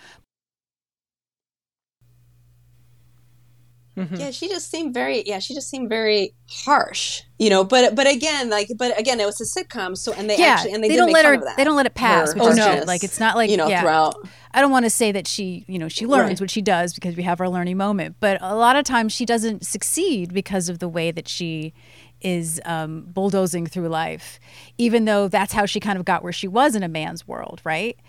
Yeah, 3.97 4.29
she 4.31 4.47
just 4.47 4.69
seemed 4.69 4.93
very 4.93 5.23
yeah, 5.25 5.39
she 5.39 5.55
just 5.55 5.69
seemed 5.69 5.89
very 5.89 6.33
harsh. 6.49 7.23
You 7.39 7.49
know, 7.49 7.63
but 7.63 7.95
but 7.95 8.07
again, 8.07 8.49
like 8.49 8.69
but 8.77 8.97
again, 8.99 9.19
it 9.19 9.25
was 9.25 9.41
a 9.41 9.45
sitcom, 9.45 9.97
so 9.97 10.13
and 10.13 10.29
they 10.29 10.38
yeah, 10.38 10.45
actually 10.45 10.73
and 10.73 10.83
they, 10.83 10.89
they 10.89 10.95
don't 10.95 11.12
let 11.12 11.25
her. 11.25 11.41
They 11.55 11.63
don't 11.63 11.75
let 11.75 11.86
it 11.88 11.95
pass. 11.95 12.33
Her 12.33 12.39
is 12.39 12.43
harshness, 12.43 12.79
good. 12.79 12.88
Like 12.88 13.03
it's 13.03 13.19
not 13.19 13.36
like 13.36 13.49
you 13.49 13.57
know 13.57 13.67
yeah. 13.67 13.81
throughout. 13.81 14.15
I 14.53 14.62
don't 14.62 14.71
want 14.71 14.86
to 14.86 14.89
say 14.89 15.12
that 15.12 15.27
she, 15.27 15.65
you 15.67 15.77
know, 15.77 15.88
she 15.88 16.07
learns 16.07 16.29
Right. 16.29 16.41
what 16.41 16.49
she 16.51 16.62
does 16.62 16.93
because 16.93 17.15
we 17.15 17.23
have 17.23 17.39
our 17.41 17.49
learning 17.49 17.77
moment, 17.77 18.15
but 18.19 18.39
a 18.41 18.55
lot 18.55 18.75
of 18.75 18.86
times 18.86 19.13
she 19.13 19.25
doesn't 19.25 19.65
succeed 19.65 20.33
because 20.33 20.67
of 20.69 20.79
the 20.79 20.88
way 20.88 21.12
that 21.12 21.27
she 21.27 21.73
is 22.21 22.60
um, 22.65 23.03
bulldozing 23.07 23.67
through 23.67 23.88
life, 23.89 24.39
even 24.77 25.05
though 25.05 25.27
that's 25.27 25.53
how 25.53 25.65
she 25.67 25.79
kind 25.79 25.99
of 25.99 26.05
got 26.05 26.23
where 26.23 26.33
she 26.33 26.47
was 26.47 26.75
in 26.75 26.81
a 26.81 26.88
man's 26.88 27.27
world, 27.27 27.62
right? 27.63 27.99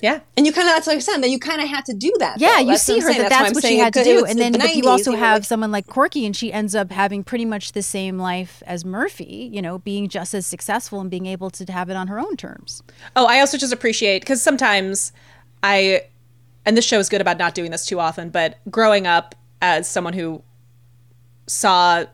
Yeah. 0.00 0.20
And 0.36 0.46
you 0.46 0.52
kind 0.52 0.68
of 0.68 0.74
that's 0.74 0.86
like 0.86 0.96
I 0.96 1.00
said, 1.00 1.18
that 1.22 1.30
you 1.30 1.38
kind 1.38 1.60
of 1.60 1.68
had 1.68 1.84
to 1.86 1.94
do 1.94 2.12
that. 2.20 2.40
Yeah, 2.40 2.54
though. 2.54 2.58
you 2.60 2.66
That's 2.68 2.82
see 2.82 3.00
her 3.00 3.10
saying. 3.12 3.22
that 3.22 3.30
why 3.30 3.42
that's 3.42 3.54
what 3.54 3.62
she 3.64 3.68
saying 3.68 3.80
had 3.80 3.94
to 3.94 4.04
do, 4.04 4.24
and 4.24 4.38
then 4.38 4.52
the 4.52 4.58
but 4.58 4.74
you 4.76 4.88
also 4.88 5.12
have 5.12 5.38
like- 5.38 5.44
someone 5.44 5.72
like 5.72 5.86
Corky, 5.86 6.24
and 6.24 6.36
she 6.36 6.52
ends 6.52 6.74
up 6.74 6.90
having 6.92 7.24
pretty 7.24 7.44
much 7.44 7.72
the 7.72 7.82
same 7.82 8.18
life 8.18 8.62
as 8.66 8.84
Murphy. 8.84 9.50
You 9.52 9.60
know, 9.60 9.78
being 9.78 10.08
just 10.08 10.34
as 10.34 10.46
successful 10.46 11.00
and 11.00 11.10
being 11.10 11.26
able 11.26 11.50
to 11.50 11.64
have 11.72 11.90
it 11.90 11.96
on 11.96 12.06
her 12.08 12.18
own 12.18 12.36
terms. 12.36 12.82
Oh, 13.16 13.26
I 13.26 13.40
also 13.40 13.58
just 13.58 13.72
appreciate 13.72 14.20
because 14.22 14.40
sometimes 14.40 15.12
I, 15.62 16.02
and 16.64 16.76
this 16.76 16.84
show 16.84 16.98
is 16.98 17.08
good 17.08 17.20
about 17.20 17.38
not 17.38 17.54
doing 17.54 17.70
this 17.70 17.84
too 17.86 17.98
often, 17.98 18.30
but 18.30 18.58
growing 18.70 19.06
up 19.06 19.34
as 19.60 19.88
someone 19.88 20.12
who 20.12 20.42
saw 21.46 22.04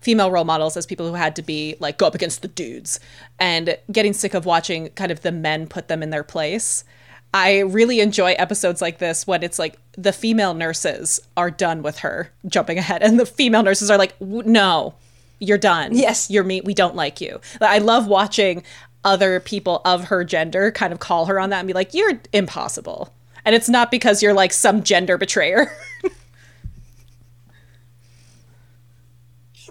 female 0.00 0.30
role 0.30 0.44
models 0.44 0.76
as 0.76 0.86
people 0.86 1.06
who 1.06 1.14
had 1.14 1.36
to 1.36 1.42
be 1.42 1.76
like 1.78 1.98
go 1.98 2.06
up 2.06 2.14
against 2.14 2.42
the 2.42 2.48
dudes 2.48 2.98
and 3.38 3.76
getting 3.92 4.12
sick 4.12 4.32
of 4.34 4.46
watching 4.46 4.88
kind 4.90 5.12
of 5.12 5.20
the 5.20 5.30
men 5.32 5.66
put 5.66 5.88
them 5.88 6.02
in 6.02 6.10
their 6.10 6.24
place. 6.24 6.84
I 7.32 7.60
really 7.60 8.00
enjoy 8.00 8.32
episodes 8.32 8.82
like 8.82 8.98
this 8.98 9.26
when 9.26 9.42
it's 9.42 9.58
like 9.58 9.78
the 9.92 10.12
female 10.12 10.54
nurses 10.54 11.20
are 11.36 11.50
done 11.50 11.82
with 11.82 11.98
her 12.00 12.32
jumping 12.46 12.78
ahead 12.78 13.02
and 13.02 13.20
the 13.20 13.26
female 13.26 13.62
nurses 13.62 13.90
are 13.90 13.98
like 13.98 14.14
no 14.20 14.94
you're 15.38 15.58
done 15.58 15.94
Yes. 15.94 16.30
you're 16.30 16.44
me 16.44 16.60
we 16.60 16.74
don't 16.74 16.94
like 16.96 17.20
you 17.20 17.40
i 17.60 17.78
love 17.78 18.06
watching 18.06 18.62
other 19.04 19.40
people 19.40 19.80
of 19.84 20.04
her 20.04 20.24
gender 20.24 20.70
kind 20.70 20.92
of 20.92 20.98
call 20.98 21.26
her 21.26 21.38
on 21.40 21.50
that 21.50 21.58
and 21.60 21.66
be 21.66 21.72
like 21.72 21.94
you're 21.94 22.20
impossible 22.32 23.12
and 23.44 23.54
it's 23.54 23.68
not 23.68 23.90
because 23.90 24.22
you're 24.22 24.34
like 24.34 24.52
some 24.52 24.82
gender 24.82 25.16
betrayer 25.16 25.72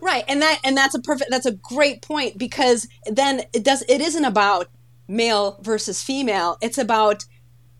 Right, 0.02 0.24
and 0.28 0.42
that 0.42 0.60
and 0.64 0.78
that's 0.78 0.96
a 0.96 1.00
perfect 1.02 1.30
that's 1.30 1.46
a 1.46 1.52
great 1.52 2.02
point 2.02 2.38
because 2.38 2.88
then 3.06 3.42
it 3.54 3.64
does 3.64 3.84
it 3.90 4.00
isn't 4.02 4.24
about 4.24 4.68
male 5.08 5.60
versus 5.62 6.02
female. 6.02 6.58
It's 6.62 6.78
about 6.78 7.26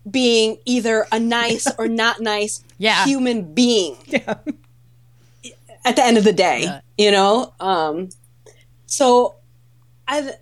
being 0.08 0.58
either 0.64 1.06
a 1.12 1.18
nice 1.18 1.66
or 1.78 1.88
not 1.88 2.20
nice 2.20 2.62
Yeah. 2.78 3.04
human 3.04 3.52
being. 3.54 3.96
Yeah. 4.06 4.34
At 5.84 5.96
the 5.96 6.04
end 6.04 6.18
of 6.18 6.24
the 6.24 6.32
day, 6.34 6.80
you 6.98 7.10
know. 7.10 7.54
Um, 7.58 8.10
so, 8.84 9.36
I 10.06 10.32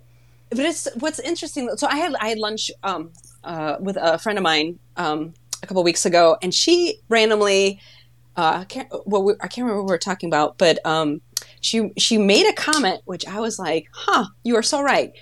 but 0.49 0.59
it's 0.59 0.85
what's 0.95 1.19
interesting. 1.19 1.69
So 1.77 1.87
I 1.87 1.95
had 1.95 2.13
I 2.19 2.27
had 2.27 2.37
lunch 2.37 2.69
um, 2.83 3.11
uh, 3.45 3.77
with 3.79 3.95
a 3.95 4.17
friend 4.19 4.37
of 4.37 4.43
mine 4.43 4.79
um, 4.97 5.33
a 5.63 5.67
couple 5.67 5.81
weeks 5.83 6.05
ago, 6.05 6.35
and 6.41 6.53
she 6.53 6.99
randomly 7.07 7.79
uh, 8.35 8.59
I 8.61 8.63
can't 8.65 8.89
well 9.05 9.23
we, 9.23 9.33
I 9.39 9.47
can't 9.47 9.59
remember 9.65 9.83
what 9.83 9.87
we 9.87 9.93
were 9.93 9.97
talking 9.97 10.27
about, 10.29 10.57
but 10.57 10.85
um, 10.85 11.21
she 11.61 11.91
she 11.97 12.17
made 12.17 12.45
a 12.45 12.53
comment 12.53 13.01
which 13.05 13.25
I 13.25 13.39
was 13.39 13.57
like, 13.57 13.87
"Huh, 13.93 14.25
you 14.43 14.57
are 14.57 14.63
so 14.63 14.81
right." 14.81 15.13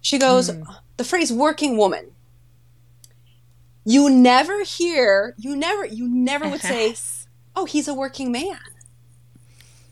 She 0.00 0.18
goes, 0.18 0.52
"The 0.96 1.04
phrase 1.04 1.32
working 1.32 1.76
woman." 1.76 2.12
You 3.88 4.10
never 4.10 4.64
hear, 4.64 5.34
you 5.38 5.54
never, 5.54 5.86
you 5.86 6.08
never 6.08 6.48
would 6.48 6.60
say 6.60 6.94
oh, 7.54 7.64
he's 7.64 7.86
a 7.88 7.94
working 7.94 8.30
man. 8.32 8.58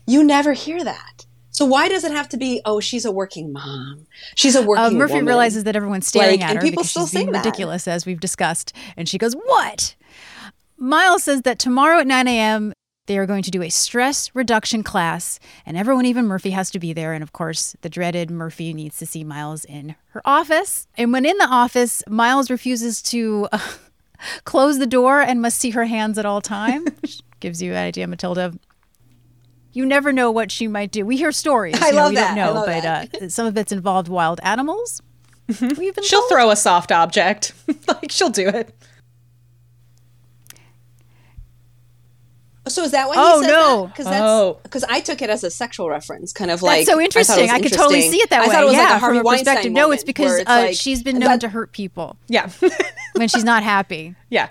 You 0.05 0.23
never 0.23 0.53
hear 0.53 0.83
that. 0.83 1.25
So 1.49 1.63
why 1.65 1.87
does 1.87 2.03
it 2.03 2.11
have 2.11 2.27
to 2.29 2.37
be, 2.37 2.61
oh, 2.65 2.81
she's 2.81 3.05
a 3.05 3.11
working 3.11 3.53
mom? 3.53 4.05
She's 4.35 4.55
a 4.55 4.59
Uh, 4.59 4.63
working 4.65 4.97
Murphy 4.97 5.13
woman. 5.13 5.25
realizes 5.27 5.63
that 5.63 5.75
everyone's 5.77 6.05
staring 6.05 6.41
Like, 6.41 6.43
at 6.43 6.49
and 6.49 6.57
her 6.57 6.61
people 6.61 6.83
because 6.83 6.89
still 6.91 7.05
she's 7.07 7.13
being 7.13 7.27
say 7.27 7.31
that. 7.31 7.45
ridiculous, 7.45 7.87
as 7.87 8.05
we've 8.05 8.19
discussed. 8.19 8.73
And 8.97 9.07
she 9.07 9.17
goes, 9.17 9.33
"What?" 9.33 9.95
Miles 10.77 11.23
says 11.23 11.43
that 11.43 11.57
tomorrow 11.57 11.99
at 12.01 12.07
9 12.07 12.27
a.m. 12.27 12.73
they 13.07 13.17
are 13.17 13.25
going 13.25 13.43
to 13.43 13.51
do 13.51 13.61
a 13.63 13.69
stress 13.69 14.29
reduction 14.35 14.83
class, 14.83 15.39
and 15.65 15.77
everyone, 15.77 16.05
even 16.05 16.25
Murphy, 16.27 16.49
has 16.51 16.69
to 16.71 16.79
be 16.79 16.91
there. 16.91 17.13
And 17.13 17.23
of 17.23 17.31
course, 17.31 17.75
the 17.81 17.89
dreaded 17.89 18.29
Murphy 18.29 18.73
needs 18.73 18.97
to 18.97 19.05
see 19.05 19.23
Miles 19.23 19.63
in 19.63 19.95
her 20.09 20.21
office. 20.25 20.87
And 20.97 21.13
when 21.13 21.25
in 21.25 21.37
the 21.37 21.47
office, 21.47 22.03
Miles 22.09 22.49
refuses 22.51 23.01
to 23.03 23.47
uh, 23.53 23.59
close 24.43 24.79
the 24.79 24.85
door 24.87 25.21
and 25.21 25.41
must 25.41 25.57
see 25.57 25.71
her 25.71 25.85
hands 25.85 26.17
at 26.17 26.25
all 26.25 26.41
time. 26.41 26.85
Which 27.01 27.21
Gives 27.39 27.61
you 27.61 27.71
an 27.71 27.77
idea, 27.77 28.07
Matilda. 28.07 28.53
You 29.73 29.85
never 29.85 30.13
know 30.13 30.31
what 30.31 30.51
she 30.51 30.67
might 30.67 30.91
do. 30.91 31.05
We 31.05 31.17
hear 31.17 31.31
stories. 31.31 31.79
I 31.81 31.87
you 31.87 31.91
know, 31.93 31.97
love 32.03 32.09
we 32.11 32.15
that. 32.15 32.35
don't 32.35 32.55
know, 32.55 32.65
but. 32.65 33.21
Uh, 33.23 33.29
some 33.29 33.45
of 33.45 33.57
it's 33.57 33.71
involved 33.71 34.07
wild 34.07 34.39
animals. 34.41 35.01
Been 35.47 35.75
She'll 36.01 36.21
told. 36.21 36.29
throw 36.29 36.49
a 36.49 36.55
soft 36.55 36.91
object. 36.91 37.53
like 37.87 38.09
she'll 38.11 38.29
do 38.29 38.47
it. 38.47 38.73
So 42.67 42.83
is 42.83 42.91
that 42.91 43.07
why 43.07 43.13
Oh, 43.17 43.39
he 43.41 43.45
said 43.45 43.51
no. 43.51 43.87
Because 43.87 44.05
that's 44.05 44.21
Oh. 44.23 44.59
because 44.63 44.83
I 44.85 44.99
took 44.99 45.21
it 45.21 45.29
as 45.29 45.43
a 45.43 45.51
sexual 45.51 45.87
reference, 45.89 46.33
kind 46.33 46.49
of 46.49 46.61
like 46.63 46.85
That's 46.85 46.87
so 46.87 46.93
I 46.93 46.95
thought 46.95 47.01
it 47.01 47.05
interesting. 47.05 47.41
was 47.43 47.51
I, 47.51 47.59
could 47.59 47.73
totally 47.73 48.01
see 48.09 48.17
it 48.17 48.29
that 48.31 48.41
way. 48.41 48.47
I 48.47 48.49
thought 48.49 48.63
it 48.63 48.65
was 48.65 48.73
yeah, 48.73 48.79
like 48.83 48.89
a 48.93 48.99
Harvey 48.99 49.17
from 49.19 49.25
a 49.25 49.27
Weinstein 49.27 49.45
perspective. 49.55 49.71
No, 49.73 49.91
it's 49.91 50.03
because 50.03 50.39
it's 50.39 50.49
uh, 50.49 50.53
like- 50.53 50.75
she's 50.75 51.03
been 51.03 51.19
known 51.19 51.29
that- 51.29 51.41
to 51.41 51.49
hurt 51.49 51.71
people 51.73 52.17
Yeah. 52.27 52.49
when 53.15 53.27
she's 53.27 53.43
not 53.43 53.61
happy. 53.63 54.15
yeah. 54.29 54.49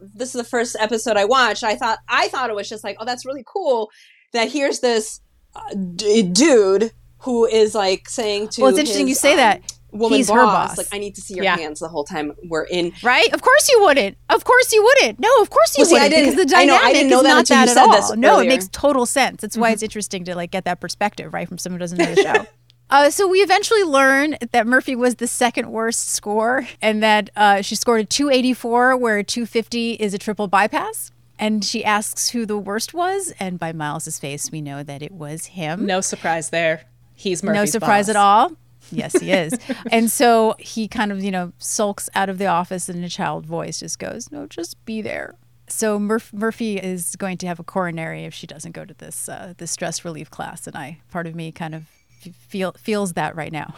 this 0.00 0.28
is 0.34 0.34
the 0.40 0.44
first 0.44 0.76
episode 0.78 1.16
I 1.16 1.24
watched. 1.24 1.62
I 1.64 1.74
thought 1.76 1.98
I 2.08 2.28
thought 2.28 2.50
it 2.50 2.56
was 2.56 2.68
just 2.68 2.84
like, 2.84 2.96
oh, 3.00 3.04
that's 3.04 3.26
really 3.26 3.44
cool. 3.46 3.90
That 4.32 4.50
here's 4.50 4.80
this 4.80 5.20
uh, 5.54 5.74
d- 5.94 6.22
dude 6.22 6.92
who 7.18 7.44
is 7.46 7.74
like 7.74 8.08
saying 8.08 8.48
to 8.50 8.62
Well, 8.62 8.70
it's 8.70 8.78
interesting 8.78 9.08
his, 9.08 9.16
you 9.16 9.20
say 9.20 9.32
um, 9.32 9.36
that. 9.38 9.72
Woman 9.96 10.18
He's 10.18 10.28
boss, 10.28 10.36
her 10.36 10.44
boss. 10.44 10.78
like 10.78 10.86
I 10.92 10.98
need 10.98 11.14
to 11.16 11.20
see 11.20 11.34
your 11.34 11.44
Yeah. 11.44 11.56
hands 11.56 11.80
the 11.80 11.88
whole 11.88 12.04
time 12.04 12.32
we're 12.48 12.64
in. 12.64 12.92
Right? 13.02 13.32
Of 13.32 13.42
course 13.42 13.68
you 13.70 13.80
wouldn't. 13.82 14.16
Of 14.30 14.44
course 14.44 14.72
you 14.72 14.82
wouldn't. 14.82 15.18
No, 15.18 15.28
of 15.40 15.50
course 15.50 15.76
you 15.76 15.82
Well, 15.82 15.90
see, 15.90 15.96
I 15.96 16.02
wouldn't. 16.04 16.20
Because 16.22 16.34
didn't- 16.36 16.50
the 16.50 16.56
I 16.56 16.64
know- 16.64 16.74
I 16.74 16.78
dynamic 16.78 16.94
didn't 16.94 17.10
know 17.10 17.16
is 17.18 17.22
that 17.24 17.28
not 17.28 17.38
until 17.40 17.56
you 17.56 17.64
that 17.66 17.68
at 17.70 17.74
said 17.74 17.82
all. 18.02 18.08
this 18.10 18.16
no, 18.18 18.38
it 18.40 18.48
makes 18.48 18.68
total 18.72 19.06
sense. 19.06 19.40
That's 19.40 19.56
why 19.56 19.70
it's 19.70 19.82
interesting 19.88 20.24
to 20.24 20.34
like 20.34 20.50
get 20.50 20.64
that 20.64 20.80
perspective, 20.80 21.32
right, 21.34 21.48
from 21.48 21.58
someone 21.58 21.78
who 21.80 21.82
doesn't 21.84 21.98
know 21.98 22.14
the 22.14 22.22
show. 22.22 22.46
Uh, 22.88 23.10
so 23.10 23.26
we 23.26 23.38
eventually 23.40 23.82
learn 23.82 24.36
that 24.52 24.64
Murphy 24.64 24.94
was 24.94 25.16
the 25.16 25.26
second 25.26 25.72
worst 25.72 26.08
score, 26.08 26.68
and 26.80 27.02
that 27.02 27.30
uh, 27.34 27.60
she 27.60 27.74
scored 27.74 28.00
a 28.02 28.04
284, 28.04 28.96
where 28.96 29.18
a 29.18 29.24
250 29.24 29.94
is 29.94 30.14
a 30.14 30.18
triple 30.18 30.46
bypass. 30.46 31.10
And 31.36 31.64
she 31.64 31.84
asks 31.84 32.28
who 32.28 32.46
the 32.46 32.56
worst 32.56 32.94
was, 32.94 33.32
and 33.40 33.58
by 33.58 33.72
Miles's 33.72 34.20
face, 34.20 34.52
we 34.52 34.60
know 34.60 34.84
that 34.84 35.02
it 35.02 35.10
was 35.10 35.46
him. 35.46 35.84
No 35.84 36.00
surprise 36.00 36.50
there. 36.50 36.82
He's 37.12 37.42
Murphy's 37.42 37.56
no 37.58 37.64
surprise 37.66 38.06
boss. 38.06 38.10
at 38.10 38.16
all. 38.16 38.52
Yes, 38.90 39.18
he 39.20 39.32
is. 39.32 39.54
and 39.90 40.10
so 40.10 40.54
he 40.58 40.88
kind 40.88 41.12
of, 41.12 41.22
you 41.22 41.30
know, 41.30 41.52
sulks 41.58 42.08
out 42.14 42.28
of 42.28 42.38
the 42.38 42.46
office 42.46 42.88
and 42.88 43.04
a 43.04 43.08
child 43.08 43.46
voice 43.46 43.80
just 43.80 43.98
goes, 43.98 44.30
No, 44.30 44.46
just 44.46 44.82
be 44.84 45.02
there. 45.02 45.34
So 45.68 45.98
Murph- 45.98 46.32
Murphy 46.32 46.76
is 46.78 47.16
going 47.16 47.38
to 47.38 47.46
have 47.46 47.58
a 47.58 47.64
coronary 47.64 48.24
if 48.24 48.32
she 48.32 48.46
doesn't 48.46 48.72
go 48.72 48.84
to 48.84 48.94
this 48.94 49.28
uh, 49.28 49.54
this 49.58 49.72
stress 49.72 50.04
relief 50.04 50.30
class, 50.30 50.66
and 50.68 50.76
I 50.76 51.00
part 51.10 51.26
of 51.26 51.34
me 51.34 51.50
kind 51.50 51.74
of 51.74 51.84
feel 52.32 52.72
feels 52.78 53.14
that 53.14 53.34
right 53.34 53.50
now. 53.50 53.74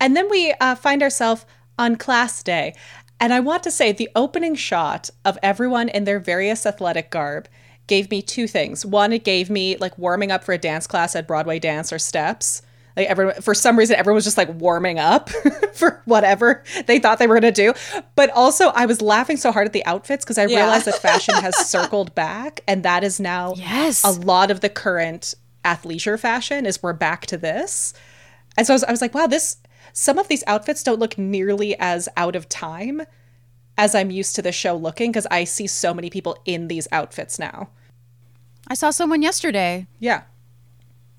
And 0.00 0.16
then 0.16 0.28
we 0.28 0.52
uh, 0.60 0.74
find 0.74 1.00
ourselves 1.00 1.46
on 1.78 1.94
class 1.94 2.42
day. 2.42 2.74
And 3.20 3.32
I 3.32 3.38
want 3.38 3.62
to 3.62 3.70
say 3.70 3.92
the 3.92 4.10
opening 4.16 4.56
shot 4.56 5.10
of 5.24 5.38
everyone 5.44 5.88
in 5.88 6.02
their 6.02 6.18
various 6.18 6.66
athletic 6.66 7.08
garb 7.10 7.46
gave 7.86 8.10
me 8.10 8.20
two 8.20 8.48
things. 8.48 8.84
One, 8.84 9.12
it 9.12 9.22
gave 9.22 9.48
me 9.48 9.76
like 9.76 9.96
warming 9.96 10.32
up 10.32 10.42
for 10.42 10.52
a 10.52 10.58
dance 10.58 10.88
class 10.88 11.14
at 11.14 11.28
Broadway 11.28 11.60
Dance 11.60 11.92
or 11.92 12.00
Steps. 12.00 12.62
Like 12.96 13.08
everyone, 13.08 13.34
for 13.42 13.54
some 13.54 13.78
reason, 13.78 13.96
everyone 13.96 14.16
was 14.16 14.24
just 14.24 14.36
like 14.36 14.48
warming 14.60 14.98
up 14.98 15.30
for 15.74 16.02
whatever 16.04 16.62
they 16.86 16.98
thought 16.98 17.18
they 17.18 17.26
were 17.26 17.40
going 17.40 17.52
to 17.54 17.72
do. 17.72 18.02
But 18.16 18.30
also, 18.30 18.68
I 18.68 18.86
was 18.86 19.00
laughing 19.00 19.36
so 19.38 19.50
hard 19.52 19.66
at 19.66 19.72
the 19.72 19.84
outfits 19.86 20.24
because 20.24 20.36
I 20.38 20.46
Yeah. 20.46 20.58
realized 20.58 20.84
that 20.86 20.96
fashion 20.96 21.34
has 21.36 21.56
circled 21.68 22.14
back, 22.14 22.60
and 22.68 22.82
that 22.82 23.02
is 23.04 23.18
now 23.18 23.54
Yes. 23.56 24.04
a 24.04 24.10
lot 24.10 24.50
of 24.50 24.60
the 24.60 24.68
current 24.68 25.34
athleisure 25.64 26.18
fashion 26.18 26.66
is 26.66 26.82
we're 26.82 26.92
back 26.92 27.24
to 27.26 27.38
this. 27.38 27.94
And 28.58 28.66
so 28.66 28.72
I 28.72 28.76
was, 28.76 28.84
I 28.84 28.90
was 28.90 29.00
like, 29.00 29.14
wow, 29.14 29.26
this 29.26 29.56
some 29.94 30.18
of 30.18 30.28
these 30.28 30.42
outfits 30.46 30.82
don't 30.82 30.98
look 30.98 31.16
nearly 31.18 31.76
as 31.78 32.08
out 32.16 32.34
of 32.36 32.48
time 32.48 33.02
as 33.78 33.94
I'm 33.94 34.10
used 34.10 34.34
to 34.36 34.42
the 34.42 34.52
show 34.52 34.74
looking 34.76 35.10
because 35.12 35.26
I 35.30 35.44
see 35.44 35.66
so 35.66 35.94
many 35.94 36.10
people 36.10 36.36
in 36.44 36.68
these 36.68 36.88
outfits 36.92 37.38
now. 37.38 37.70
I 38.68 38.74
saw 38.74 38.90
someone 38.90 39.22
yesterday. 39.22 39.86
Yeah. 39.98 40.22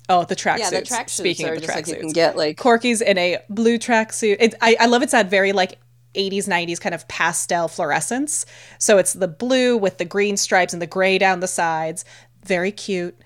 Oh, 0.08 0.24
the 0.24 0.36
tracksuits. 0.36 0.58
Yeah, 0.58 0.70
the 0.70 0.82
tracksuits 0.82 1.10
Speaking 1.10 1.46
are 1.46 1.54
of 1.54 1.60
the 1.60 1.66
just 1.66 1.76
like 1.76 1.86
you 1.86 1.96
can 1.96 2.10
get 2.10 2.36
like 2.36 2.58
Corky's 2.58 3.00
in 3.00 3.16
a 3.16 3.38
blue 3.48 3.78
tracksuit. 3.78 4.36
It, 4.38 4.54
I, 4.60 4.76
I 4.80 4.86
love 4.86 5.02
it's 5.02 5.12
that 5.12 5.30
very 5.30 5.52
like 5.52 5.78
80s, 6.14 6.46
90s 6.46 6.80
kind 6.80 6.94
of 6.94 7.06
pastel 7.08 7.68
fluorescence. 7.68 8.46
So 8.78 8.98
it's 8.98 9.14
the 9.14 9.28
blue 9.28 9.76
with 9.76 9.98
the 9.98 10.04
green 10.04 10.36
stripes 10.36 10.72
and 10.72 10.82
the 10.82 10.86
gray 10.86 11.18
down 11.18 11.40
the 11.40 11.48
sides. 11.48 12.04
Very 12.44 12.72
cute. 12.72 13.16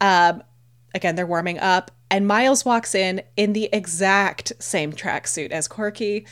Um, 0.00 0.42
again, 0.94 1.14
they're 1.14 1.26
warming 1.26 1.58
up, 1.58 1.90
and 2.10 2.26
Miles 2.26 2.64
walks 2.64 2.94
in 2.94 3.22
in 3.36 3.52
the 3.52 3.68
exact 3.72 4.52
same 4.58 4.92
tracksuit 4.92 5.50
as 5.50 5.68
Corky. 5.68 6.26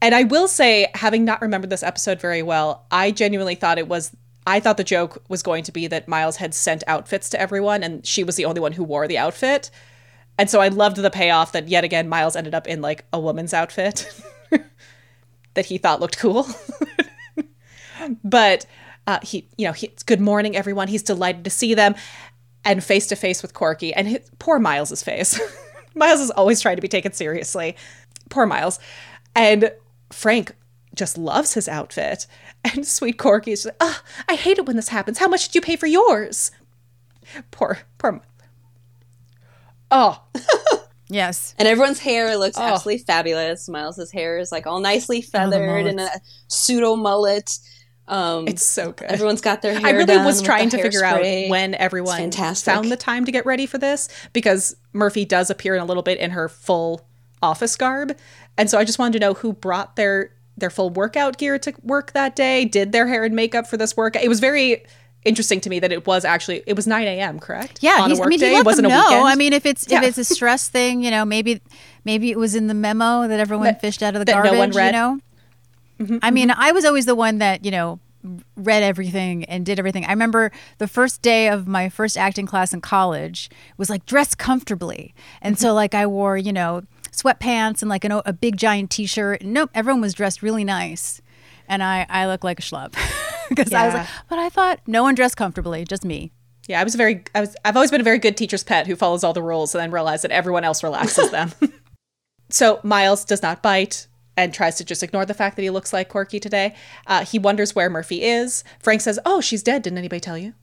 And 0.00 0.14
I 0.14 0.24
will 0.24 0.48
say, 0.48 0.88
having 0.94 1.24
not 1.24 1.40
remembered 1.40 1.70
this 1.70 1.82
episode 1.82 2.20
very 2.20 2.42
well, 2.42 2.86
I 2.90 3.10
genuinely 3.10 3.54
thought 3.54 3.78
it 3.78 3.88
was. 3.88 4.14
I 4.46 4.60
thought 4.60 4.76
the 4.76 4.84
joke 4.84 5.22
was 5.28 5.42
going 5.42 5.64
to 5.64 5.72
be 5.72 5.86
that 5.86 6.08
Miles 6.08 6.36
had 6.36 6.54
sent 6.54 6.82
outfits 6.86 7.28
to 7.30 7.40
everyone, 7.40 7.82
and 7.82 8.04
she 8.04 8.24
was 8.24 8.36
the 8.36 8.44
only 8.44 8.60
one 8.60 8.72
who 8.72 8.84
wore 8.84 9.06
the 9.06 9.18
outfit. 9.18 9.70
And 10.38 10.50
so 10.50 10.60
I 10.60 10.68
loved 10.68 10.96
the 10.96 11.10
payoff 11.10 11.52
that 11.52 11.68
yet 11.68 11.84
again 11.84 12.08
Miles 12.08 12.34
ended 12.34 12.54
up 12.54 12.66
in 12.66 12.80
like 12.80 13.04
a 13.12 13.20
woman's 13.20 13.54
outfit 13.54 14.10
that 15.54 15.66
he 15.66 15.78
thought 15.78 16.00
looked 16.00 16.18
cool. 16.18 16.46
but 18.24 18.66
uh, 19.06 19.18
he, 19.22 19.46
you 19.56 19.66
know, 19.66 19.72
he, 19.72 19.92
good 20.06 20.20
morning, 20.20 20.56
everyone. 20.56 20.88
He's 20.88 21.02
delighted 21.02 21.44
to 21.44 21.50
see 21.50 21.74
them, 21.74 21.94
and 22.64 22.82
face 22.82 23.06
to 23.08 23.16
face 23.16 23.42
with 23.42 23.54
Corky, 23.54 23.92
and 23.94 24.08
his, 24.08 24.30
poor 24.38 24.58
Miles's 24.58 25.02
face. 25.02 25.40
Miles 25.94 26.20
is 26.20 26.30
always 26.30 26.60
trying 26.60 26.76
to 26.76 26.82
be 26.82 26.88
taken 26.88 27.12
seriously. 27.12 27.76
Poor 28.30 28.46
Miles, 28.46 28.78
and 29.34 29.72
Frank 30.10 30.54
just 30.94 31.18
loves 31.18 31.54
his 31.54 31.68
outfit, 31.68 32.26
and 32.74 32.86
sweet 32.86 33.18
Corky 33.18 33.52
is 33.52 33.64
just 33.64 33.66
like, 33.80 33.90
"Ah, 33.90 34.02
I 34.28 34.34
hate 34.34 34.58
it 34.58 34.66
when 34.66 34.76
this 34.76 34.88
happens. 34.88 35.18
How 35.18 35.28
much 35.28 35.46
did 35.46 35.54
you 35.54 35.60
pay 35.60 35.76
for 35.76 35.86
yours?" 35.86 36.50
Poor, 37.50 37.78
poor. 37.98 38.20
Oh, 39.90 40.22
Yes. 41.08 41.54
and 41.58 41.68
everyone's 41.68 41.98
hair 41.98 42.36
looks 42.38 42.56
Oh. 42.56 42.62
absolutely 42.62 43.04
fabulous. 43.04 43.68
Miles's 43.68 44.10
hair 44.10 44.38
is 44.38 44.50
like 44.50 44.66
all 44.66 44.80
nicely 44.80 45.20
feathered 45.20 45.86
and 45.86 46.00
a 46.00 46.08
pseudo 46.48 46.96
mullet. 46.96 47.58
Um, 48.08 48.48
it's 48.48 48.64
so 48.64 48.92
good. 48.92 49.10
everyone's 49.10 49.40
got 49.42 49.62
their 49.62 49.74
hair. 49.78 49.86
I 49.86 49.90
really 49.90 50.16
was 50.18 50.40
trying 50.42 50.70
to 50.70 50.82
figure 50.82 51.04
out 51.04 51.20
when 51.22 51.74
everyone 51.74 52.30
found 52.32 52.90
the 52.90 52.96
time 52.96 53.24
to 53.26 53.32
get 53.32 53.44
ready 53.46 53.66
for 53.66 53.78
this 53.78 54.08
because 54.32 54.74
Murphy 54.92 55.24
does 55.24 55.50
appear 55.50 55.74
in 55.74 55.80
a 55.82 55.84
little 55.84 56.02
bit 56.02 56.18
in 56.18 56.30
her 56.30 56.48
full 56.48 57.06
office 57.42 57.76
garb. 57.76 58.16
And 58.56 58.68
so 58.70 58.78
I 58.78 58.84
just 58.84 58.98
wanted 58.98 59.14
to 59.14 59.18
know 59.20 59.34
who 59.34 59.52
brought 59.52 59.96
their 59.96 60.34
their 60.56 60.70
full 60.70 60.90
workout 60.90 61.38
gear 61.38 61.58
to 61.58 61.72
work 61.82 62.12
that 62.12 62.36
day, 62.36 62.64
did 62.64 62.92
their 62.92 63.06
hair 63.06 63.24
and 63.24 63.34
makeup 63.34 63.66
for 63.66 63.76
this 63.76 63.96
work. 63.96 64.16
It 64.16 64.28
was 64.28 64.40
very 64.40 64.84
interesting 65.24 65.60
to 65.60 65.70
me 65.70 65.78
that 65.80 65.92
it 65.92 66.06
was 66.06 66.24
actually 66.24 66.62
it 66.66 66.74
was 66.74 66.86
9 66.86 67.06
a.m. 67.06 67.38
correct? 67.38 67.78
Yeah, 67.80 68.00
on 68.00 68.06
a 68.06 68.08
he's, 68.08 68.18
I 68.18 68.22
work 68.22 68.28
mean, 68.28 68.40
day. 68.40 68.52
It 68.52 68.56
let 68.56 68.66
wasn't 68.66 68.88
them 68.88 68.92
a 68.92 68.94
know. 68.96 69.04
weekend. 69.04 69.28
I 69.28 69.34
mean, 69.36 69.52
if 69.52 69.66
it's 69.66 69.86
Yeah. 69.88 69.98
if 69.98 70.08
it's 70.08 70.18
a 70.18 70.24
stress 70.24 70.68
thing, 70.76 71.02
you 71.02 71.10
know, 71.10 71.24
maybe 71.24 71.60
maybe 72.04 72.30
it 72.30 72.38
was 72.38 72.54
in 72.54 72.66
the 72.66 72.74
memo 72.74 73.28
that 73.28 73.40
everyone 73.40 73.74
fished 73.76 74.02
out 74.02 74.14
of 74.14 74.20
the 74.20 74.24
that 74.26 74.44
no 74.44 74.52
garbage. 74.52 74.74
read. 74.74 74.86
You 74.86 74.92
know, 74.92 75.20
mm-hmm, 76.00 76.18
I 76.22 76.30
mean, 76.30 76.48
mm-hmm. 76.48 76.60
I 76.60 76.72
was 76.72 76.84
always 76.84 77.06
the 77.06 77.14
one 77.14 77.38
that 77.38 77.64
you 77.64 77.70
know 77.70 78.00
read 78.56 78.82
everything 78.82 79.44
and 79.44 79.66
did 79.66 79.78
everything. 79.78 80.04
I 80.04 80.10
remember 80.10 80.52
the 80.78 80.86
first 80.86 81.22
day 81.22 81.48
of 81.48 81.66
my 81.66 81.88
first 81.88 82.16
acting 82.16 82.46
class 82.46 82.72
in 82.72 82.80
college 82.80 83.50
was 83.76 83.90
like 83.90 84.06
dress 84.06 84.34
comfortably, 84.34 85.14
and 85.40 85.58
so 85.58 85.68
mm-hmm. 85.68 85.76
like 85.76 85.94
I 85.94 86.06
wore 86.06 86.36
you 86.36 86.52
know 86.52 86.82
sweatpants 87.12 87.82
and 87.82 87.88
like 87.88 88.04
an, 88.04 88.12
a 88.24 88.32
big 88.32 88.56
giant 88.56 88.90
t-shirt. 88.90 89.42
Nope, 89.42 89.70
everyone 89.74 90.00
was 90.00 90.14
dressed 90.14 90.42
really 90.42 90.64
nice, 90.64 91.20
and 91.68 91.82
I 91.82 92.06
I 92.08 92.26
look 92.26 92.42
like 92.42 92.58
a 92.58 92.62
schlub 92.62 92.94
because 93.48 93.72
I 93.72 93.86
was 93.86 93.94
like, 93.94 94.08
but 94.28 94.38
I 94.38 94.48
thought 94.48 94.80
no 94.86 95.02
one 95.02 95.14
dressed 95.14 95.36
comfortably, 95.36 95.84
just 95.84 96.04
me. 96.04 96.32
Yeah, 96.68 96.80
I 96.80 96.84
was 96.84 96.94
very 96.94 97.24
I 97.34 97.40
was 97.40 97.56
I've 97.64 97.76
always 97.76 97.90
been 97.90 98.00
a 98.00 98.04
very 98.04 98.18
good 98.18 98.36
teacher's 98.36 98.64
pet 98.64 98.86
who 98.86 98.96
follows 98.96 99.24
all 99.24 99.32
the 99.32 99.42
rules 99.42 99.74
and 99.74 99.82
then 99.82 99.90
realized 99.90 100.24
that 100.24 100.30
everyone 100.30 100.64
else 100.64 100.82
relaxes 100.82 101.30
them. 101.30 101.52
so 102.50 102.80
Miles 102.82 103.24
does 103.24 103.42
not 103.42 103.62
bite 103.62 104.06
and 104.36 104.54
tries 104.54 104.76
to 104.76 104.84
just 104.84 105.02
ignore 105.02 105.26
the 105.26 105.34
fact 105.34 105.56
that 105.56 105.62
he 105.62 105.70
looks 105.70 105.92
like 105.92 106.08
Corky 106.08 106.40
today. 106.40 106.74
Uh, 107.06 107.24
he 107.24 107.38
wonders 107.38 107.74
where 107.74 107.90
Murphy 107.90 108.22
is. 108.22 108.64
Frank 108.78 109.00
says, 109.00 109.18
"Oh, 109.26 109.40
she's 109.40 109.62
dead. 109.62 109.82
Didn't 109.82 109.98
anybody 109.98 110.20
tell 110.20 110.38
you?" 110.38 110.54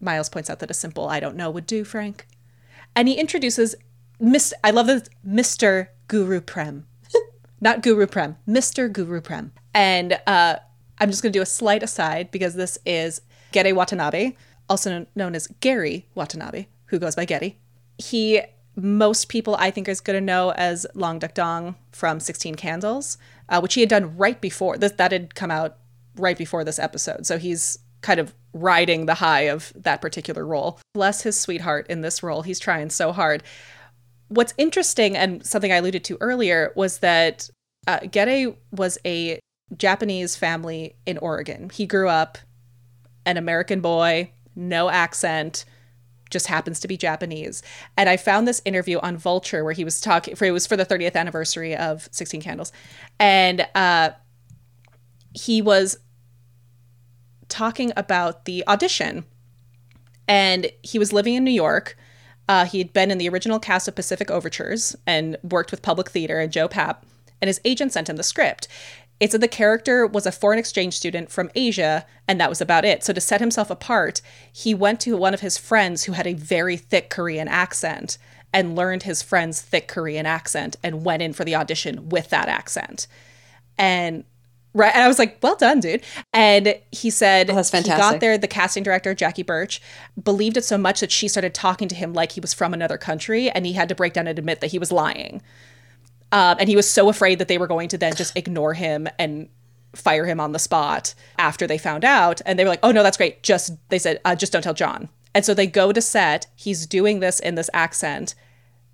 Miles 0.00 0.28
points 0.28 0.50
out 0.50 0.58
that 0.58 0.70
a 0.70 0.74
simple 0.74 1.08
"I 1.08 1.20
don't 1.20 1.36
know" 1.36 1.50
would 1.50 1.66
do, 1.66 1.84
Frank. 1.84 2.26
And 2.96 3.06
he 3.06 3.14
introduces 3.14 3.76
Miss. 4.20 4.52
I 4.64 4.70
love 4.70 4.86
this, 4.86 5.08
Mister 5.22 5.90
Guru 6.08 6.40
Prem. 6.40 6.86
not 7.60 7.82
Guru 7.82 8.06
Prem, 8.06 8.36
Mr. 8.48 8.92
Guru 8.92 9.20
Prem. 9.20 9.52
And 9.74 10.18
uh, 10.26 10.56
I'm 10.98 11.10
just 11.10 11.22
going 11.22 11.32
to 11.32 11.38
do 11.38 11.42
a 11.42 11.46
slight 11.46 11.82
aside 11.82 12.30
because 12.30 12.54
this 12.54 12.78
is 12.84 13.20
Gedde 13.52 13.74
Watanabe, 13.74 14.32
also 14.68 15.06
known 15.14 15.34
as 15.34 15.46
Gary 15.60 16.06
Watanabe, 16.14 16.66
who 16.86 16.98
goes 16.98 17.14
by 17.14 17.24
Getty. 17.24 17.58
He, 17.98 18.42
most 18.76 19.28
people 19.28 19.56
I 19.58 19.70
think 19.70 19.88
is 19.88 20.00
going 20.00 20.16
to 20.18 20.24
know 20.24 20.52
as 20.52 20.86
Long 20.94 21.18
Duck 21.18 21.34
Dong 21.34 21.76
from 21.92 22.20
16 22.20 22.54
Candles, 22.56 23.18
uh, 23.48 23.60
which 23.60 23.74
he 23.74 23.80
had 23.80 23.90
done 23.90 24.16
right 24.16 24.40
before 24.40 24.76
this. 24.78 24.92
That 24.92 25.12
had 25.12 25.34
come 25.34 25.50
out 25.50 25.78
right 26.16 26.38
before 26.38 26.64
this 26.64 26.78
episode. 26.78 27.26
So 27.26 27.38
he's 27.38 27.78
kind 28.00 28.20
of 28.20 28.34
riding 28.52 29.06
the 29.06 29.14
high 29.14 29.42
of 29.42 29.72
that 29.76 30.00
particular 30.00 30.46
role. 30.46 30.80
Bless 30.94 31.22
his 31.22 31.38
sweetheart 31.38 31.86
in 31.88 32.00
this 32.00 32.22
role. 32.22 32.42
He's 32.42 32.60
trying 32.60 32.90
so 32.90 33.12
hard. 33.12 33.42
What's 34.28 34.54
interesting 34.58 35.16
and 35.16 35.44
something 35.44 35.72
I 35.72 35.76
alluded 35.76 36.04
to 36.04 36.18
earlier 36.20 36.72
was 36.76 36.98
that 36.98 37.48
uh, 37.86 38.00
Gedde 38.00 38.56
was 38.70 38.98
a 39.04 39.40
Japanese 39.76 40.36
family 40.36 40.96
in 41.06 41.18
Oregon. 41.18 41.70
He 41.72 41.86
grew 41.86 42.08
up 42.08 42.38
an 43.24 43.36
American 43.36 43.80
boy, 43.80 44.32
no 44.54 44.90
accent, 44.90 45.64
just 46.30 46.46
happens 46.46 46.80
to 46.80 46.88
be 46.88 46.96
Japanese. 46.96 47.62
And 47.96 48.08
I 48.08 48.16
found 48.16 48.46
this 48.46 48.60
interview 48.64 48.98
on 48.98 49.16
Vulture 49.16 49.64
where 49.64 49.72
he 49.72 49.84
was 49.84 50.00
talking 50.00 50.34
for 50.36 50.44
it 50.44 50.50
was 50.50 50.66
for 50.66 50.76
the 50.76 50.84
30th 50.84 51.16
anniversary 51.16 51.74
of 51.74 52.08
16 52.12 52.42
Candles. 52.42 52.72
And 53.18 53.66
uh, 53.74 54.10
he 55.34 55.62
was 55.62 55.98
talking 57.48 57.92
about 57.96 58.44
the 58.44 58.66
audition. 58.68 59.24
And 60.26 60.70
he 60.82 60.98
was 60.98 61.12
living 61.12 61.34
in 61.34 61.44
New 61.44 61.50
York. 61.50 61.96
Uh, 62.48 62.64
he 62.64 62.78
had 62.78 62.92
been 62.92 63.10
in 63.10 63.18
the 63.18 63.28
original 63.28 63.58
cast 63.58 63.88
of 63.88 63.94
Pacific 63.94 64.30
Overtures 64.30 64.96
and 65.06 65.36
worked 65.42 65.70
with 65.70 65.82
Public 65.82 66.10
Theater 66.10 66.40
and 66.40 66.50
Joe 66.50 66.68
Papp. 66.68 67.02
And 67.40 67.48
his 67.48 67.60
agent 67.64 67.92
sent 67.92 68.08
him 68.08 68.16
the 68.16 68.22
script. 68.22 68.66
It 69.20 69.32
said 69.32 69.40
the 69.40 69.48
character 69.48 70.06
was 70.06 70.26
a 70.26 70.32
foreign 70.32 70.58
exchange 70.58 70.96
student 70.96 71.30
from 71.30 71.50
Asia, 71.54 72.06
and 72.26 72.40
that 72.40 72.48
was 72.48 72.60
about 72.60 72.84
it. 72.84 73.02
So, 73.02 73.12
to 73.12 73.20
set 73.20 73.40
himself 73.40 73.68
apart, 73.68 74.22
he 74.52 74.74
went 74.74 75.00
to 75.00 75.16
one 75.16 75.34
of 75.34 75.40
his 75.40 75.58
friends 75.58 76.04
who 76.04 76.12
had 76.12 76.26
a 76.26 76.34
very 76.34 76.76
thick 76.76 77.10
Korean 77.10 77.48
accent 77.48 78.16
and 78.52 78.76
learned 78.76 79.02
his 79.02 79.22
friend's 79.22 79.60
thick 79.60 79.88
Korean 79.88 80.24
accent 80.24 80.76
and 80.82 81.04
went 81.04 81.22
in 81.22 81.32
for 81.32 81.44
the 81.44 81.56
audition 81.56 82.08
with 82.08 82.30
that 82.30 82.48
accent. 82.48 83.06
And 83.76 84.24
right, 84.74 84.94
and 84.94 85.02
I 85.04 85.08
was 85.08 85.18
like, 85.18 85.38
"Well 85.42 85.56
done, 85.56 85.80
dude." 85.80 86.02
And 86.32 86.78
he 86.92 87.10
said 87.10 87.50
Oh, 87.50 87.54
that's 87.54 87.70
he 87.70 87.82
got 87.82 88.20
there. 88.20 88.38
The 88.38 88.48
casting 88.48 88.82
director 88.82 89.14
Jackie 89.14 89.42
Burch 89.42 89.80
believed 90.22 90.56
it 90.56 90.64
so 90.64 90.78
much 90.78 91.00
that 91.00 91.10
she 91.10 91.28
started 91.28 91.54
talking 91.54 91.88
to 91.88 91.94
him 91.94 92.12
like 92.12 92.32
he 92.32 92.40
was 92.40 92.54
from 92.54 92.74
another 92.74 92.98
country, 92.98 93.50
and 93.50 93.66
he 93.66 93.72
had 93.72 93.88
to 93.88 93.94
break 93.94 94.12
down 94.12 94.26
and 94.26 94.38
admit 94.38 94.60
that 94.60 94.70
he 94.72 94.78
was 94.78 94.92
lying. 94.92 95.42
Um, 96.30 96.56
and 96.60 96.68
he 96.68 96.76
was 96.76 96.90
so 96.90 97.08
afraid 97.08 97.38
that 97.38 97.48
they 97.48 97.58
were 97.58 97.66
going 97.66 97.88
to 97.88 97.98
then 97.98 98.14
just 98.14 98.36
ignore 98.36 98.74
him 98.74 99.08
and 99.18 99.48
fire 99.94 100.26
him 100.26 100.40
on 100.40 100.52
the 100.52 100.58
spot 100.58 101.14
after 101.38 101.66
they 101.66 101.78
found 101.78 102.04
out. 102.04 102.42
And 102.44 102.58
they 102.58 102.64
were 102.64 102.70
like, 102.70 102.80
"Oh 102.82 102.92
no, 102.92 103.02
that's 103.02 103.16
great. 103.16 103.42
Just 103.42 103.72
they 103.88 103.98
said, 103.98 104.20
uh, 104.24 104.34
just 104.34 104.52
don't 104.52 104.62
tell 104.62 104.74
John." 104.74 105.08
And 105.34 105.44
so 105.44 105.54
they 105.54 105.66
go 105.66 105.92
to 105.92 106.00
set. 106.02 106.46
He's 106.56 106.86
doing 106.86 107.20
this 107.20 107.40
in 107.40 107.54
this 107.54 107.70
accent. 107.72 108.34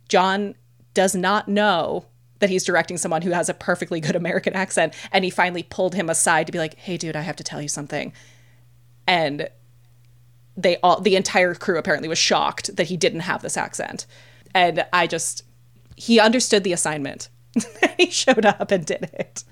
John 0.08 0.54
does 0.92 1.14
not 1.14 1.48
know 1.48 2.06
that 2.44 2.50
he's 2.50 2.62
directing 2.62 2.98
someone 2.98 3.22
who 3.22 3.30
has 3.30 3.48
a 3.48 3.54
perfectly 3.54 4.00
good 4.00 4.16
American 4.16 4.52
accent, 4.52 4.92
and 5.10 5.24
he 5.24 5.30
finally 5.30 5.62
pulled 5.62 5.94
him 5.94 6.10
aside 6.10 6.44
to 6.44 6.52
be 6.52 6.58
like, 6.58 6.78
"Hey, 6.78 6.98
dude, 6.98 7.16
I 7.16 7.22
have 7.22 7.36
to 7.36 7.44
tell 7.44 7.62
you 7.62 7.68
something." 7.68 8.12
And 9.06 9.48
they 10.58 10.76
all, 10.82 11.00
the 11.00 11.16
entire 11.16 11.54
crew 11.54 11.78
apparently 11.78 12.08
was 12.08 12.18
shocked 12.18 12.76
that 12.76 12.88
he 12.88 12.98
didn't 12.98 13.20
have 13.20 13.40
this 13.40 13.56
accent. 13.56 14.04
And 14.54 14.84
I 14.92 15.06
just, 15.06 15.42
he 15.96 16.20
understood 16.20 16.64
the 16.64 16.74
assignment. 16.74 17.30
he 17.96 18.10
showed 18.10 18.44
up 18.44 18.70
and 18.70 18.84
did 18.84 19.08
it. 19.14 19.44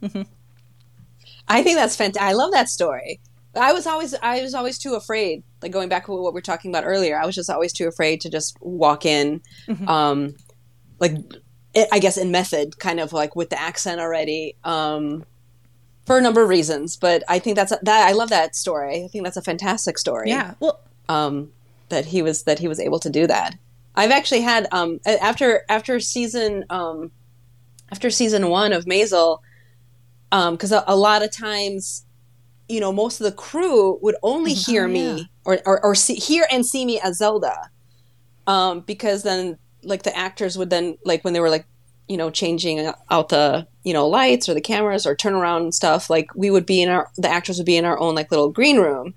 Mm-hmm. 0.00 0.22
I 1.48 1.62
think 1.62 1.76
that's 1.76 1.96
fantastic. 1.96 2.22
I 2.22 2.32
love 2.34 2.52
that 2.52 2.68
story. 2.68 3.20
I 3.56 3.72
was 3.72 3.86
always 3.86 4.14
I 4.22 4.42
was 4.42 4.54
always 4.54 4.78
too 4.78 4.94
afraid. 4.94 5.42
Like 5.62 5.72
going 5.72 5.88
back 5.88 6.06
to 6.06 6.12
what 6.12 6.34
we 6.34 6.38
are 6.38 6.42
talking 6.42 6.70
about 6.70 6.84
earlier, 6.84 7.18
I 7.18 7.26
was 7.26 7.34
just 7.34 7.50
always 7.50 7.72
too 7.72 7.88
afraid 7.88 8.20
to 8.22 8.30
just 8.30 8.56
walk 8.60 9.06
in, 9.06 9.40
um, 9.88 10.34
like 10.98 11.16
I 11.92 11.98
guess 11.98 12.16
in 12.16 12.30
method, 12.30 12.78
kind 12.78 13.00
of 13.00 13.12
like 13.12 13.34
with 13.36 13.50
the 13.50 13.60
accent 13.60 14.00
already, 14.00 14.56
um, 14.64 15.24
for 16.06 16.18
a 16.18 16.20
number 16.20 16.42
of 16.42 16.48
reasons. 16.48 16.96
But 16.96 17.22
I 17.28 17.38
think 17.38 17.56
that's 17.56 17.70
that. 17.70 18.08
I 18.08 18.12
love 18.12 18.30
that 18.30 18.54
story. 18.54 19.04
I 19.04 19.08
think 19.08 19.24
that's 19.24 19.36
a 19.36 19.42
fantastic 19.42 19.98
story. 19.98 20.28
Yeah. 20.30 20.54
Well, 20.60 20.80
um, 21.08 21.50
that 21.88 22.06
he 22.06 22.22
was 22.22 22.44
that 22.44 22.58
he 22.58 22.68
was 22.68 22.80
able 22.80 22.98
to 23.00 23.10
do 23.10 23.26
that. 23.26 23.56
I've 23.96 24.10
actually 24.10 24.40
had 24.40 24.66
um, 24.72 25.00
after 25.06 25.62
after 25.68 26.00
season 26.00 26.64
um, 26.70 27.12
after 27.92 28.10
season 28.10 28.48
one 28.48 28.72
of 28.72 28.86
Maisel, 28.86 29.38
because 30.30 30.72
a, 30.72 30.82
a 30.86 30.96
lot 30.96 31.22
of 31.22 31.30
times, 31.30 32.04
you 32.68 32.80
know, 32.80 32.92
most 32.92 33.20
of 33.20 33.24
the 33.24 33.32
crew 33.32 33.98
would 34.02 34.16
only 34.22 34.54
hear 34.54 34.88
me 34.88 35.30
or 35.44 35.58
or, 35.66 35.84
or 35.84 35.94
see, 35.94 36.14
hear 36.14 36.46
and 36.50 36.64
see 36.64 36.84
me 36.84 37.00
as 37.00 37.18
Zelda, 37.18 37.70
um, 38.46 38.80
because 38.80 39.22
then 39.22 39.58
like 39.82 40.02
the 40.02 40.16
actors 40.16 40.56
would 40.56 40.70
then 40.70 40.96
like 41.04 41.24
when 41.24 41.34
they 41.34 41.40
were 41.40 41.50
like 41.50 41.66
you 42.08 42.16
know 42.16 42.30
changing 42.30 42.90
out 43.10 43.28
the 43.28 43.66
you 43.82 43.92
know 43.92 44.06
lights 44.06 44.48
or 44.48 44.54
the 44.54 44.60
cameras 44.60 45.06
or 45.06 45.16
turnaround 45.16 45.58
and 45.58 45.74
stuff 45.74 46.10
like 46.10 46.34
we 46.34 46.50
would 46.50 46.66
be 46.66 46.82
in 46.82 46.88
our 46.88 47.10
the 47.16 47.28
actors 47.28 47.58
would 47.58 47.66
be 47.66 47.76
in 47.76 47.84
our 47.84 47.98
own 47.98 48.14
like 48.14 48.30
little 48.30 48.50
green 48.50 48.78
room 48.78 49.14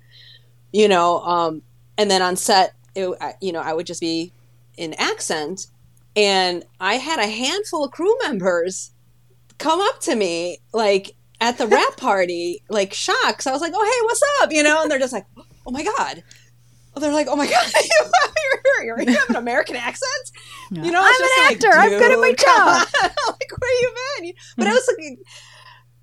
you 0.72 0.88
know 0.88 1.20
um 1.20 1.62
and 1.96 2.10
then 2.10 2.22
on 2.22 2.36
set 2.36 2.74
it, 2.94 3.36
you 3.40 3.52
know 3.52 3.60
i 3.60 3.72
would 3.72 3.86
just 3.86 4.00
be 4.00 4.32
in 4.76 4.94
accent. 4.94 5.66
And 6.16 6.64
i 6.80 6.94
had 6.94 7.18
a 7.18 7.26
handful 7.26 7.84
of 7.84 7.90
crew 7.90 8.14
members 8.22 8.90
come 9.58 9.80
up 9.80 10.00
to 10.00 10.14
me 10.14 10.58
like 10.72 11.14
at 11.40 11.58
the 11.58 11.66
wrap 11.66 11.96
party 11.96 12.62
like 12.68 12.92
shocked 12.92 13.42
so 13.42 13.50
i 13.50 13.52
was 13.52 13.62
like 13.62 13.72
oh 13.74 13.84
hey 13.84 14.04
what's 14.06 14.22
up 14.42 14.52
you 14.52 14.62
know 14.62 14.82
and 14.82 14.90
they're 14.90 14.98
just 14.98 15.12
like 15.12 15.26
oh 15.66 15.70
my 15.70 15.82
god 15.82 16.22
they're 16.96 17.12
like 17.12 17.28
oh 17.28 17.36
my 17.36 17.46
god 17.50 17.72
you, 17.74 19.12
have 19.12 19.30
an 19.30 19.36
american 19.36 19.76
accent 19.76 20.32
you 20.72 20.90
know 20.90 21.00
I'm 21.00 21.14
just 21.18 21.38
an 21.38 21.44
like, 21.44 21.54
actor. 21.54 21.78
I'm 21.78 21.90
good 21.90 22.10
at 22.10 22.18
my 22.18 22.32
job. 22.32 22.88
like 23.28 23.50
where 23.60 23.80
you 23.80 23.94
been 24.20 24.34
but 24.56 24.66
i 24.66 24.70
mm. 24.70 24.74
was 24.74 24.96
like 24.98 25.18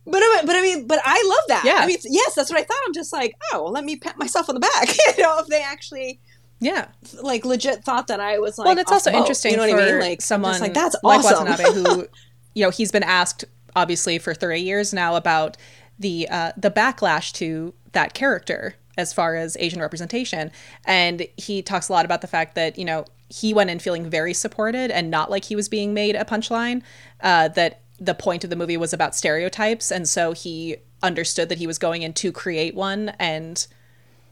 but 0.08 0.22
I, 0.22 0.42
but 0.46 0.56
I 0.56 0.62
mean, 0.62 0.86
but 0.86 1.00
I 1.04 1.24
love 1.28 1.48
that. 1.48 1.64
Yeah. 1.66 1.84
I 1.84 1.88
mean, 1.88 1.98
yes, 2.04 2.36
that's 2.36 2.52
what 2.52 2.60
I 2.60 2.64
thought. 2.64 2.78
I'm 2.86 2.94
just 2.94 3.12
like, 3.12 3.34
oh, 3.52 3.64
well, 3.64 3.72
let 3.72 3.84
me 3.84 3.96
pat 3.96 4.18
myself 4.20 4.50
on 4.50 4.56
the 4.56 4.60
back. 4.60 4.96
you 5.18 5.24
know, 5.24 5.40
if 5.40 5.48
they 5.48 5.64
actually 5.64 6.20
yeah. 6.60 6.90
like 7.22 7.44
legit 7.44 7.84
thought 7.84 8.08
that 8.08 8.20
I 8.20 8.40
was 8.40 8.58
like, 8.58 8.68
well, 8.68 8.78
it's 8.78 8.92
also 8.92 9.10
oh, 9.10 9.14
oh, 9.14 9.16
boat. 9.16 9.22
interesting 9.22 9.52
You 9.52 9.58
know 9.58 9.68
what 9.68 9.84
I 9.84 9.92
mean? 9.92 10.00
Like 10.00 10.22
someone 10.22 10.60
like 10.60 10.74
that's 10.74 10.96
like 11.04 11.20
awesome. 11.20 11.48
Watanabe, 11.48 11.74
who, 11.74 12.08
you 12.54 12.64
know, 12.64 12.70
he's 12.70 12.92
been 12.92 13.04
asked 13.04 13.46
obviously 13.76 14.18
for 14.18 14.34
30 14.34 14.62
years 14.62 14.94
now 14.94 15.16
about 15.16 15.58
the 16.00 16.28
uh, 16.30 16.52
the 16.58 16.72
backlash 16.72 17.32
to 17.34 17.74
that 17.94 18.14
character 18.14 18.76
as 18.98 19.12
far 19.12 19.36
as 19.36 19.58
Asian 19.60 19.82
representation, 19.82 20.52
and 20.86 21.28
he 21.38 21.62
talks 21.62 21.90
a 21.90 21.92
lot 21.94 22.06
about 22.06 22.22
the 22.22 22.28
fact 22.28 22.56
that 22.56 22.78
you 22.78 22.86
know 22.86 23.06
he 23.30 23.54
went 23.54 23.70
in 23.70 23.80
feeling 23.80 24.10
very 24.10 24.34
supported 24.34 24.92
and 24.92 25.10
not 25.10 25.32
like 25.32 25.46
he 25.46 25.56
was 25.56 25.68
being 25.68 25.94
made 25.94 26.16
a 26.16 26.26
punchline. 26.26 26.82
Uh, 27.22 27.48
that 27.50 27.82
the 28.00 28.14
point 28.14 28.44
of 28.44 28.50
the 28.50 28.56
movie 28.56 28.78
was 28.78 28.94
about 28.94 29.16
stereotypes, 29.16 29.92
and 29.92 30.08
so 30.08 30.34
he 30.34 30.78
understood 31.02 31.50
that 31.50 31.58
he 31.58 31.68
was 31.68 31.78
going 31.78 32.02
in 32.02 32.14
to 32.14 32.32
create 32.32 32.76
one 32.76 33.10
and 33.20 33.68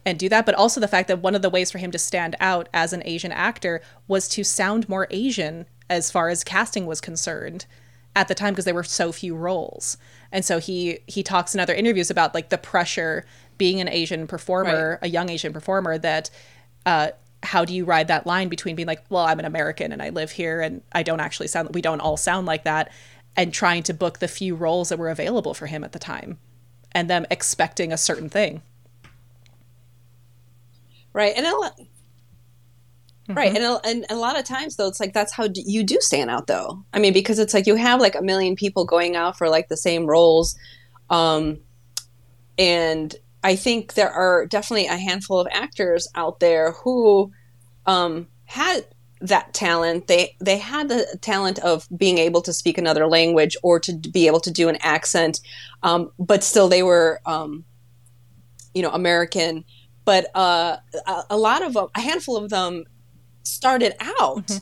and 0.05 0.19
do 0.19 0.27
that. 0.27 0.45
But 0.45 0.55
also 0.55 0.81
the 0.81 0.87
fact 0.87 1.07
that 1.07 1.19
one 1.21 1.35
of 1.35 1.41
the 1.41 1.49
ways 1.49 1.71
for 1.71 1.77
him 1.77 1.91
to 1.91 1.99
stand 1.99 2.35
out 2.39 2.67
as 2.73 2.91
an 2.91 3.03
asian 3.05 3.31
actor 3.31 3.81
was 4.07 4.27
to 4.29 4.43
sound 4.43 4.89
more 4.89 5.07
asian 5.11 5.65
as 5.89 6.11
far 6.11 6.29
as 6.29 6.43
casting 6.43 6.85
was 6.85 6.99
concerned 6.99 7.65
at 8.15 8.27
the 8.27 8.35
time 8.35 8.53
because 8.53 8.65
there 8.65 8.73
were 8.73 8.83
so 8.83 9.11
few 9.11 9.35
roles. 9.35 9.97
And 10.31 10.45
so 10.45 10.59
he 10.59 10.99
he 11.07 11.23
talks 11.23 11.53
in 11.53 11.59
other 11.59 11.73
interviews 11.73 12.09
about 12.09 12.33
like 12.33 12.49
the 12.49 12.57
pressure 12.57 13.25
being 13.59 13.79
an 13.79 13.87
asian 13.87 14.25
performer 14.25 14.97
a 15.03 15.07
young 15.07 15.29
asian 15.29 15.53
performer 15.53 15.95
that 15.99 16.31
uh 16.87 17.09
how 17.43 17.63
do 17.63 17.73
you 17.73 17.85
ride 17.85 18.07
that 18.07 18.25
line 18.25 18.49
between 18.49 18.75
being 18.75 18.87
like 18.87 19.03
well 19.09 19.25
i'm 19.25 19.37
an 19.37 19.45
american 19.45 19.91
and 19.91 20.01
i 20.01 20.09
live 20.09 20.31
here 20.31 20.59
and 20.59 20.81
i 20.93 21.03
don't 21.03 21.19
actually 21.19 21.47
sound 21.47 21.69
we 21.71 21.79
don't 21.79 21.99
all 21.99 22.17
sound 22.17 22.47
like 22.47 22.63
that 22.63 22.91
and 23.35 23.53
trying 23.53 23.83
to 23.83 23.93
book 23.93 24.19
the 24.19 24.27
few 24.27 24.55
roles 24.55 24.89
that 24.89 24.97
were 24.97 25.09
available 25.09 25.53
for 25.53 25.67
him 25.67 25.83
at 25.83 25.91
the 25.91 25.99
time 25.99 26.39
and 26.91 27.09
them 27.09 27.25
expecting 27.29 27.91
a 27.91 27.97
certain 27.97 28.29
thing? 28.29 28.61
Right? 31.11 31.33
And 31.35 31.45
lot, 33.29 33.37
right, 33.37 33.55
and 33.55 33.63
a, 33.63 33.79
and 33.85 34.05
a 34.09 34.15
lot 34.15 34.37
of 34.37 34.45
times 34.45 34.75
though, 34.75 34.87
it's 34.87 34.99
like 34.99 35.13
that's 35.13 35.33
how 35.33 35.47
you 35.53 35.83
do 35.83 35.97
stand 36.01 36.29
out 36.29 36.47
though. 36.47 36.83
I 36.93 36.99
mean, 36.99 37.13
because 37.13 37.39
it's 37.39 37.53
like 37.53 37.67
you 37.67 37.75
have 37.75 38.01
like 38.01 38.15
a 38.15 38.21
million 38.21 38.55
people 38.55 38.85
going 38.85 39.15
out 39.15 39.37
for 39.37 39.49
like 39.49 39.69
the 39.69 39.77
same 39.77 40.05
roles, 40.05 40.57
um, 41.09 41.59
and 42.57 43.15
I 43.43 43.55
think 43.55 43.93
there 43.93 44.11
are 44.11 44.45
definitely 44.45 44.87
a 44.87 44.97
handful 44.97 45.39
of 45.39 45.47
actors 45.51 46.07
out 46.15 46.39
there 46.39 46.71
who 46.71 47.31
um, 47.85 48.27
had 48.45 48.85
that 49.19 49.53
talent. 49.53 50.07
They 50.07 50.35
they 50.39 50.57
had 50.57 50.89
the 50.89 51.17
talent 51.21 51.59
of 51.59 51.87
being 51.95 52.17
able 52.17 52.41
to 52.41 52.53
speak 52.53 52.77
another 52.77 53.07
language 53.07 53.57
or 53.63 53.79
to 53.79 53.93
be 53.93 54.27
able 54.27 54.41
to 54.41 54.51
do 54.51 54.69
an 54.69 54.77
accent, 54.81 55.39
um, 55.81 56.11
but 56.19 56.43
still 56.43 56.67
they 56.67 56.83
were 56.83 57.21
um, 57.25 57.65
you 58.73 58.81
know 58.81 58.91
American. 58.91 59.65
But 60.05 60.27
uh, 60.35 60.77
a, 61.07 61.23
a 61.31 61.37
lot 61.37 61.63
of 61.63 61.73
them, 61.73 61.87
a 61.95 62.01
handful 62.01 62.35
of 62.35 62.49
them, 62.49 62.83
started 63.43 63.93
out 64.19 64.59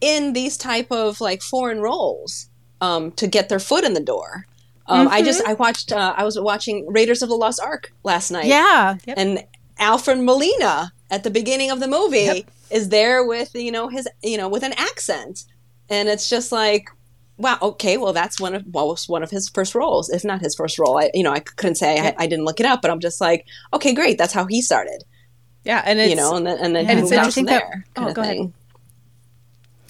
in 0.00 0.32
these 0.32 0.56
type 0.56 0.90
of 0.90 1.20
like 1.20 1.42
foreign 1.42 1.80
roles 1.80 2.48
um, 2.80 3.12
to 3.12 3.26
get 3.26 3.48
their 3.48 3.58
foot 3.58 3.84
in 3.84 3.94
the 3.94 4.00
door. 4.00 4.46
Um, 4.86 5.08
I 5.08 5.22
just 5.22 5.42
I 5.46 5.54
watched 5.54 5.92
uh, 5.92 6.14
I 6.16 6.24
was 6.24 6.38
watching 6.38 6.86
Raiders 6.92 7.22
of 7.22 7.28
the 7.28 7.36
Lost 7.36 7.60
Ark 7.60 7.92
last 8.02 8.30
night. 8.30 8.46
Yeah. 8.46 8.96
and 9.16 9.44
Alfred 9.78 10.18
Molina 10.18 10.92
at 11.10 11.24
the 11.24 11.30
beginning 11.30 11.70
of 11.70 11.80
the 11.80 11.88
movie 11.88 12.44
is 12.70 12.88
there 12.88 13.24
with 13.24 13.54
you 13.54 13.70
know 13.70 13.88
his 13.88 14.08
you 14.22 14.36
know 14.36 14.48
with 14.48 14.64
an 14.64 14.72
accent, 14.76 15.44
and 15.88 16.08
it's 16.08 16.28
just 16.28 16.52
like 16.52 16.88
wow 17.38 17.56
okay 17.62 17.96
well 17.96 18.12
that's 18.12 18.40
one 18.40 18.54
of 18.54 18.64
well, 18.72 18.96
one 19.06 19.22
of 19.22 19.30
his 19.30 19.48
first 19.48 19.74
roles 19.74 20.10
if 20.10 20.24
not 20.24 20.40
his 20.40 20.54
first 20.54 20.78
role. 20.78 20.98
I 20.98 21.10
you 21.14 21.22
know 21.22 21.32
I 21.32 21.40
couldn't 21.40 21.76
say 21.76 22.00
I, 22.00 22.14
I 22.18 22.26
didn't 22.26 22.44
look 22.44 22.60
it 22.60 22.66
up 22.66 22.82
but 22.82 22.90
I'm 22.90 23.00
just 23.00 23.20
like 23.20 23.46
okay 23.72 23.94
great 23.94 24.18
that's 24.18 24.32
how 24.32 24.46
he 24.46 24.60
started 24.60 25.04
Yeah, 25.64 25.82
and 25.84 25.98
it's 26.00 26.10
you 26.10 26.16
know 26.16 26.34
and 26.36 26.46
then 26.46 26.58
and 26.58 26.74
then 26.74 26.88
And 26.90 26.98
it's 26.98 27.10
moved 27.10 27.12
on 27.12 27.18
interesting 27.20 27.46
from 27.46 27.54
that- 27.54 27.62
there 27.70 27.84
Oh, 27.96 28.00
kinda 28.00 28.14
go 28.14 28.22
ahead. 28.22 28.52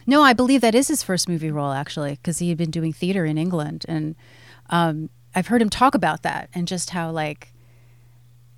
No, 0.06 0.22
I 0.22 0.32
believe 0.32 0.60
that 0.62 0.74
is 0.74 0.88
his 0.88 1.02
first 1.02 1.28
movie 1.28 1.50
role 1.50 1.72
actually, 1.72 2.12
because 2.12 2.38
he 2.40 2.48
had 2.48 2.58
been 2.58 2.70
doing 2.70 2.92
theater 2.92 3.24
in 3.24 3.38
England, 3.38 3.84
and 3.88 4.14
um, 4.70 5.10
I've 5.34 5.46
heard 5.46 5.62
him 5.62 5.70
talk 5.70 5.94
about 5.94 6.22
that 6.22 6.48
and 6.54 6.66
just 6.66 6.90
how 6.90 7.10
like 7.10 7.48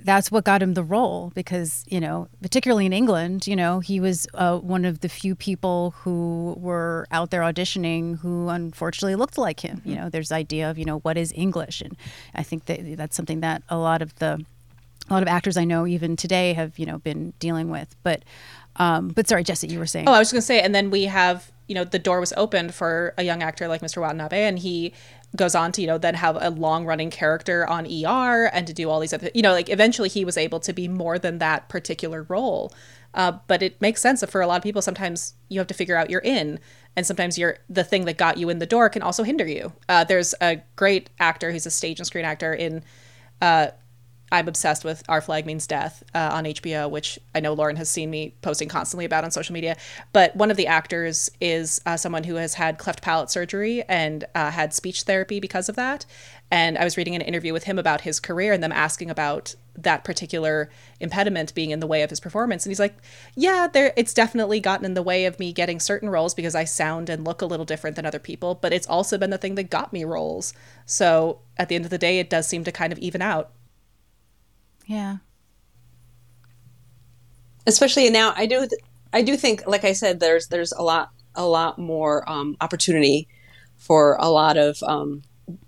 that's 0.03 0.31
what 0.31 0.45
got 0.45 0.61
him 0.63 0.75
the 0.75 0.83
role 0.83 1.33
because 1.35 1.85
you 1.89 1.99
know, 2.01 2.29
particularly 2.43 2.85
in 2.87 2.93
England, 2.93 3.47
you 3.47 3.57
know, 3.57 3.81
he 3.81 4.01
was 4.01 4.27
uh, 4.35 4.59
one 4.59 4.85
of 4.85 5.01
the 5.01 5.09
few 5.09 5.35
people 5.35 5.95
who 5.99 6.55
were 6.59 7.07
out 7.11 7.31
there 7.31 7.41
auditioning 7.43 8.19
who 8.19 8.49
unfortunately 8.49 9.15
looked 9.17 9.39
like 9.39 9.61
him. 9.61 9.81
You 9.85 9.97
know, 9.97 10.09
there's 10.11 10.31
idea 10.33 10.71
of 10.71 10.79
you 10.79 10.85
know 10.85 10.99
what 11.01 11.17
is 11.19 11.33
English, 11.37 11.81
and 11.83 11.97
I 12.35 12.43
think 12.43 12.65
that 12.67 12.97
that's 12.97 13.17
something 13.17 13.41
that 13.41 13.63
a 13.69 13.77
lot 13.79 14.01
of 14.03 14.15
the 14.17 14.45
a 15.09 15.13
lot 15.13 15.23
of 15.23 15.29
actors 15.29 15.57
I 15.57 15.65
know 15.65 15.87
even 15.87 16.17
today 16.17 16.53
have 16.55 16.79
you 16.79 16.87
know 16.87 16.99
been 16.99 17.33
dealing 17.39 17.71
with, 17.71 17.95
but. 18.03 18.23
Um, 18.77 19.07
but 19.07 19.29
sorry, 19.29 19.45
Jesi, 19.45 19.71
you 19.71 19.79
were 19.79 19.87
saying. 19.87 20.09
Oh, 20.09 20.13
I 20.13 20.19
was 20.19 20.33
going 20.33 20.41
to 20.41 20.45
say, 20.45 20.61
and 20.61 20.75
then 20.75 20.91
we 20.91 21.05
have, 21.05 21.53
you 21.69 21.77
know, 21.77 21.85
the 21.85 21.99
door 22.01 22.19
was 22.19 22.33
opened 22.37 22.75
for 22.75 23.15
a 23.17 23.23
young 23.23 23.41
actor 23.41 23.69
like 23.69 23.83
Mr. 23.83 24.03
Watanabe, 24.03 24.43
and 24.43 24.59
he 24.59 24.93
goes 25.37 25.55
on 25.55 25.73
to, 25.73 25.81
you 25.81 25.87
know, 25.87 25.99
then 25.99 26.15
have 26.15 26.37
a 26.41 26.51
long 26.51 26.85
running 26.85 27.11
character 27.11 27.67
on 27.69 27.87
ER 27.87 28.47
and 28.53 28.67
to 28.67 28.73
do 28.73 28.91
all 28.91 29.01
these 29.01 29.13
other, 29.13 29.31
you 29.35 29.43
know, 29.43 29.53
like 29.53 29.69
eventually 29.69 30.09
he 30.09 30.25
was 30.25 30.37
able 30.37 30.61
to 30.61 30.73
be 30.73 30.89
more 30.89 31.19
than 31.19 31.39
that 31.39 31.69
particular 31.69 32.25
role. 32.29 32.73
Uh, 33.15 33.39
but 33.47 33.63
it 33.63 33.81
makes 33.81 34.01
sense 34.01 34.21
that 34.21 34.31
for 34.31 34.41
a 34.41 34.47
lot 34.47 34.57
of 34.57 34.63
people, 34.63 34.83
sometimes 34.83 35.35
you 35.49 35.61
have 35.61 35.69
to 35.69 35.75
figure 35.75 35.97
out 35.97 36.11
you're 36.11 36.21
in, 36.21 36.59
and 36.97 37.07
sometimes 37.07 37.39
you're 37.39 37.59
the 37.71 37.85
thing 37.85 38.05
that 38.07 38.17
got 38.17 38.39
you 38.39 38.49
in 38.49 38.59
the 38.59 38.67
door 38.67 38.89
can 38.89 39.03
also 39.03 39.23
hinder 39.23 39.47
you. 39.47 39.73
Uh, 39.89 40.03
there's 40.03 40.35
a 40.41 40.61
great 40.75 41.11
actor, 41.21 41.53
he's 41.53 41.67
a 41.67 41.71
stage 41.71 42.01
and 42.01 42.07
screen 42.07 42.25
actor 42.25 42.53
in. 42.53 42.83
Uh, 43.41 43.69
I'm 44.33 44.49
obsessed 44.49 44.85
with 44.85 45.03
Our 45.09 45.21
Flag 45.21 45.47
Means 45.47 45.67
Death 45.67 46.03
uh, 46.15 46.31
on 46.33 46.45
HBO, 46.45 46.91
which 46.91 47.19
I 47.35 47.41
know 47.41 47.53
Lauren 47.53 47.77
has 47.77 47.89
seen 47.89 48.11
me 48.11 48.35
posting 48.43 48.69
constantly 48.69 49.05
about 49.05 49.25
on 49.25 49.31
social 49.31 49.53
media. 49.53 49.77
But 50.13 50.35
one 50.35 50.51
of 50.51 50.57
the 50.57 50.67
actors 50.67 51.31
is 51.41 51.81
uh, 51.87 51.97
someone 51.97 52.25
who 52.25 52.37
has 52.37 52.55
had 52.55 52.79
cleft 52.79 53.03
palate 53.03 53.31
surgery 53.31 53.83
and 53.85 54.25
uh, 54.35 54.51
had 54.51 54.75
speech 54.75 55.03
therapy 55.03 55.41
because 55.41 55.69
of 55.69 55.77
that. 55.77 56.05
And 56.51 56.77
I 56.79 56.85
was 56.85 56.97
reading 56.97 57.15
an 57.15 57.21
interview 57.21 57.53
with 57.53 57.65
him 57.65 57.79
about 57.79 58.03
his 58.03 58.21
career 58.21 58.53
and 58.53 58.63
them 58.63 58.73
asking 58.73 59.11
about 59.11 59.55
that 59.77 60.05
particular 60.05 60.71
impediment 61.01 61.55
being 61.55 61.71
in 61.71 61.81
the 61.81 61.87
way 61.87 62.03
of 62.03 62.11
his 62.11 62.21
performance. 62.21 62.65
And 62.65 62.71
he's 62.71 62.79
like, 62.79 62.97
"Yeah, 63.35 63.67
there, 63.73 63.93
it's 63.97 64.15
definitely 64.15 64.61
gotten 64.61 64.87
in 64.87 64.95
the 64.95 65.03
way 65.03 65.25
of 65.25 65.39
me 65.41 65.53
getting 65.53 65.81
certain 65.81 66.11
roles 66.11 66.35
because 66.35 66.55
I 66.55 66.65
sound 66.65 67.09
and 67.09 67.25
look 67.25 67.43
a 67.43 67.47
little 67.47 67.67
different 67.67 67.97
than 67.97 68.07
other 68.07 68.21
people. 68.21 68.55
But 68.55 68.73
it's 68.73 68.87
also 68.87 69.19
been 69.19 69.31
the 69.31 69.39
thing 69.39 69.57
that 69.57 69.71
got 69.71 69.93
me 69.93 70.05
roles. 70.05 70.53
So 70.87 71.41
at 71.57 71.69
the 71.69 71.75
end 71.75 71.85
of 71.85 71.91
the 71.91 71.99
day, 71.99 72.19
it 72.21 72.31
does 72.31 72.47
seem 72.47 72.65
to 72.65 72.73
kind 72.73 72.93
of 72.93 72.99
even 72.99 73.23
out." 73.23 73.54
Yeah. 74.87 75.17
especially 77.67 78.11
now 78.11 78.33
i 78.37 78.47
do 78.47 78.69
i 79.13 79.23
do 79.23 79.37
think 79.37 79.67
like 79.67 79.85
i 79.85 79.93
said 79.93 80.21
there's 80.21 80.49
there's 80.49 80.73
a 80.73 80.83
lot 80.83 81.11
a 81.35 81.47
lot 81.47 81.79
more 81.79 82.29
um, 82.31 82.57
opportunity 82.61 83.27
for 83.77 84.17
a 84.21 84.29
lot 84.31 84.57
of 84.57 84.81
um, 84.85 85.23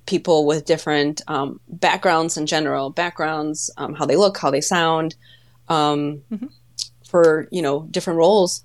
people 0.06 0.46
with 0.46 0.64
different 0.64 1.20
um, 1.26 1.58
backgrounds 1.68 2.36
in 2.36 2.46
general 2.46 2.88
backgrounds 2.90 3.68
um, 3.76 3.94
how 3.94 4.06
they 4.06 4.14
look 4.14 4.38
how 4.38 4.50
they 4.50 4.60
sound 4.60 5.16
um, 5.68 6.22
for 7.08 7.48
you 7.50 7.62
know 7.62 7.82
different 7.90 8.16
roles 8.18 8.64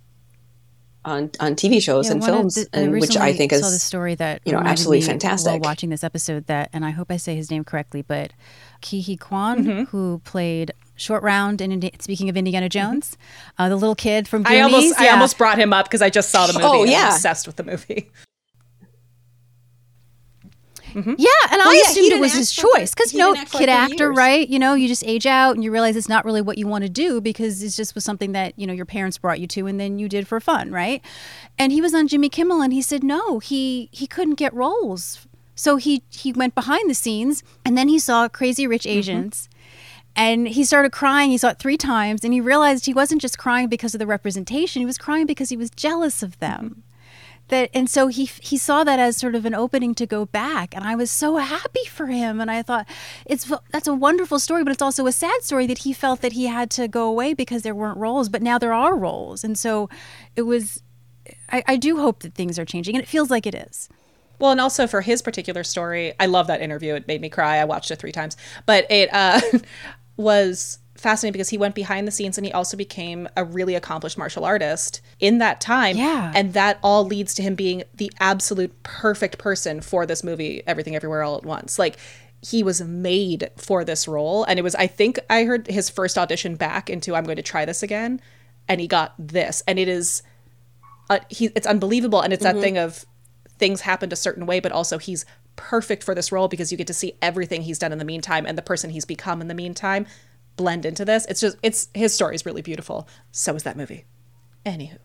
on 1.04 1.32
on 1.39 1.56
tv 1.56 1.82
shows 1.82 2.06
Yeah, 2.06 2.12
and 2.14 2.24
films 2.24 2.54
the- 2.54 2.68
and 2.74 2.91
which 2.91 3.18
i 3.18 3.34
think 3.34 3.52
saw 3.52 3.58
is 3.66 3.72
the 3.74 3.80
story 3.80 4.14
that 4.16 4.41
you 4.45 4.52
know, 4.52 4.60
absolutely 4.60 5.02
fantastic. 5.02 5.49
While 5.54 5.60
watching 5.62 5.89
this 5.89 6.04
episode, 6.04 6.45
that 6.45 6.70
and 6.72 6.86
I 6.86 6.91
hope 6.91 7.10
I 7.10 7.18
say 7.18 7.36
his 7.36 7.49
name 7.49 7.64
correctly, 7.64 8.04
but 8.04 8.34
Ke 8.82 9.03
Huy 9.05 9.15
Quan, 9.17 9.63
Mm-hmm. 9.65 9.84
who 9.86 10.19
played 10.23 10.71
Short 10.95 11.23
Round 11.23 11.61
in 11.61 11.71
Indi- 11.71 11.93
speaking 11.99 12.29
of 12.29 12.38
Indiana 12.38 12.69
Jones, 12.69 13.17
uh, 13.57 13.69
the 13.69 13.75
little 13.75 13.95
kid 13.95 14.27
from 14.27 14.43
Goonies. 14.43 14.59
I 14.59 14.61
almost 14.61 14.99
I 15.01 15.07
almost 15.09 15.38
brought 15.38 15.57
him 15.57 15.73
up 15.73 15.86
because 15.86 16.01
I 16.01 16.09
just 16.09 16.29
saw 16.29 16.45
the 16.47 16.53
movie. 16.53 16.65
Oh, 16.65 16.82
and 16.82 16.82
I'm 16.84 16.88
yeah. 16.89 17.13
obsessed 17.13 17.47
with 17.47 17.55
the 17.55 17.63
movie. 17.63 18.09
Yeah, 20.93 21.03
and 21.05 21.61
I 21.61 21.73
yeah, 21.73 21.89
assumed 21.89 22.11
it 22.11 22.19
was 22.19 22.34
his 22.34 22.51
choice 22.51 22.93
because 22.93 23.13
you 23.13 23.19
know, 23.19 23.27
didn't 23.34 23.43
act 23.43 23.51
for 23.51 23.57
kid 23.59 23.69
actor, 23.69 24.07
years. 24.07 24.17
right? 24.17 24.45
You 24.49 24.59
know, 24.59 24.73
you 24.73 24.89
just 24.89 25.05
age 25.05 25.25
out 25.25 25.55
and 25.55 25.63
you 25.63 25.71
realize 25.71 25.95
it's 25.95 26.09
not 26.09 26.25
really 26.25 26.41
what 26.41 26.57
you 26.57 26.67
want 26.67 26.84
to 26.84 26.89
do 26.89 27.21
because 27.21 27.63
it's 27.63 27.77
just 27.77 27.95
was 27.95 28.03
something 28.03 28.34
that 28.34 28.59
you 28.59 28.67
know 28.67 28.73
your 28.73 28.86
parents 28.86 29.17
brought 29.17 29.39
you 29.39 29.47
to 29.47 29.67
and 29.67 29.79
then 29.79 29.99
you 29.99 30.09
did 30.09 30.27
for 30.27 30.41
fun, 30.41 30.69
right? 30.69 31.01
And 31.57 31.71
he 31.71 31.79
was 31.79 31.93
on 31.93 32.09
Jimmy 32.09 32.27
Kimmel 32.27 32.61
and 32.61 32.73
he 32.73 32.82
said 32.82 33.05
no, 33.05 33.39
he 33.39 33.88
he 33.93 34.05
couldn't 34.05 34.36
get 34.36 34.53
roles, 34.53 35.25
so 35.62 35.76
he 35.76 36.01
he 36.09 36.34
went 36.34 36.55
behind 36.55 36.89
the 36.89 36.95
scenes 36.95 37.43
and 37.64 37.78
then 37.78 37.88
he 37.88 37.99
saw 37.99 38.28
Crazy 38.28 38.66
Rich 38.66 38.84
mm-hmm. 38.84 38.97
Asians. 38.97 39.47
And 40.14 40.49
he 40.49 40.66
started 40.66 40.91
crying. 40.91 41.32
He 41.32 41.38
saw 41.38 41.51
it 41.51 41.59
three 41.59 41.78
times, 41.78 42.26
and 42.26 42.34
he 42.34 42.41
realized 42.41 42.86
he 42.86 42.93
wasn't 42.93 43.22
just 43.22 43.38
crying 43.38 43.70
because 43.70 43.95
of 43.95 43.99
the 43.99 44.05
representation. 44.05 44.82
He 44.82 44.86
was 44.86 44.97
crying 44.97 45.26
because 45.26 45.47
he 45.47 45.55
was 45.55 45.70
jealous 45.70 46.22
of 46.22 46.38
them 46.39 46.84
that 47.47 47.70
and 47.74 47.89
so 47.89 48.07
he 48.07 48.26
he 48.41 48.57
saw 48.57 48.84
that 48.84 48.97
as 48.97 49.16
sort 49.16 49.36
of 49.36 49.45
an 49.45 49.53
opening 49.53 49.93
to 49.95 50.07
go 50.07 50.26
back 50.26 50.76
and 50.76 50.84
I 50.84 50.95
was 50.95 51.12
so 51.12 51.38
happy 51.38 51.86
for 51.88 52.07
him 52.07 52.41
and 52.41 52.49
I 52.49 52.64
thought 52.64 52.88
it's 53.26 53.51
that's 53.72 53.88
a 53.88 53.93
wonderful 53.93 54.39
story 54.39 54.64
but 54.64 54.74
it's 54.74 54.82
also 54.82 55.05
a 55.05 55.12
sad 55.12 55.43
story 55.43 55.68
that 55.68 55.80
he 55.80 55.93
felt 55.93 56.22
that 56.22 56.34
he 56.34 56.47
had 56.47 56.72
to 56.72 56.88
go 56.88 57.07
away 57.07 57.34
because 57.34 57.62
there 57.62 57.76
weren't 57.76 57.97
roles 57.97 58.30
but 58.30 58.41
now 58.41 58.57
there 58.57 58.74
are 58.74 58.95
roles 58.95 59.43
and 59.43 59.57
so 59.57 59.89
it 60.36 60.43
was 60.43 60.82
I, 61.51 61.64
I 61.68 61.76
do 61.76 61.97
hope 61.97 62.24
that 62.24 62.34
things 62.34 62.57
are 62.57 62.66
changing 62.66 62.95
and 62.95 63.03
it 63.03 63.07
feels 63.07 63.30
like 63.30 63.45
it 63.45 63.55
is 63.55 63.89
Well, 64.41 64.51
and 64.51 64.59
also 64.59 64.87
for 64.87 65.01
his 65.01 65.21
particular 65.21 65.63
story, 65.63 66.13
I 66.19 66.25
love 66.25 66.47
that 66.47 66.61
interview. 66.61 66.95
It 66.95 67.07
made 67.07 67.21
me 67.21 67.29
cry. 67.29 67.57
I 67.57 67.65
watched 67.65 67.91
it 67.91 67.97
three 67.97 68.11
times, 68.11 68.35
but 68.65 68.89
it 68.89 69.13
uh, 69.13 69.39
was 70.17 70.79
fascinating 70.95 71.33
because 71.33 71.49
he 71.49 71.59
went 71.59 71.75
behind 71.75 72.07
the 72.07 72.11
scenes 72.11 72.37
and 72.37 72.45
he 72.45 72.51
also 72.51 72.75
became 72.75 73.29
a 73.37 73.43
really 73.43 73.75
accomplished 73.75 74.17
martial 74.17 74.43
artist 74.43 75.01
in 75.19 75.37
that 75.37 75.61
time. 75.61 75.95
Yeah. 75.95 76.31
and 76.35 76.53
that 76.53 76.79
all 76.81 77.05
leads 77.05 77.35
to 77.35 77.43
him 77.43 77.53
being 77.53 77.83
the 77.93 78.11
absolute 78.19 78.81
perfect 78.81 79.37
person 79.37 79.79
for 79.79 80.07
this 80.07 80.23
movie, 80.23 80.63
Everything 80.65 80.95
Everywhere 80.95 81.23
All 81.23 81.37
at 81.37 81.45
Once. 81.45 81.79
Like. 81.79 81.97
He 82.43 82.63
was 82.63 82.81
made 82.81 83.51
for 83.55 83.85
this 83.85 84.07
role, 84.07 84.45
and 84.45 84.57
it 84.57 84.63
was. 84.63 84.73
I 84.73 84.87
think 84.87 85.19
I 85.29 85.43
heard 85.43 85.67
his 85.67 85.91
first 85.91 86.17
audition 86.17 86.55
back 86.55 86.89
into 86.89 87.13
"I'm 87.13 87.23
going 87.23 87.35
to 87.35 87.43
try 87.43 87.65
this 87.65 87.83
again," 87.83 88.19
and 88.67 88.81
he 88.81 88.87
got 88.87 89.13
this, 89.19 89.61
and 89.67 89.77
it 89.77 89.87
is 89.87 90.23
uh, 91.11 91.19
he 91.29 91.51
it's 91.55 91.67
unbelievable 91.67 92.21
and 92.21 92.31
it's 92.31 92.43
that 92.43 92.55
thing 92.57 92.77
of 92.77 93.05
things 93.62 93.82
happened 93.82 94.12
a 94.12 94.16
certain 94.18 94.45
way 94.45 94.59
but 94.59 94.72
also 94.74 94.97
he's 94.97 95.24
perfect 95.55 96.03
for 96.03 96.14
this 96.16 96.32
role 96.32 96.47
because 96.49 96.72
you 96.72 96.78
get 96.78 96.88
to 96.88 96.93
see 96.93 97.14
everything 97.22 97.62
he's 97.62 97.78
done 97.80 97.91
in 97.93 97.99
the 97.99 98.05
meantime 98.14 98.45
and 98.45 98.57
the 98.57 98.62
person 98.62 98.89
he's 98.89 99.05
become 99.05 99.39
in 99.41 99.47
the 99.47 99.53
meantime 99.53 100.05
blend 100.57 100.86
into 100.86 101.05
this. 101.05 101.26
It's 101.28 101.39
just 101.39 101.57
it's 101.64 101.88
his 101.93 102.14
story 102.14 102.36
is 102.36 102.45
really 102.45 102.62
beautiful. 102.62 103.07
So 103.32 103.55
is 103.55 103.64
that 103.64 103.78
movie. 103.78 104.05
Anywho. 104.66 104.97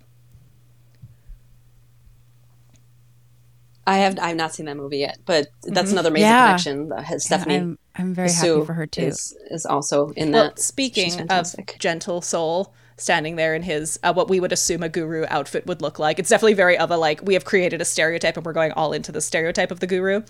I 3.86 3.98
have 3.98 4.18
i've 4.20 4.36
not 4.36 4.52
seen 4.52 4.66
that 4.66 4.76
movie 4.76 4.98
yet 4.98 5.18
but 5.26 5.46
that's 5.62 5.92
another 5.92 6.08
amazing 6.08 6.28
Yeah. 6.28 6.46
connection 6.46 6.88
that 6.88 7.04
has 7.04 7.24
stephanie 7.24 7.56
I'm 7.56 7.78
I'm 7.94 8.14
very 8.14 8.28
Hsu 8.28 8.54
happy 8.54 8.66
for 8.66 8.72
her 8.74 8.86
too. 8.86 9.02
is, 9.02 9.36
is 9.50 9.64
also 9.64 10.08
in 10.16 10.32
well 10.32 10.44
that. 10.48 10.58
Speaking 10.58 11.30
of 11.30 11.54
gentle 11.78 12.20
soul 12.20 12.74
standing 12.96 13.36
there 13.36 13.54
in 13.54 13.62
his 13.62 13.98
uh, 14.02 14.12
what 14.12 14.28
we 14.28 14.40
would 14.40 14.52
assume 14.52 14.82
a 14.82 14.88
guru 14.88 15.24
outfit 15.28 15.66
would 15.66 15.82
look 15.82 15.98
like 15.98 16.18
it's 16.18 16.30
definitely 16.30 16.54
very 16.54 16.78
of 16.78 16.90
a 16.90 16.96
like 16.96 17.20
we 17.22 17.34
have 17.34 17.44
created 17.44 17.80
a 17.80 17.84
stereotype 17.84 18.36
and 18.36 18.46
we're 18.46 18.52
going 18.52 18.72
all 18.72 18.92
into 18.92 19.12
the 19.12 19.20
stereotype 19.20 19.70
of 19.70 19.80
the 19.80 19.86
guru 19.86 20.22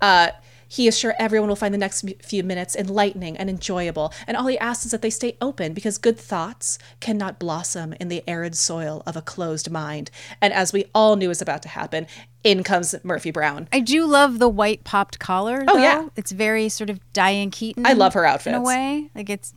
uh 0.00 0.28
he 0.72 0.88
is 0.88 0.98
sure 0.98 1.14
everyone 1.18 1.50
will 1.50 1.56
find 1.56 1.74
the 1.74 1.78
next 1.78 2.02
few 2.22 2.42
minutes 2.42 2.74
enlightening 2.74 3.36
and 3.36 3.50
enjoyable, 3.50 4.10
and 4.26 4.38
all 4.38 4.46
he 4.46 4.56
asks 4.56 4.86
is 4.86 4.92
that 4.92 5.02
they 5.02 5.10
stay 5.10 5.36
open 5.38 5.74
because 5.74 5.98
good 5.98 6.18
thoughts 6.18 6.78
cannot 6.98 7.38
blossom 7.38 7.92
in 8.00 8.08
the 8.08 8.24
arid 8.26 8.56
soil 8.56 9.02
of 9.06 9.14
a 9.14 9.20
closed 9.20 9.70
mind. 9.70 10.10
And 10.40 10.50
as 10.54 10.72
we 10.72 10.86
all 10.94 11.16
knew 11.16 11.28
was 11.28 11.42
about 11.42 11.60
to 11.64 11.68
happen, 11.68 12.06
in 12.42 12.62
comes 12.62 12.94
Murphy 13.02 13.30
Brown. 13.30 13.68
I 13.70 13.80
do 13.80 14.06
love 14.06 14.38
the 14.38 14.48
white 14.48 14.82
popped 14.82 15.18
collar. 15.18 15.62
Oh, 15.68 15.76
though. 15.76 15.82
yeah. 15.82 16.08
it's 16.16 16.32
very 16.32 16.70
sort 16.70 16.88
of 16.88 17.00
Diane 17.12 17.50
Keaton. 17.50 17.84
I 17.84 17.92
love 17.92 18.14
her 18.14 18.24
outfit 18.24 18.54
in 18.54 18.60
a 18.60 18.64
way. 18.64 19.10
Like 19.14 19.28
it's. 19.28 19.52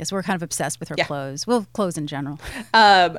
Yes, 0.00 0.10
we're 0.10 0.22
kind 0.22 0.34
of 0.34 0.42
obsessed 0.42 0.80
with 0.80 0.88
her 0.88 0.94
Yeah. 0.98 1.04
clothes. 1.04 1.46
Well, 1.46 1.66
clothes 1.74 1.96
in 1.98 2.06
general. 2.08 2.40
Um, 2.74 3.18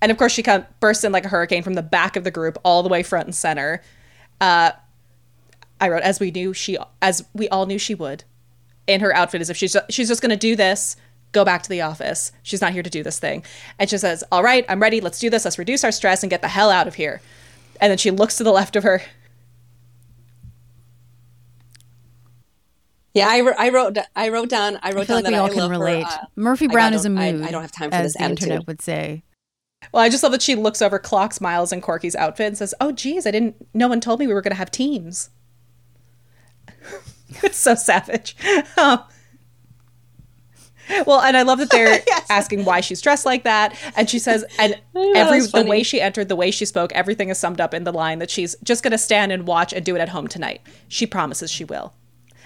and 0.00 0.10
of 0.10 0.18
course, 0.18 0.32
she 0.32 0.42
come, 0.42 0.66
bursts 0.80 1.04
in 1.04 1.12
like 1.12 1.24
a 1.24 1.28
hurricane 1.28 1.62
from 1.62 1.74
the 1.74 1.82
back 1.82 2.16
of 2.16 2.24
the 2.24 2.30
group, 2.30 2.58
all 2.64 2.82
the 2.82 2.88
way 2.88 3.02
front 3.04 3.26
and 3.26 3.34
center. 3.34 3.82
Uh, 4.40 4.72
I 5.80 5.88
wrote, 5.88 6.02
as 6.02 6.18
we 6.18 6.30
knew 6.30 6.52
she, 6.54 6.76
as 7.00 7.24
we 7.34 7.48
all 7.50 7.66
knew 7.66 7.78
she 7.78 7.94
would, 7.94 8.24
in 8.86 9.00
her 9.00 9.14
outfit, 9.14 9.40
as 9.40 9.50
if 9.50 9.56
she's 9.56 9.76
she's 9.90 10.08
just 10.08 10.20
going 10.22 10.30
to 10.30 10.36
do 10.36 10.56
this 10.56 10.96
go 11.32 11.44
back 11.46 11.62
to 11.62 11.68
the 11.70 11.80
office. 11.80 12.30
She's 12.42 12.60
not 12.60 12.72
here 12.72 12.82
to 12.82 12.90
do 12.90 13.02
this 13.02 13.18
thing. 13.18 13.42
And 13.78 13.88
she 13.88 13.96
says, 13.98 14.22
All 14.30 14.42
right, 14.42 14.64
I'm 14.68 14.80
ready. 14.80 15.00
Let's 15.00 15.18
do 15.18 15.30
this. 15.30 15.44
Let's 15.46 15.58
reduce 15.58 15.82
our 15.82 15.92
stress 15.92 16.22
and 16.22 16.30
get 16.30 16.42
the 16.42 16.48
hell 16.48 16.70
out 16.70 16.86
of 16.86 16.94
here. 16.94 17.20
And 17.80 17.90
then 17.90 17.96
she 17.98 18.10
looks 18.10 18.36
to 18.36 18.44
the 18.44 18.52
left 18.52 18.76
of 18.76 18.82
her. 18.84 19.02
Yeah, 23.14 23.28
I, 23.28 23.42
I 23.58 23.68
wrote 23.68 23.98
I 24.16 24.28
wrote 24.30 24.48
down 24.48 24.78
I 24.82 24.92
wrote 24.92 25.02
I 25.02 25.04
feel 25.04 25.16
down 25.16 25.24
like 25.24 25.24
we 25.26 25.30
that 25.32 25.40
all 25.40 25.46
I 25.46 25.50
can 25.50 25.58
love 25.58 25.70
relate. 25.70 26.04
Her, 26.06 26.20
uh, 26.22 26.26
Murphy 26.36 26.64
I 26.66 26.72
Brown 26.72 26.94
is 26.94 27.04
a 27.04 27.08
I- 27.08 27.32
mood. 27.32 27.42
I, 27.46 27.50
don't 27.50 27.60
have 27.62 27.72
time 27.72 27.90
for 27.90 27.96
as 27.96 28.04
this 28.04 28.12
the 28.14 28.22
attitude. 28.22 28.42
internet 28.48 28.66
would 28.66 28.80
say. 28.80 29.22
Well, 29.92 30.02
I 30.02 30.08
just 30.08 30.22
love 30.22 30.32
that 30.32 30.42
she 30.42 30.54
looks 30.54 30.80
over, 30.80 30.98
clocks 30.98 31.40
Miles 31.40 31.72
and 31.72 31.82
Corky's 31.82 32.14
outfit, 32.14 32.46
and 32.46 32.56
says, 32.56 32.72
"Oh, 32.80 32.92
geez, 32.92 33.26
I 33.26 33.32
didn't. 33.32 33.56
No 33.74 33.88
one 33.88 34.00
told 34.00 34.20
me 34.20 34.26
we 34.28 34.32
were 34.32 34.40
going 34.40 34.52
to 34.52 34.56
have 34.56 34.70
teams." 34.70 35.30
it's 37.42 37.56
so 37.56 37.74
savage. 37.74 38.36
Um, 38.76 39.02
well, 41.06 41.20
and 41.20 41.36
I 41.36 41.42
love 41.42 41.58
that 41.58 41.70
they're 41.70 42.00
Yes. 42.06 42.26
asking 42.30 42.64
why 42.64 42.80
she's 42.80 43.00
dressed 43.00 43.24
like 43.26 43.44
that, 43.44 43.76
and 43.96 44.08
she 44.08 44.18
says, 44.18 44.44
and 44.58 44.78
every 45.16 45.40
the 45.40 45.64
way 45.66 45.82
she 45.82 46.00
entered, 46.00 46.28
the 46.28 46.36
way 46.36 46.50
she 46.50 46.64
spoke, 46.64 46.92
everything 46.92 47.28
is 47.28 47.38
summed 47.38 47.60
up 47.60 47.74
in 47.74 47.84
the 47.84 47.92
line 47.92 48.18
that 48.20 48.30
she's 48.30 48.56
just 48.62 48.82
going 48.82 48.92
to 48.92 48.98
stand 48.98 49.32
and 49.32 49.46
watch 49.46 49.72
and 49.72 49.84
do 49.84 49.94
it 49.96 50.00
at 50.00 50.10
home 50.10 50.28
tonight. 50.28 50.60
She 50.88 51.06
promises 51.06 51.50
she 51.50 51.64
will, 51.64 51.92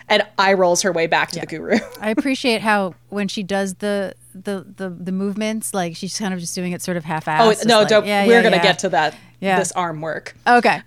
and 0.08 0.24
eye 0.38 0.52
rolls 0.52 0.82
her 0.82 0.92
way 0.92 1.06
back 1.06 1.30
to 1.32 1.40
the 1.40 1.46
guru. 1.46 1.78
I 2.00 2.10
appreciate 2.10 2.60
how 2.60 2.94
when 3.08 3.28
she 3.28 3.42
does 3.42 3.74
the 3.74 4.14
the 4.34 4.66
the, 4.76 4.90
the 4.90 5.12
movements, 5.12 5.74
like 5.74 5.96
she's 5.96 6.18
kind 6.18 6.32
of 6.32 6.40
just 6.40 6.54
doing 6.54 6.72
it 6.72 6.82
sort 6.82 6.96
of 6.96 7.04
half-assed. 7.04 7.40
oh 7.40 7.68
no, 7.68 7.80
like, 7.80 7.88
don't. 7.88 8.06
yeah, 8.06 8.26
we're 8.26 8.34
yeah, 8.34 8.42
going 8.42 8.52
to 8.52 8.58
yeah. 8.58 8.62
get 8.62 8.78
to 8.80 8.88
that. 8.90 9.16
Yeah. 9.40 9.58
This 9.58 9.72
arm 9.72 10.00
work. 10.00 10.36
Okay. 10.46 10.82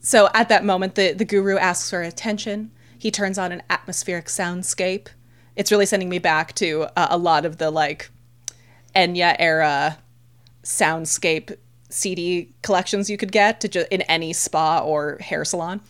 So 0.00 0.28
at 0.34 0.48
that 0.48 0.64
moment, 0.64 0.96
the, 0.96 1.12
the 1.12 1.24
guru 1.24 1.56
asks 1.56 1.88
for 1.88 2.02
attention. 2.02 2.70
He 2.98 3.10
turns 3.10 3.38
on 3.38 3.52
an 3.52 3.62
atmospheric 3.70 4.26
soundscape. 4.26 5.08
It's 5.56 5.70
really 5.70 5.86
sending 5.86 6.08
me 6.08 6.18
back 6.18 6.54
to 6.56 6.86
uh, 6.96 7.08
a 7.10 7.18
lot 7.18 7.44
of 7.46 7.58
the 7.58 7.70
like 7.70 8.10
Enya 8.94 9.36
era 9.38 9.98
soundscape 10.64 11.56
CD 11.88 12.52
collections 12.62 13.10
you 13.10 13.16
could 13.16 13.32
get 13.32 13.60
to 13.60 13.68
ju- 13.68 13.84
in 13.90 14.02
any 14.02 14.32
spa 14.32 14.80
or 14.80 15.18
hair 15.20 15.44
salon. 15.44 15.80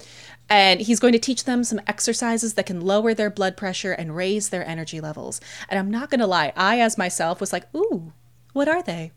And 0.48 0.80
he's 0.80 1.00
going 1.00 1.12
to 1.12 1.18
teach 1.18 1.44
them 1.44 1.64
some 1.64 1.80
exercises 1.86 2.54
that 2.54 2.66
can 2.66 2.80
lower 2.80 3.14
their 3.14 3.30
blood 3.30 3.56
pressure 3.56 3.92
and 3.92 4.14
raise 4.14 4.50
their 4.50 4.66
energy 4.66 5.00
levels. 5.00 5.40
And 5.68 5.78
I'm 5.78 5.90
not 5.90 6.10
going 6.10 6.20
to 6.20 6.26
lie, 6.26 6.52
I, 6.56 6.80
as 6.80 6.98
myself, 6.98 7.40
was 7.40 7.52
like, 7.52 7.72
ooh, 7.74 8.12
what 8.52 8.68
are 8.68 8.82
they? 8.82 9.12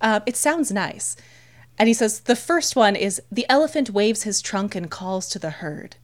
Uh, 0.00 0.20
it 0.26 0.36
sounds 0.36 0.72
nice. 0.72 1.16
And 1.78 1.88
he 1.88 1.94
says 1.94 2.20
the 2.20 2.36
first 2.36 2.76
one 2.76 2.96
is 2.96 3.20
the 3.30 3.46
elephant 3.48 3.90
waves 3.90 4.22
his 4.22 4.40
trunk 4.40 4.74
and 4.74 4.90
calls 4.90 5.28
to 5.30 5.38
the 5.38 5.50
herd, 5.50 5.96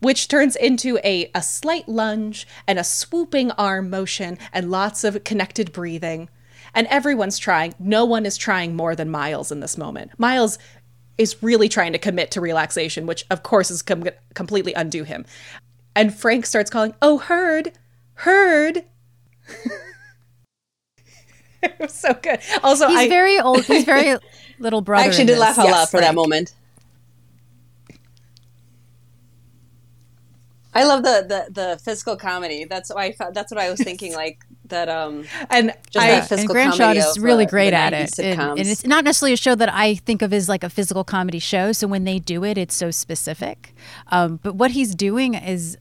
which 0.00 0.28
turns 0.28 0.56
into 0.56 0.98
a, 1.04 1.30
a 1.34 1.42
slight 1.42 1.88
lunge 1.88 2.46
and 2.66 2.78
a 2.78 2.84
swooping 2.84 3.52
arm 3.52 3.88
motion 3.88 4.38
and 4.52 4.70
lots 4.70 5.04
of 5.04 5.24
connected 5.24 5.72
breathing. 5.72 6.28
And 6.74 6.86
everyone's 6.86 7.38
trying. 7.38 7.74
No 7.78 8.04
one 8.04 8.24
is 8.24 8.36
trying 8.36 8.74
more 8.74 8.96
than 8.96 9.10
Miles 9.10 9.52
in 9.52 9.60
this 9.60 9.76
moment. 9.76 10.12
Miles 10.18 10.58
is 11.18 11.42
really 11.42 11.68
trying 11.68 11.92
to 11.92 11.98
commit 11.98 12.30
to 12.32 12.40
relaxation, 12.40 13.06
which 13.06 13.24
of 13.30 13.42
course 13.42 13.70
is 13.70 13.82
com- 13.82 14.04
completely 14.34 14.72
undo 14.74 15.04
him. 15.04 15.24
And 15.94 16.14
Frank 16.14 16.46
starts 16.46 16.70
calling, 16.70 16.94
"Oh, 17.02 17.18
herd, 17.18 17.72
herd." 18.14 18.84
it 21.62 21.74
was 21.78 21.92
so 21.92 22.14
good. 22.14 22.40
Also, 22.62 22.88
He's 22.88 22.98
I 22.98 23.08
very 23.08 23.38
old. 23.38 23.64
He's 23.64 23.84
very 23.84 24.16
little 24.58 24.80
brother. 24.80 25.04
I 25.04 25.06
actually 25.06 25.26
did 25.26 25.34
this. 25.34 25.40
laugh 25.40 25.58
out 25.58 25.66
Yes, 25.66 25.72
loud 25.72 25.88
for 25.90 26.00
that 26.00 26.14
moment. 26.14 26.54
I 30.74 30.84
love 30.84 31.02
the, 31.02 31.26
the 31.28 31.52
the 31.52 31.78
physical 31.78 32.16
comedy. 32.16 32.64
That's 32.64 32.90
why 32.92 33.14
I 33.20 33.30
that's 33.32 33.52
what 33.52 33.60
I 33.60 33.70
was 33.70 33.80
thinking. 33.80 34.14
Like 34.14 34.44
that. 34.68 34.88
Um, 34.88 35.24
and 35.50 35.74
Just 35.90 36.04
I, 36.04 36.10
that 36.10 36.20
and 36.20 36.28
physical 36.28 36.54
comedy 36.54 36.98
is 36.98 37.18
really 37.18 37.44
uh, 37.44 37.48
great 37.48 37.72
at 37.72 37.92
it, 37.92 38.18
and, 38.18 38.40
and 38.40 38.68
it's 38.68 38.86
not 38.86 39.04
necessarily 39.04 39.34
a 39.34 39.36
show 39.36 39.54
that 39.54 39.72
I 39.72 39.94
think 39.94 40.22
of 40.22 40.32
as 40.32 40.48
like 40.48 40.64
a 40.64 40.70
physical 40.70 41.04
comedy 41.04 41.38
show. 41.38 41.72
So 41.72 41.86
when 41.86 42.04
they 42.04 42.18
do 42.18 42.44
it, 42.44 42.58
it's 42.58 42.74
so 42.74 42.90
specific. 42.90 43.74
Um, 44.08 44.40
but 44.42 44.54
what 44.54 44.70
he's 44.70 44.94
doing 44.94 45.34
is, 45.34 45.76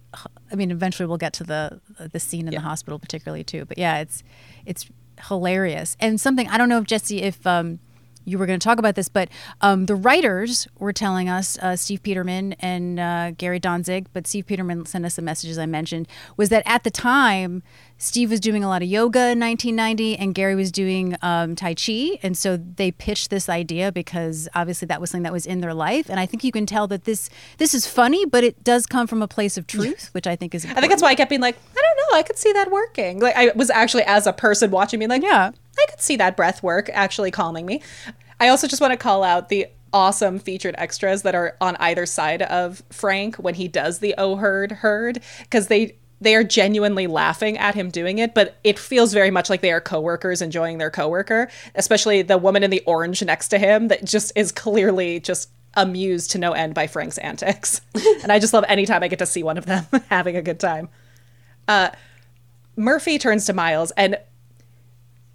I 0.51 0.55
mean, 0.55 0.71
eventually 0.71 1.07
we'll 1.07 1.17
get 1.17 1.33
to 1.33 1.43
the 1.43 1.79
the 2.11 2.19
scene 2.19 2.47
in 2.47 2.53
the 2.53 2.61
hospital, 2.61 2.99
particularly 2.99 3.43
too. 3.43 3.65
But 3.65 3.77
yeah, 3.77 3.99
it's 3.99 4.23
it's 4.65 4.89
hilarious 5.27 5.95
and 5.99 6.19
something 6.19 6.47
I 6.49 6.57
don't 6.57 6.69
know 6.69 6.79
if 6.79 6.85
Jesi 6.85 7.21
if. 7.21 7.45
Um, 7.47 7.79
you 8.25 8.37
were 8.37 8.45
going 8.45 8.59
to 8.59 8.63
talk 8.63 8.79
about 8.79 8.95
this, 8.95 9.09
but 9.09 9.29
um, 9.61 9.85
the 9.85 9.95
writers 9.95 10.67
were 10.79 10.93
telling 10.93 11.29
us, 11.29 11.57
uh, 11.59 11.75
Steve 11.75 12.03
Peterman 12.03 12.53
and 12.53 12.99
uh, 12.99 13.31
Gary 13.31 13.59
Dontzig, 13.59 14.07
but 14.13 14.27
Steve 14.27 14.45
Peterman 14.45 14.85
sent 14.85 15.05
us 15.05 15.15
the 15.15 15.21
messages 15.21 15.57
I 15.57 15.65
mentioned, 15.65 16.07
was 16.37 16.49
that 16.49 16.63
at 16.65 16.83
the 16.83 16.91
time, 16.91 17.63
Steve 18.01 18.31
was 18.31 18.39
doing 18.39 18.63
a 18.63 18.67
lot 18.67 18.81
of 18.81 18.87
yoga 18.87 19.29
in 19.29 19.39
1990 19.39 20.17
and 20.17 20.33
Gary 20.33 20.55
was 20.55 20.71
doing 20.71 21.15
um, 21.21 21.55
Tai 21.55 21.75
Chi. 21.75 22.17
And 22.23 22.35
so 22.35 22.57
they 22.57 22.91
pitched 22.91 23.29
this 23.29 23.47
idea 23.47 23.91
because 23.91 24.49
obviously 24.55 24.87
that 24.87 24.99
was 24.99 25.11
something 25.11 25.23
that 25.23 25.31
was 25.31 25.45
in 25.45 25.61
their 25.61 25.75
life. 25.75 26.09
And 26.09 26.19
I 26.19 26.25
think 26.25 26.43
you 26.43 26.51
can 26.51 26.65
tell 26.65 26.87
that 26.87 27.03
this 27.03 27.29
this 27.59 27.75
is 27.75 27.85
funny, 27.85 28.25
but 28.25 28.43
it 28.43 28.63
does 28.63 28.87
come 28.87 29.05
from 29.05 29.21
a 29.21 29.27
place 29.27 29.55
of 29.55 29.67
truth, 29.67 30.09
which 30.13 30.25
I 30.25 30.35
think 30.35 30.55
is 30.55 30.65
I 30.65 30.73
think 30.73 30.89
that's 30.89 31.03
why 31.03 31.09
I 31.09 31.15
kept 31.15 31.29
being 31.29 31.41
like, 31.41 31.55
I 31.55 31.81
don't 31.81 31.97
know, 32.11 32.17
I 32.17 32.23
could 32.23 32.39
see 32.39 32.51
that 32.53 32.71
working. 32.71 33.19
Like 33.19 33.35
I 33.35 33.51
was 33.55 33.69
actually 33.69 34.03
as 34.03 34.25
a 34.25 34.33
person 34.33 34.71
watching 34.71 34.99
me 34.99 35.05
like, 35.05 35.21
Yeah. 35.21 35.51
I 35.81 35.91
could 35.91 36.01
see 36.01 36.15
that 36.17 36.37
breath 36.37 36.61
work 36.63 36.89
actually 36.93 37.31
calming 37.31 37.65
me. 37.65 37.81
I 38.39 38.49
also 38.49 38.67
just 38.67 38.81
want 38.81 38.91
to 38.91 38.97
call 38.97 39.23
out 39.23 39.49
the 39.49 39.67
awesome 39.93 40.39
featured 40.39 40.75
extras 40.77 41.23
that 41.23 41.35
are 41.35 41.57
on 41.59 41.75
either 41.77 42.05
side 42.05 42.41
of 42.43 42.81
Frank 42.89 43.35
when 43.35 43.55
he 43.55 43.67
does 43.67 43.99
the 43.99 44.15
oh 44.17 44.37
herd 44.37 44.71
herd 44.71 45.21
because 45.41 45.67
they 45.67 45.97
they 46.21 46.35
are 46.35 46.43
genuinely 46.43 47.07
laughing 47.07 47.57
at 47.57 47.73
him 47.73 47.89
doing 47.89 48.19
it, 48.19 48.35
but 48.35 48.55
it 48.63 48.77
feels 48.77 49.11
very 49.11 49.31
much 49.31 49.49
like 49.49 49.61
they 49.61 49.71
are 49.71 49.81
coworkers 49.81 50.41
enjoying 50.41 50.77
their 50.77 50.91
coworker, 50.91 51.49
especially 51.73 52.21
the 52.21 52.37
woman 52.37 52.61
in 52.61 52.69
the 52.69 52.83
orange 52.85 53.23
next 53.23 53.47
to 53.47 53.57
him 53.57 53.87
that 53.87 54.05
just 54.05 54.31
is 54.35 54.51
clearly 54.51 55.19
just 55.19 55.49
amused 55.73 56.31
to 56.31 56.37
no 56.37 56.51
end 56.51 56.75
by 56.75 56.85
Frank's 56.85 57.17
antics. 57.17 57.81
and 58.21 58.31
I 58.31 58.37
just 58.37 58.53
love 58.53 58.65
any 58.67 58.85
time 58.85 59.01
I 59.01 59.07
get 59.07 59.17
to 59.19 59.25
see 59.25 59.41
one 59.41 59.57
of 59.57 59.65
them 59.65 59.85
having 60.09 60.35
a 60.35 60.43
good 60.43 60.59
time. 60.59 60.89
Uh, 61.67 61.89
Murphy 62.75 63.17
turns 63.17 63.45
to 63.45 63.53
Miles 63.53 63.91
and 63.91 64.17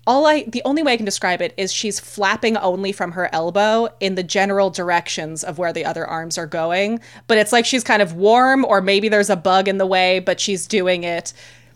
all 0.07 0.27
I 0.27 0.45
the 0.45 0.63
only 0.65 0.83
way 0.83 0.93
I 0.93 0.97
can 0.97 1.05
describe 1.05 1.43
it 1.43 1.53
is 1.57 1.73
she's 1.73 1.99
flapping 1.99 2.57
only 2.57 2.93
from 2.93 3.13
her 3.13 3.29
elbow 3.35 3.89
in 4.01 4.15
the 4.15 4.23
general 4.23 4.71
directions 4.71 5.43
of 5.43 5.59
where 5.59 5.73
the 5.73 5.85
other 5.85 6.07
arms 6.07 6.39
are 6.39 6.47
going, 6.47 7.01
but 7.27 7.39
it's 7.39 7.53
like 7.53 7.67
she's 7.67 7.83
kind 7.83 8.03
of 8.03 8.15
warm 8.15 8.65
or 8.65 8.81
maybe 8.81 9.09
there's 9.09 9.31
a 9.31 9.37
bug 9.37 9.69
in 9.69 9.79
the 9.79 9.87
way, 9.87 10.21
but 10.21 10.39
she's 10.39 10.67
doing 10.67 11.05
it. 11.05 11.33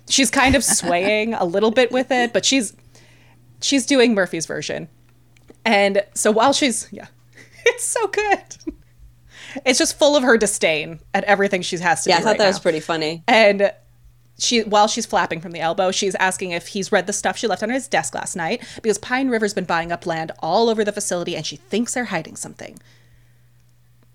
She's 0.09 0.31
kind 0.31 0.55
of 0.55 0.65
swaying 0.65 1.35
a 1.35 1.45
little 1.45 1.71
bit 1.71 1.91
with 1.91 2.11
it, 2.11 2.33
but 2.33 2.45
she's 2.45 2.75
she's 3.61 3.87
doing 3.87 4.15
Murphy's 4.15 4.47
version. 4.47 4.89
And 5.65 6.05
so 6.15 6.31
while 6.31 6.53
she's 6.53 6.89
yeah, 6.93 7.07
it's 7.67 7.85
so 7.85 8.07
good. 8.07 8.77
It's 9.67 9.81
just 9.81 9.99
full 9.99 10.17
of 10.17 10.23
her 10.23 10.39
disdain 10.39 11.01
at 11.13 11.25
everything 11.25 11.63
she 11.63 11.77
has 11.79 12.05
to 12.05 12.09
do. 12.09 12.11
yeah, 12.11 12.19
I 12.19 12.21
thought 12.21 12.29
right 12.31 12.39
that 12.39 12.47
was 12.47 12.61
pretty 12.61 12.81
funny. 12.81 13.25
And 13.27 13.73
she 14.41 14.63
while 14.63 14.89
she's 14.89 15.07
flapping 15.07 15.41
from 15.41 15.53
the 15.53 15.61
elbow, 15.61 15.91
she's 15.91 16.15
asking 16.17 16.51
if 16.51 16.69
he's 16.69 16.93
read 16.93 17.07
the 17.07 17.13
stuff 17.13 17.37
she 17.37 17.47
left 17.47 17.63
on 17.63 17.71
his 17.71 17.89
desk 17.89 18.15
last 18.15 18.37
night 18.37 18.63
because 18.83 18.99
Pine 18.99 19.29
River's 19.29 19.55
been 19.55 19.65
buying 19.65 19.93
up 19.93 20.07
land 20.07 20.33
all 20.41 20.69
over 20.69 20.85
the 20.85 20.93
facility 20.93 21.37
and 21.37 21.47
she 21.47 21.57
thinks 21.57 21.95
they're 21.95 22.07
hiding 22.07 22.37
something. 22.37 22.79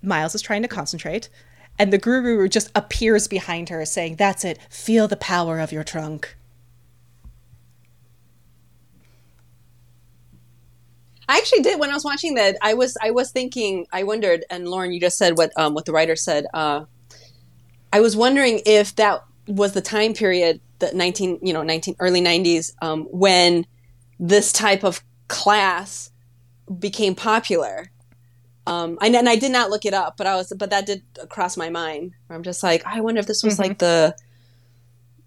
Miles 0.01 0.35
is 0.35 0.41
trying 0.41 0.61
to 0.61 0.67
concentrate, 0.67 1.29
and 1.79 1.91
the 1.91 1.97
guru 1.97 2.47
just 2.47 2.69
appears 2.75 3.27
behind 3.27 3.69
her 3.69 3.85
saying, 3.85 4.15
"That's 4.17 4.45
it. 4.45 4.59
Feel 4.69 5.07
the 5.07 5.15
power 5.15 5.59
of 5.59 5.71
your 5.71 5.83
trunk." 5.83 6.35
I 11.27 11.37
actually 11.37 11.61
did 11.61 11.79
when 11.79 11.89
I 11.89 11.93
was 11.93 12.05
watching 12.05 12.35
that. 12.35 12.55
I 12.61 12.73
was 12.73 12.97
I 13.01 13.11
was 13.11 13.31
thinking. 13.31 13.87
I 13.91 14.03
wondered, 14.03 14.45
and 14.49 14.67
Lauren, 14.67 14.91
you 14.91 14.99
just 14.99 15.17
said 15.17 15.37
what 15.37 15.51
um, 15.57 15.73
what 15.73 15.85
the 15.85 15.91
writer 15.91 16.15
said. 16.15 16.45
Uh, 16.53 16.85
I 17.91 17.99
was 17.99 18.15
wondering 18.15 18.61
if 18.65 18.95
that 18.97 19.23
was 19.47 19.73
the 19.73 19.81
time 19.81 20.13
period, 20.13 20.61
the 20.79 20.91
nineteen 20.93 21.39
you 21.41 21.53
know 21.53 21.63
nineteen 21.63 21.95
early 21.99 22.21
nineties, 22.21 22.73
um, 22.81 23.03
when 23.11 23.65
this 24.19 24.51
type 24.51 24.83
of 24.83 25.03
class 25.27 26.11
became 26.79 27.15
popular. 27.15 27.91
Um, 28.67 28.97
I, 28.99 29.07
and 29.07 29.29
I 29.29 29.35
did 29.35 29.51
not 29.51 29.69
look 29.69 29.85
it 29.85 29.93
up, 29.93 30.17
but 30.17 30.25
I 30.25 30.35
was, 30.35 30.51
but 30.57 30.71
that 30.71 30.87
did 30.87 31.03
cross 31.29 31.55
my 31.55 31.69
mind. 31.69 32.13
I'm 32.29 32.41
just 32.41 32.63
like, 32.63 32.83
I 32.85 33.01
wonder 33.01 33.19
if 33.19 33.27
this 33.27 33.43
was 33.43 33.59
like 33.59 33.77
the, 33.77 34.15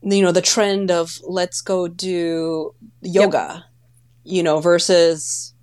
you 0.02 0.22
know, 0.22 0.32
the 0.32 0.42
trend 0.42 0.90
of 0.90 1.20
let's 1.22 1.60
go 1.60 1.86
do 1.86 2.74
yoga, 3.00 3.64
you 4.24 4.42
know, 4.42 4.58
versus, 4.58 5.54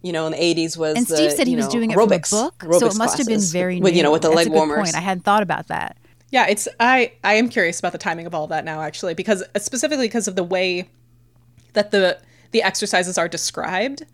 you 0.00 0.12
know, 0.12 0.24
in 0.26 0.32
the 0.32 0.38
80s 0.38 0.78
was 0.78 0.96
And 0.96 1.06
the, 1.06 1.16
Steve 1.16 1.32
said 1.32 1.46
he 1.46 1.56
was 1.56 1.66
know, 1.66 1.72
doing 1.72 1.90
it 1.90 1.98
aerobics, 1.98 2.30
from 2.30 2.38
a 2.38 2.42
book, 2.44 2.80
so 2.80 2.86
it 2.86 2.96
must 2.96 3.18
have 3.18 3.26
been 3.26 3.36
classes 3.36 3.52
very 3.52 3.78
with, 3.78 3.94
you 3.94 4.02
know, 4.02 4.12
with 4.12 4.22
the 4.22 4.28
That's 4.28 4.46
leg 4.46 4.48
warmers. 4.48 4.78
Point. 4.78 4.96
I 4.96 5.00
hadn't 5.00 5.24
thought 5.24 5.42
about 5.42 5.68
that. 5.68 5.98
Yeah, 6.30 6.46
it's 6.48 6.68
I 6.78 7.12
I 7.24 7.34
am 7.34 7.48
curious 7.48 7.78
about 7.78 7.92
the 7.92 7.98
timing 7.98 8.26
of 8.26 8.34
all 8.34 8.44
of 8.44 8.50
that 8.50 8.64
now 8.64 8.82
actually 8.82 9.14
because 9.14 9.42
uh, 9.54 9.58
specifically 9.58 10.06
because 10.06 10.28
of 10.28 10.36
the 10.36 10.44
way 10.44 10.90
that 11.72 11.90
the 11.90 12.20
the 12.50 12.62
exercises 12.62 13.18
are 13.18 13.28
described, 13.28 14.04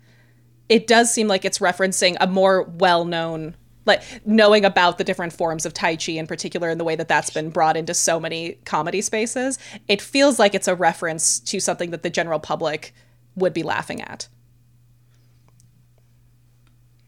it 0.69 0.87
does 0.87 1.13
seem 1.13 1.27
like 1.27 1.45
it's 1.45 1.59
referencing 1.59 2.15
a 2.19 2.27
more 2.27 2.63
well-known 2.63 3.55
like 3.85 4.01
knowing 4.25 4.65
about 4.65 4.97
the 4.97 5.03
different 5.03 5.31
forms 5.31 5.65
of 5.65 5.73
tai 5.73 5.95
chi 5.95 6.13
in 6.13 6.25
particular 6.25 6.69
and 6.69 6.79
the 6.79 6.83
way 6.83 6.95
that 6.95 7.07
that's 7.07 7.29
been 7.29 7.51
brought 7.51 7.77
into 7.77 7.93
so 7.93 8.19
many 8.19 8.53
comedy 8.65 8.99
spaces. 8.99 9.59
It 9.87 10.01
feels 10.01 10.39
like 10.39 10.55
it's 10.55 10.67
a 10.67 10.73
reference 10.73 11.39
to 11.41 11.59
something 11.59 11.91
that 11.91 12.01
the 12.01 12.09
general 12.09 12.39
public 12.39 12.93
would 13.35 13.53
be 13.53 13.61
laughing 13.61 14.01
at 14.01 14.27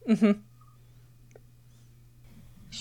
mm-hmm. 0.08 0.32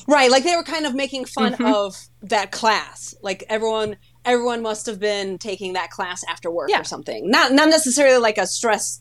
Right, 0.08 0.30
like 0.30 0.44
they 0.44 0.54
were 0.56 0.62
kind 0.62 0.86
of 0.86 0.94
making 0.94 1.24
fun 1.24 1.52
Mm-hmm. 1.54 1.66
of 1.66 1.96
that 2.22 2.52
class. 2.52 3.14
Like 3.22 3.44
everyone 3.48 3.96
everyone 4.24 4.62
must 4.62 4.86
have 4.86 4.98
been 5.00 5.38
taking 5.38 5.74
that 5.74 5.90
class 5.90 6.22
after 6.28 6.50
work 6.50 6.68
Yeah. 6.70 6.80
or 6.80 6.84
something. 6.84 7.30
Not 7.30 7.52
not 7.52 7.68
necessarily 7.68 8.18
like 8.18 8.38
a 8.38 8.46
stress 8.46 9.00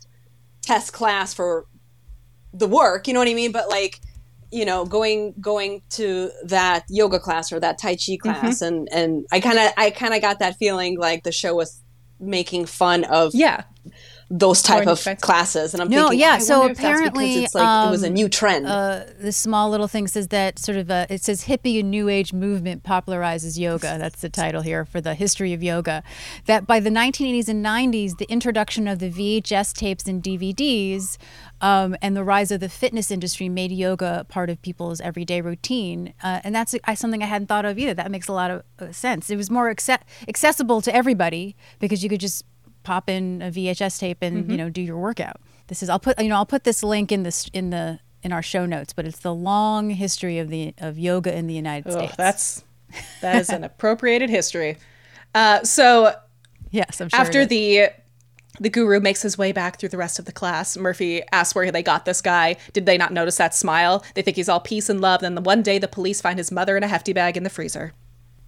test 0.61 0.93
class 0.93 1.33
for 1.33 1.65
the 2.53 2.67
work, 2.67 3.07
you 3.07 3.13
know 3.13 3.19
what 3.19 3.27
I 3.27 3.33
mean? 3.33 3.51
But 3.51 3.69
like, 3.69 3.99
you 4.51 4.65
know, 4.65 4.85
going 4.85 5.33
going 5.41 5.81
to 5.91 6.31
that 6.45 6.85
yoga 6.89 7.19
class 7.19 7.51
or 7.51 7.59
that 7.59 7.77
tai 7.77 7.95
chi 7.95 8.17
class 8.17 8.59
Mm-hmm. 8.61 8.65
and 8.65 8.89
and 8.91 9.25
I 9.31 9.39
kind 9.41 9.59
of 9.59 9.71
I 9.77 9.89
kind 9.91 10.13
of 10.13 10.21
got 10.21 10.39
that 10.39 10.55
feeling 10.57 10.97
like 10.97 11.23
the 11.23 11.31
show 11.31 11.55
was 11.55 11.81
making 12.19 12.65
fun 12.65 13.03
of 13.03 13.35
yeah 13.35 13.63
those 14.29 14.63
type 14.63 14.87
of 14.87 15.03
back 15.05 15.21
classes 15.21 15.73
and 15.75 15.83
I'm 15.83 15.89
No, 15.89 16.09
thinking 16.09 16.19
yeah, 16.21 16.31
I 16.33 16.37
so 16.39 16.59
wonder 16.61 16.71
if 16.71 16.77
that's 16.77 17.01
because 17.01 17.07
apparently, 17.11 17.43
it's 17.43 17.55
like 17.55 17.85
it 17.85 17.91
was 17.91 18.03
a 18.03 18.07
um, 18.07 18.13
new 18.13 18.27
trend. 18.27 18.65
uh, 18.65 19.03
the 19.19 19.31
small 19.31 19.69
little 19.69 19.87
thing 19.87 20.07
says 20.07 20.29
that 20.29 20.57
sort 20.57 20.77
of 20.79 20.89
uh 20.89 21.05
it 21.09 21.21
says 21.23 21.45
hippie 21.45 21.79
and 21.79 21.91
new 21.91 22.09
age 22.09 22.33
movement 22.33 22.83
popularizes 22.83 23.59
yoga. 23.59 23.97
That's 24.05 24.21
the 24.21 24.29
title 24.29 24.61
here 24.63 24.83
for 24.83 24.99
the 24.99 25.13
history 25.13 25.53
of 25.53 25.61
yoga. 25.61 26.01
That 26.45 26.65
by 26.65 26.79
the 26.79 26.89
1980s 26.89 27.47
and 27.47 27.63
90s, 27.63 28.17
the 28.17 28.25
introduction 28.31 28.87
of 28.87 28.97
the 28.99 29.11
VHS 29.11 29.73
tapes 29.73 30.05
and 30.07 30.23
DVDs 30.23 31.17
um, 31.61 31.95
and 32.01 32.17
the 32.17 32.23
rise 32.23 32.51
of 32.51 32.59
the 32.59 32.69
fitness 32.69 33.11
industry 33.11 33.47
made 33.47 33.71
yoga 33.71 34.25
part 34.27 34.49
of 34.49 34.61
people's 34.61 34.99
everyday 35.01 35.41
routine. 35.41 36.13
Uh, 36.23 36.41
and 36.43 36.53
that's 36.55 36.75
uh, 36.83 36.95
something 36.95 37.21
I 37.21 37.27
hadn't 37.27 37.47
thought 37.47 37.65
of 37.65 37.77
either. 37.77 37.93
That 37.93 38.09
makes 38.11 38.27
a 38.27 38.33
lot 38.33 38.49
of 38.51 38.63
uh, 38.79 38.91
sense. 38.91 39.29
It 39.29 39.35
was 39.37 39.49
more 39.51 39.73
acce- 39.73 40.01
accessible 40.27 40.81
to 40.81 40.93
everybody 40.95 41.55
because 41.79 42.03
you 42.03 42.09
could 42.09 42.19
just 42.19 42.43
pop 42.85 43.09
in 43.09 43.41
a 43.41 43.51
VHS 43.51 43.99
tape 43.99 44.19
and 44.21 44.43
Mm-hmm. 44.43 44.51
you 44.51 44.57
know 44.57 44.69
do 44.69 44.81
your 44.81 44.97
workout. 44.97 45.41
This 45.67 45.83
is 45.83 45.89
I'll 45.89 45.99
put 45.99 46.21
you 46.21 46.29
know 46.29 46.35
I'll 46.35 46.45
put 46.45 46.63
this 46.63 46.83
link 46.83 47.11
in 47.11 47.23
this 47.23 47.49
in 47.53 47.69
the 47.71 47.99
in 48.23 48.31
our 48.31 48.41
show 48.41 48.65
notes, 48.65 48.93
but 48.93 49.05
it's 49.05 49.19
the 49.19 49.33
long 49.33 49.89
history 49.89 50.39
of 50.39 50.49
the 50.49 50.73
of 50.77 50.97
yoga 50.97 51.35
in 51.37 51.47
the 51.47 51.53
United 51.53 51.89
oh, 51.89 51.97
States. 51.97 52.15
that's 52.15 52.63
that 53.21 53.35
is 53.35 53.49
an 53.49 53.63
appropriated 53.69 54.29
history 54.29 54.77
uh, 55.35 55.63
so 55.63 56.15
yes, 56.71 57.01
I'm 57.01 57.09
sure. 57.09 57.19
after 57.19 57.45
the 57.45 57.89
the 58.61 58.69
guru 58.69 59.01
makes 59.01 59.21
his 59.21 59.37
way 59.37 59.51
back 59.51 59.77
through 59.77 59.89
the 59.89 59.97
rest 59.97 60.17
of 60.17 60.23
the 60.23 60.31
class 60.31 60.77
murphy 60.77 61.21
asks 61.33 61.53
where 61.53 61.69
they 61.71 61.83
got 61.83 62.05
this 62.05 62.21
guy 62.21 62.55
did 62.71 62.85
they 62.85 62.97
not 62.97 63.11
notice 63.11 63.35
that 63.35 63.53
smile 63.53 64.01
they 64.13 64.21
think 64.21 64.37
he's 64.37 64.47
all 64.47 64.61
peace 64.61 64.89
and 64.89 65.01
love 65.01 65.19
then 65.19 65.35
the 65.35 65.41
one 65.41 65.61
day 65.61 65.77
the 65.77 65.89
police 65.89 66.21
find 66.21 66.39
his 66.39 66.53
mother 66.53 66.77
in 66.77 66.83
a 66.83 66.87
hefty 66.87 67.11
bag 67.11 67.35
in 67.35 67.43
the 67.43 67.49
freezer 67.49 67.91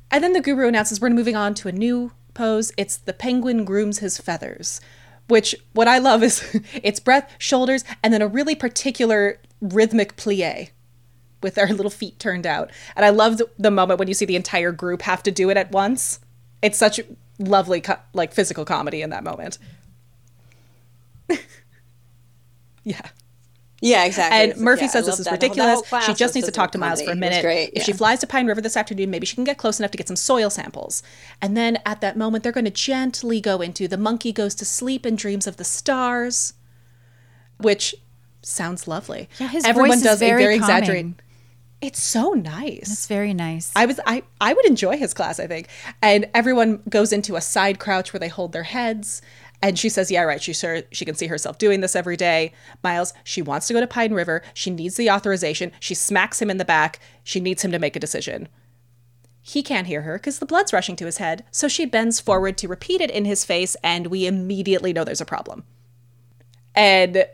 and 0.10 0.24
then 0.24 0.32
the 0.32 0.40
guru 0.40 0.70
announces 0.70 1.02
we're 1.02 1.10
moving 1.10 1.36
on 1.36 1.54
to 1.54 1.68
a 1.68 1.74
new 1.74 2.14
pose 2.38 2.72
it's 2.78 2.98
the 2.98 3.14
penguin 3.14 3.66
grooms 3.66 4.00
his 4.00 4.18
feathers 4.18 4.80
which 5.28 5.56
what 5.74 5.88
i 5.88 5.98
love 5.98 6.24
is 6.24 6.44
it's 6.84 7.00
breath 7.00 7.34
shoulders 7.38 7.84
and 8.04 8.14
then 8.14 8.22
a 8.22 8.28
really 8.28 8.56
particular 8.56 9.40
rhythmic 9.62 10.16
plie 10.16 10.70
with 11.42 11.56
their 11.56 11.68
little 11.68 11.92
feet 11.92 12.20
turned 12.20 12.46
out. 12.46 12.72
And 12.96 13.06
I 13.06 13.10
loved 13.10 13.42
the 13.58 13.72
moment 13.72 14.00
when 14.00 14.08
you 14.08 14.14
see 14.14 14.26
the 14.26 14.36
entire 14.36 14.72
group 14.72 15.02
have 15.04 15.24
to 15.24 15.32
do 15.32 15.50
it 15.50 15.58
at 15.58 15.72
once. 15.72 16.20
It's 16.62 16.78
such 16.78 17.00
lovely, 17.40 17.82
co- 17.82 18.00
like 18.14 18.34
physical 18.34 18.66
comedy 18.66 19.02
in 19.02 19.10
that 19.12 19.24
moment. 19.24 19.58
yeah. 22.84 23.02
Yeah, 23.82 24.06
exactly. 24.06 24.40
And 24.40 24.50
It's- 24.52 24.64
Murphy 24.64 24.86
yeah, 24.86 24.90
says 24.92 25.06
this 25.06 25.20
is 25.20 25.26
that. 25.26 25.40
The 25.40 25.48
whole- 25.48 25.56
ridiculous. 25.56 25.90
whole 25.90 26.00
She 26.02 26.14
just 26.14 26.34
needs 26.36 26.48
to 26.48 26.52
talk 26.52 26.72
to 26.72 26.78
Miles 26.78 27.00
for 27.02 27.12
a 27.12 27.14
comedy. 27.14 27.26
It 27.28 27.30
was 27.30 27.32
minute. 27.32 27.42
great, 27.44 27.70
If 27.74 27.84
she 27.84 27.94
flies 27.94 28.20
to 28.20 28.28
Pine 28.28 28.48
River 28.48 28.62
this 28.62 28.76
afternoon, 28.78 29.10
maybe 29.12 29.26
she 29.26 29.36
can 29.36 29.44
get 29.44 29.58
close 29.58 29.80
enough 29.80 29.92
to 29.92 29.98
get 29.98 30.08
some 30.08 30.16
soil 30.16 30.50
samples. 30.50 31.04
And 31.42 31.56
then 31.56 31.78
at 31.86 32.02
that 32.02 32.18
moment, 32.18 32.44
they're 32.44 32.52
going 32.52 32.66
to 32.66 32.72
gently 32.72 33.40
go 33.40 33.62
into 33.62 33.88
the 33.88 33.98
monkey 33.98 34.32
goes 34.32 34.56
to 34.56 34.66
sleep 34.66 35.06
and 35.06 35.18
dreams 35.18 35.46
of 35.48 35.58
the 35.58 35.64
stars, 35.64 36.54
which 37.58 37.96
sounds 38.42 38.88
lovely. 38.88 39.30
Yeah, 39.40 39.48
his 39.50 39.66
Everyone 39.66 39.90
voice 39.90 39.98
is 39.98 40.04
does 40.04 40.20
very 40.20 40.44
a 40.44 40.46
very 40.46 40.60
calming. 40.60 40.78
exaggerated. 40.78 41.14
It's 41.80 42.02
so 42.02 42.32
nice. 42.32 42.80
it's 42.92 43.06
very 43.06 43.36
nice. 43.36 43.72
I 43.76 43.86
was 43.86 44.00
I 44.08 44.24
I 44.42 44.54
would 44.54 44.66
enjoy 44.66 44.98
his 44.98 45.14
class, 45.14 45.40
I 45.40 45.46
think. 45.46 45.68
And 46.02 46.28
everyone 46.34 46.82
goes 46.90 47.14
into 47.14 47.36
a 47.36 47.42
side 47.42 47.78
crouch 47.78 48.14
where 48.14 48.20
they 48.20 48.30
hold 48.30 48.52
their 48.52 48.64
heads. 48.64 49.22
And 49.62 49.78
she 49.78 49.90
says, 49.90 50.12
"Yeah, 50.12 50.22
right. 50.22 50.42
She 50.42 50.54
sure 50.54 50.84
she 50.92 51.06
can 51.06 51.16
see 51.16 51.28
herself 51.28 51.58
doing 51.58 51.82
this 51.82 51.96
every 51.96 52.16
day." 52.16 52.54
Miles, 52.84 53.14
she 53.24 53.42
wants 53.42 53.68
to 53.68 53.74
go 53.74 53.80
to 53.80 53.88
Pine 53.88 54.14
River. 54.14 54.44
She 54.54 54.70
needs 54.70 54.98
the 54.98 55.10
authorization. 55.10 55.72
She 55.80 55.96
smacks 55.96 56.42
him 56.42 56.50
in 56.50 56.58
the 56.58 56.66
back. 56.66 57.00
She 57.24 57.40
needs 57.40 57.64
him 57.64 57.72
to 57.72 57.80
make 57.80 57.96
a 57.96 58.00
decision. 58.00 58.48
He 59.42 59.64
can't 59.64 59.88
hear 59.88 60.02
her 60.02 60.18
because 60.18 60.40
the 60.40 60.46
blood's 60.46 60.74
rushing 60.74 60.96
to 60.98 61.06
his 61.06 61.18
head. 61.18 61.46
So 61.52 61.68
she 61.68 61.86
bends 61.86 62.20
forward 62.20 62.58
to 62.58 62.68
repeat 62.68 63.02
it 63.02 63.10
in 63.10 63.26
his 63.26 63.46
face, 63.46 63.78
and 63.84 64.08
we 64.08 64.28
immediately 64.28 64.94
know 64.94 65.04
there's 65.04 65.22
a 65.22 65.26
problem. 65.26 65.64
And 66.76 67.26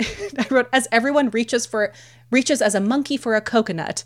I 0.00 0.46
wrote, 0.50 0.68
as 0.72 0.88
everyone 0.90 1.30
reaches 1.30 1.64
for 1.64 1.92
reaches 2.30 2.60
as 2.60 2.74
a 2.74 2.80
monkey 2.80 3.16
for 3.16 3.36
a 3.36 3.40
coconut, 3.40 4.04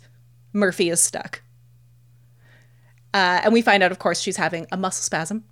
Murphy 0.53 0.89
is 0.89 0.99
stuck. 1.01 1.41
Uh, 3.13 3.41
and 3.43 3.53
we 3.53 3.61
find 3.61 3.81
out, 3.81 3.91
of 3.91 3.99
course, 3.99 4.21
she's 4.21 4.37
having 4.37 4.67
a 4.71 4.77
muscle 4.77 5.01
spasm. 5.01 5.43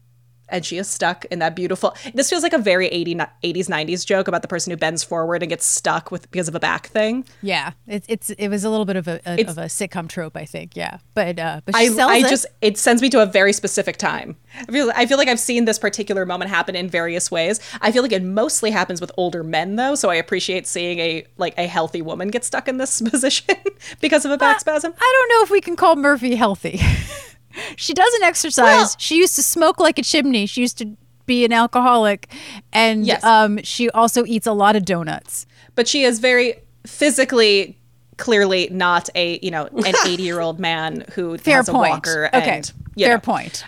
And 0.49 0.65
she 0.65 0.77
is 0.77 0.87
stuck 0.87 1.25
in 1.25 1.39
that 1.39 1.55
beautiful. 1.55 1.95
This 2.13 2.29
feels 2.29 2.43
like 2.43 2.53
a 2.53 2.57
very 2.59 2.87
80, 2.87 3.15
80s, 3.15 3.67
90s 3.67 4.05
joke 4.05 4.27
about 4.27 4.41
the 4.41 4.47
person 4.47 4.71
who 4.71 4.77
bends 4.77 5.03
forward 5.03 5.41
and 5.41 5.49
gets 5.49 5.65
stuck 5.65 6.11
with 6.11 6.29
because 6.31 6.47
of 6.47 6.55
a 6.55 6.59
back 6.59 6.87
thing. 6.87 7.25
yeah, 7.41 7.71
it's 7.87 8.05
it's 8.09 8.29
it 8.31 8.49
was 8.49 8.63
a 8.63 8.69
little 8.69 8.85
bit 8.85 8.95
of 8.95 9.07
a, 9.07 9.19
a 9.25 9.43
of 9.43 9.57
a 9.57 9.65
sitcom 9.65 10.07
trope, 10.07 10.37
I 10.37 10.45
think. 10.45 10.75
Yeah, 10.75 10.99
but 11.13 11.39
uh, 11.39 11.61
but 11.65 11.75
I, 11.75 11.87
I 11.99 12.17
it. 12.17 12.29
just 12.29 12.45
it 12.61 12.77
sends 12.77 13.01
me 13.01 13.09
to 13.09 13.21
a 13.21 13.25
very 13.25 13.53
specific 13.53 13.97
time. 13.97 14.35
I 14.55 14.71
feel 14.71 14.91
I 14.95 15.05
feel 15.05 15.17
like 15.17 15.27
I've 15.27 15.39
seen 15.39 15.65
this 15.65 15.79
particular 15.79 16.25
moment 16.25 16.49
happen 16.49 16.75
in 16.75 16.89
various 16.89 17.31
ways. 17.31 17.59
I 17.81 17.91
feel 17.91 18.03
like 18.03 18.11
it 18.11 18.23
mostly 18.23 18.71
happens 18.71 19.01
with 19.01 19.11
older 19.17 19.43
men 19.43 19.75
though, 19.75 19.95
so 19.95 20.09
I 20.09 20.15
appreciate 20.15 20.67
seeing 20.67 20.99
a 20.99 21.25
like 21.37 21.53
a 21.57 21.67
healthy 21.67 22.01
woman 22.01 22.29
get 22.29 22.43
stuck 22.43 22.67
in 22.67 22.77
this 22.77 23.01
position 23.09 23.55
because 24.01 24.25
of 24.25 24.31
a 24.31 24.37
back 24.37 24.59
spasm. 24.59 24.93
I 24.97 25.13
don't 25.19 25.37
know 25.37 25.43
if 25.43 25.49
we 25.49 25.61
can 25.61 25.75
call 25.75 25.95
Murphy 25.95 26.35
healthy. 26.35 26.79
she 27.75 27.93
doesn't 27.93 28.23
exercise. 28.23 28.65
Well- 28.65 28.95
she 28.97 29.17
used 29.17 29.35
to 29.35 29.43
smoke 29.43 29.79
like 29.79 29.97
a 29.99 30.03
chimney. 30.03 30.45
She 30.45 30.61
used 30.61 30.77
to 30.79 30.95
be 31.25 31.43
an 31.45 31.51
alcoholic, 31.53 32.31
and 32.71 33.05
Yes. 33.05 33.23
um, 33.23 33.59
she 33.63 33.89
also 33.89 34.25
eats 34.25 34.45
a 34.45 34.53
lot 34.53 34.75
of 34.75 34.85
donuts. 34.85 35.45
but 35.73 35.87
she 35.87 36.03
is 36.03 36.19
very 36.19 36.59
physically 36.85 37.77
clearly 38.17 38.69
not 38.71 39.09
a 39.15 39.39
you 39.41 39.51
know 39.51 39.65
an 39.85 39.93
80 40.07 40.21
year 40.23 40.39
old 40.39 40.59
man 40.59 41.03
who 41.15 41.37
Fair 41.37 41.57
has 41.57 41.67
point. 41.67 41.87
a 41.87 41.89
walker 41.89 42.29
okay, 42.33 42.57
and 42.57 42.71
fair 42.97 43.15
know. 43.15 43.19
point. 43.19 43.65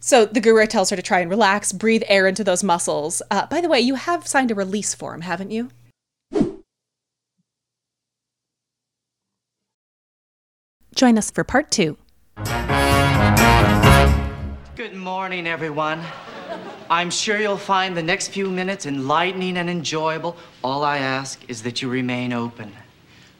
so 0.00 0.24
the 0.26 0.38
guru 0.40 0.66
tells 0.66 0.90
her 0.90 0.96
to 0.96 1.02
try 1.02 1.18
and 1.18 1.28
relax 1.30 1.72
breathe 1.72 2.02
air 2.06 2.28
into 2.28 2.44
those 2.44 2.62
muscles 2.62 3.22
uh, 3.32 3.46
by 3.46 3.60
the 3.60 3.68
way 3.68 3.80
you 3.80 3.96
have 3.96 4.24
signed 4.28 4.50
a 4.52 4.54
release 4.54 4.94
form 4.94 5.22
haven't 5.22 5.50
you 5.50 5.70
join 10.94 11.18
us 11.18 11.30
for 11.30 11.42
part 11.42 11.70
two 11.72 11.96
Good 14.78 14.94
morning, 14.94 15.48
everyone. 15.48 16.04
I'm 16.88 17.10
sure 17.10 17.36
you'll 17.40 17.56
find 17.56 17.96
the 17.96 18.02
next 18.02 18.28
few 18.28 18.48
minutes 18.48 18.86
enlightening 18.86 19.56
and 19.56 19.68
enjoyable. 19.68 20.36
All 20.62 20.84
I 20.84 20.98
ask 20.98 21.42
is 21.48 21.64
that 21.64 21.82
you 21.82 21.88
remain 21.88 22.32
open. 22.32 22.72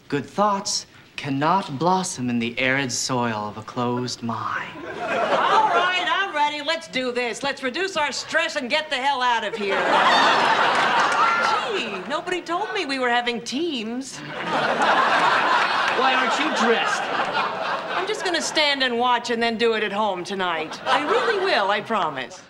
Good 0.09 0.27
thoughts 0.27 0.87
cannot 1.15 1.79
blossom 1.79 2.29
in 2.29 2.41
the 2.41 2.59
arid 2.59 2.91
soil 2.91 3.37
of 3.37 3.57
a 3.57 3.63
closed 3.63 4.21
mind. 4.21 4.73
All 4.85 5.69
right, 5.69 6.09
I'm 6.11 6.35
ready. 6.35 6.61
Let's 6.61 6.89
do 6.89 7.13
this. 7.13 7.45
Let's 7.45 7.63
reduce 7.63 7.97
our 7.97 8.11
stress 8.11 8.57
and 8.57 8.69
get 8.69 8.91
the 8.91 8.97
hell 8.97 9.23
out 9.23 9.45
of 9.45 9.55
here. 9.55 9.79
Gee, 11.71 12.01
nobody 12.11 12.43
told 12.43 12.75
me 12.75 12.85
we 12.85 12.99
were 12.99 13.11
having 13.11 13.41
teams. 13.43 14.19
Why 16.01 16.15
aren't 16.17 16.37
you 16.41 16.67
dressed? 16.67 17.78
I'm 17.99 18.07
just 18.07 18.25
gonna 18.25 18.41
stand 18.41 18.85
and 18.85 18.97
watch 18.97 19.31
and 19.31 19.43
then 19.43 19.59
do 19.59 19.73
it 19.73 19.83
at 19.83 19.91
home 19.91 20.23
tonight. 20.23 20.81
I 20.87 21.03
really 21.03 21.45
will, 21.45 21.69
I 21.73 21.81
promise. 21.81 22.41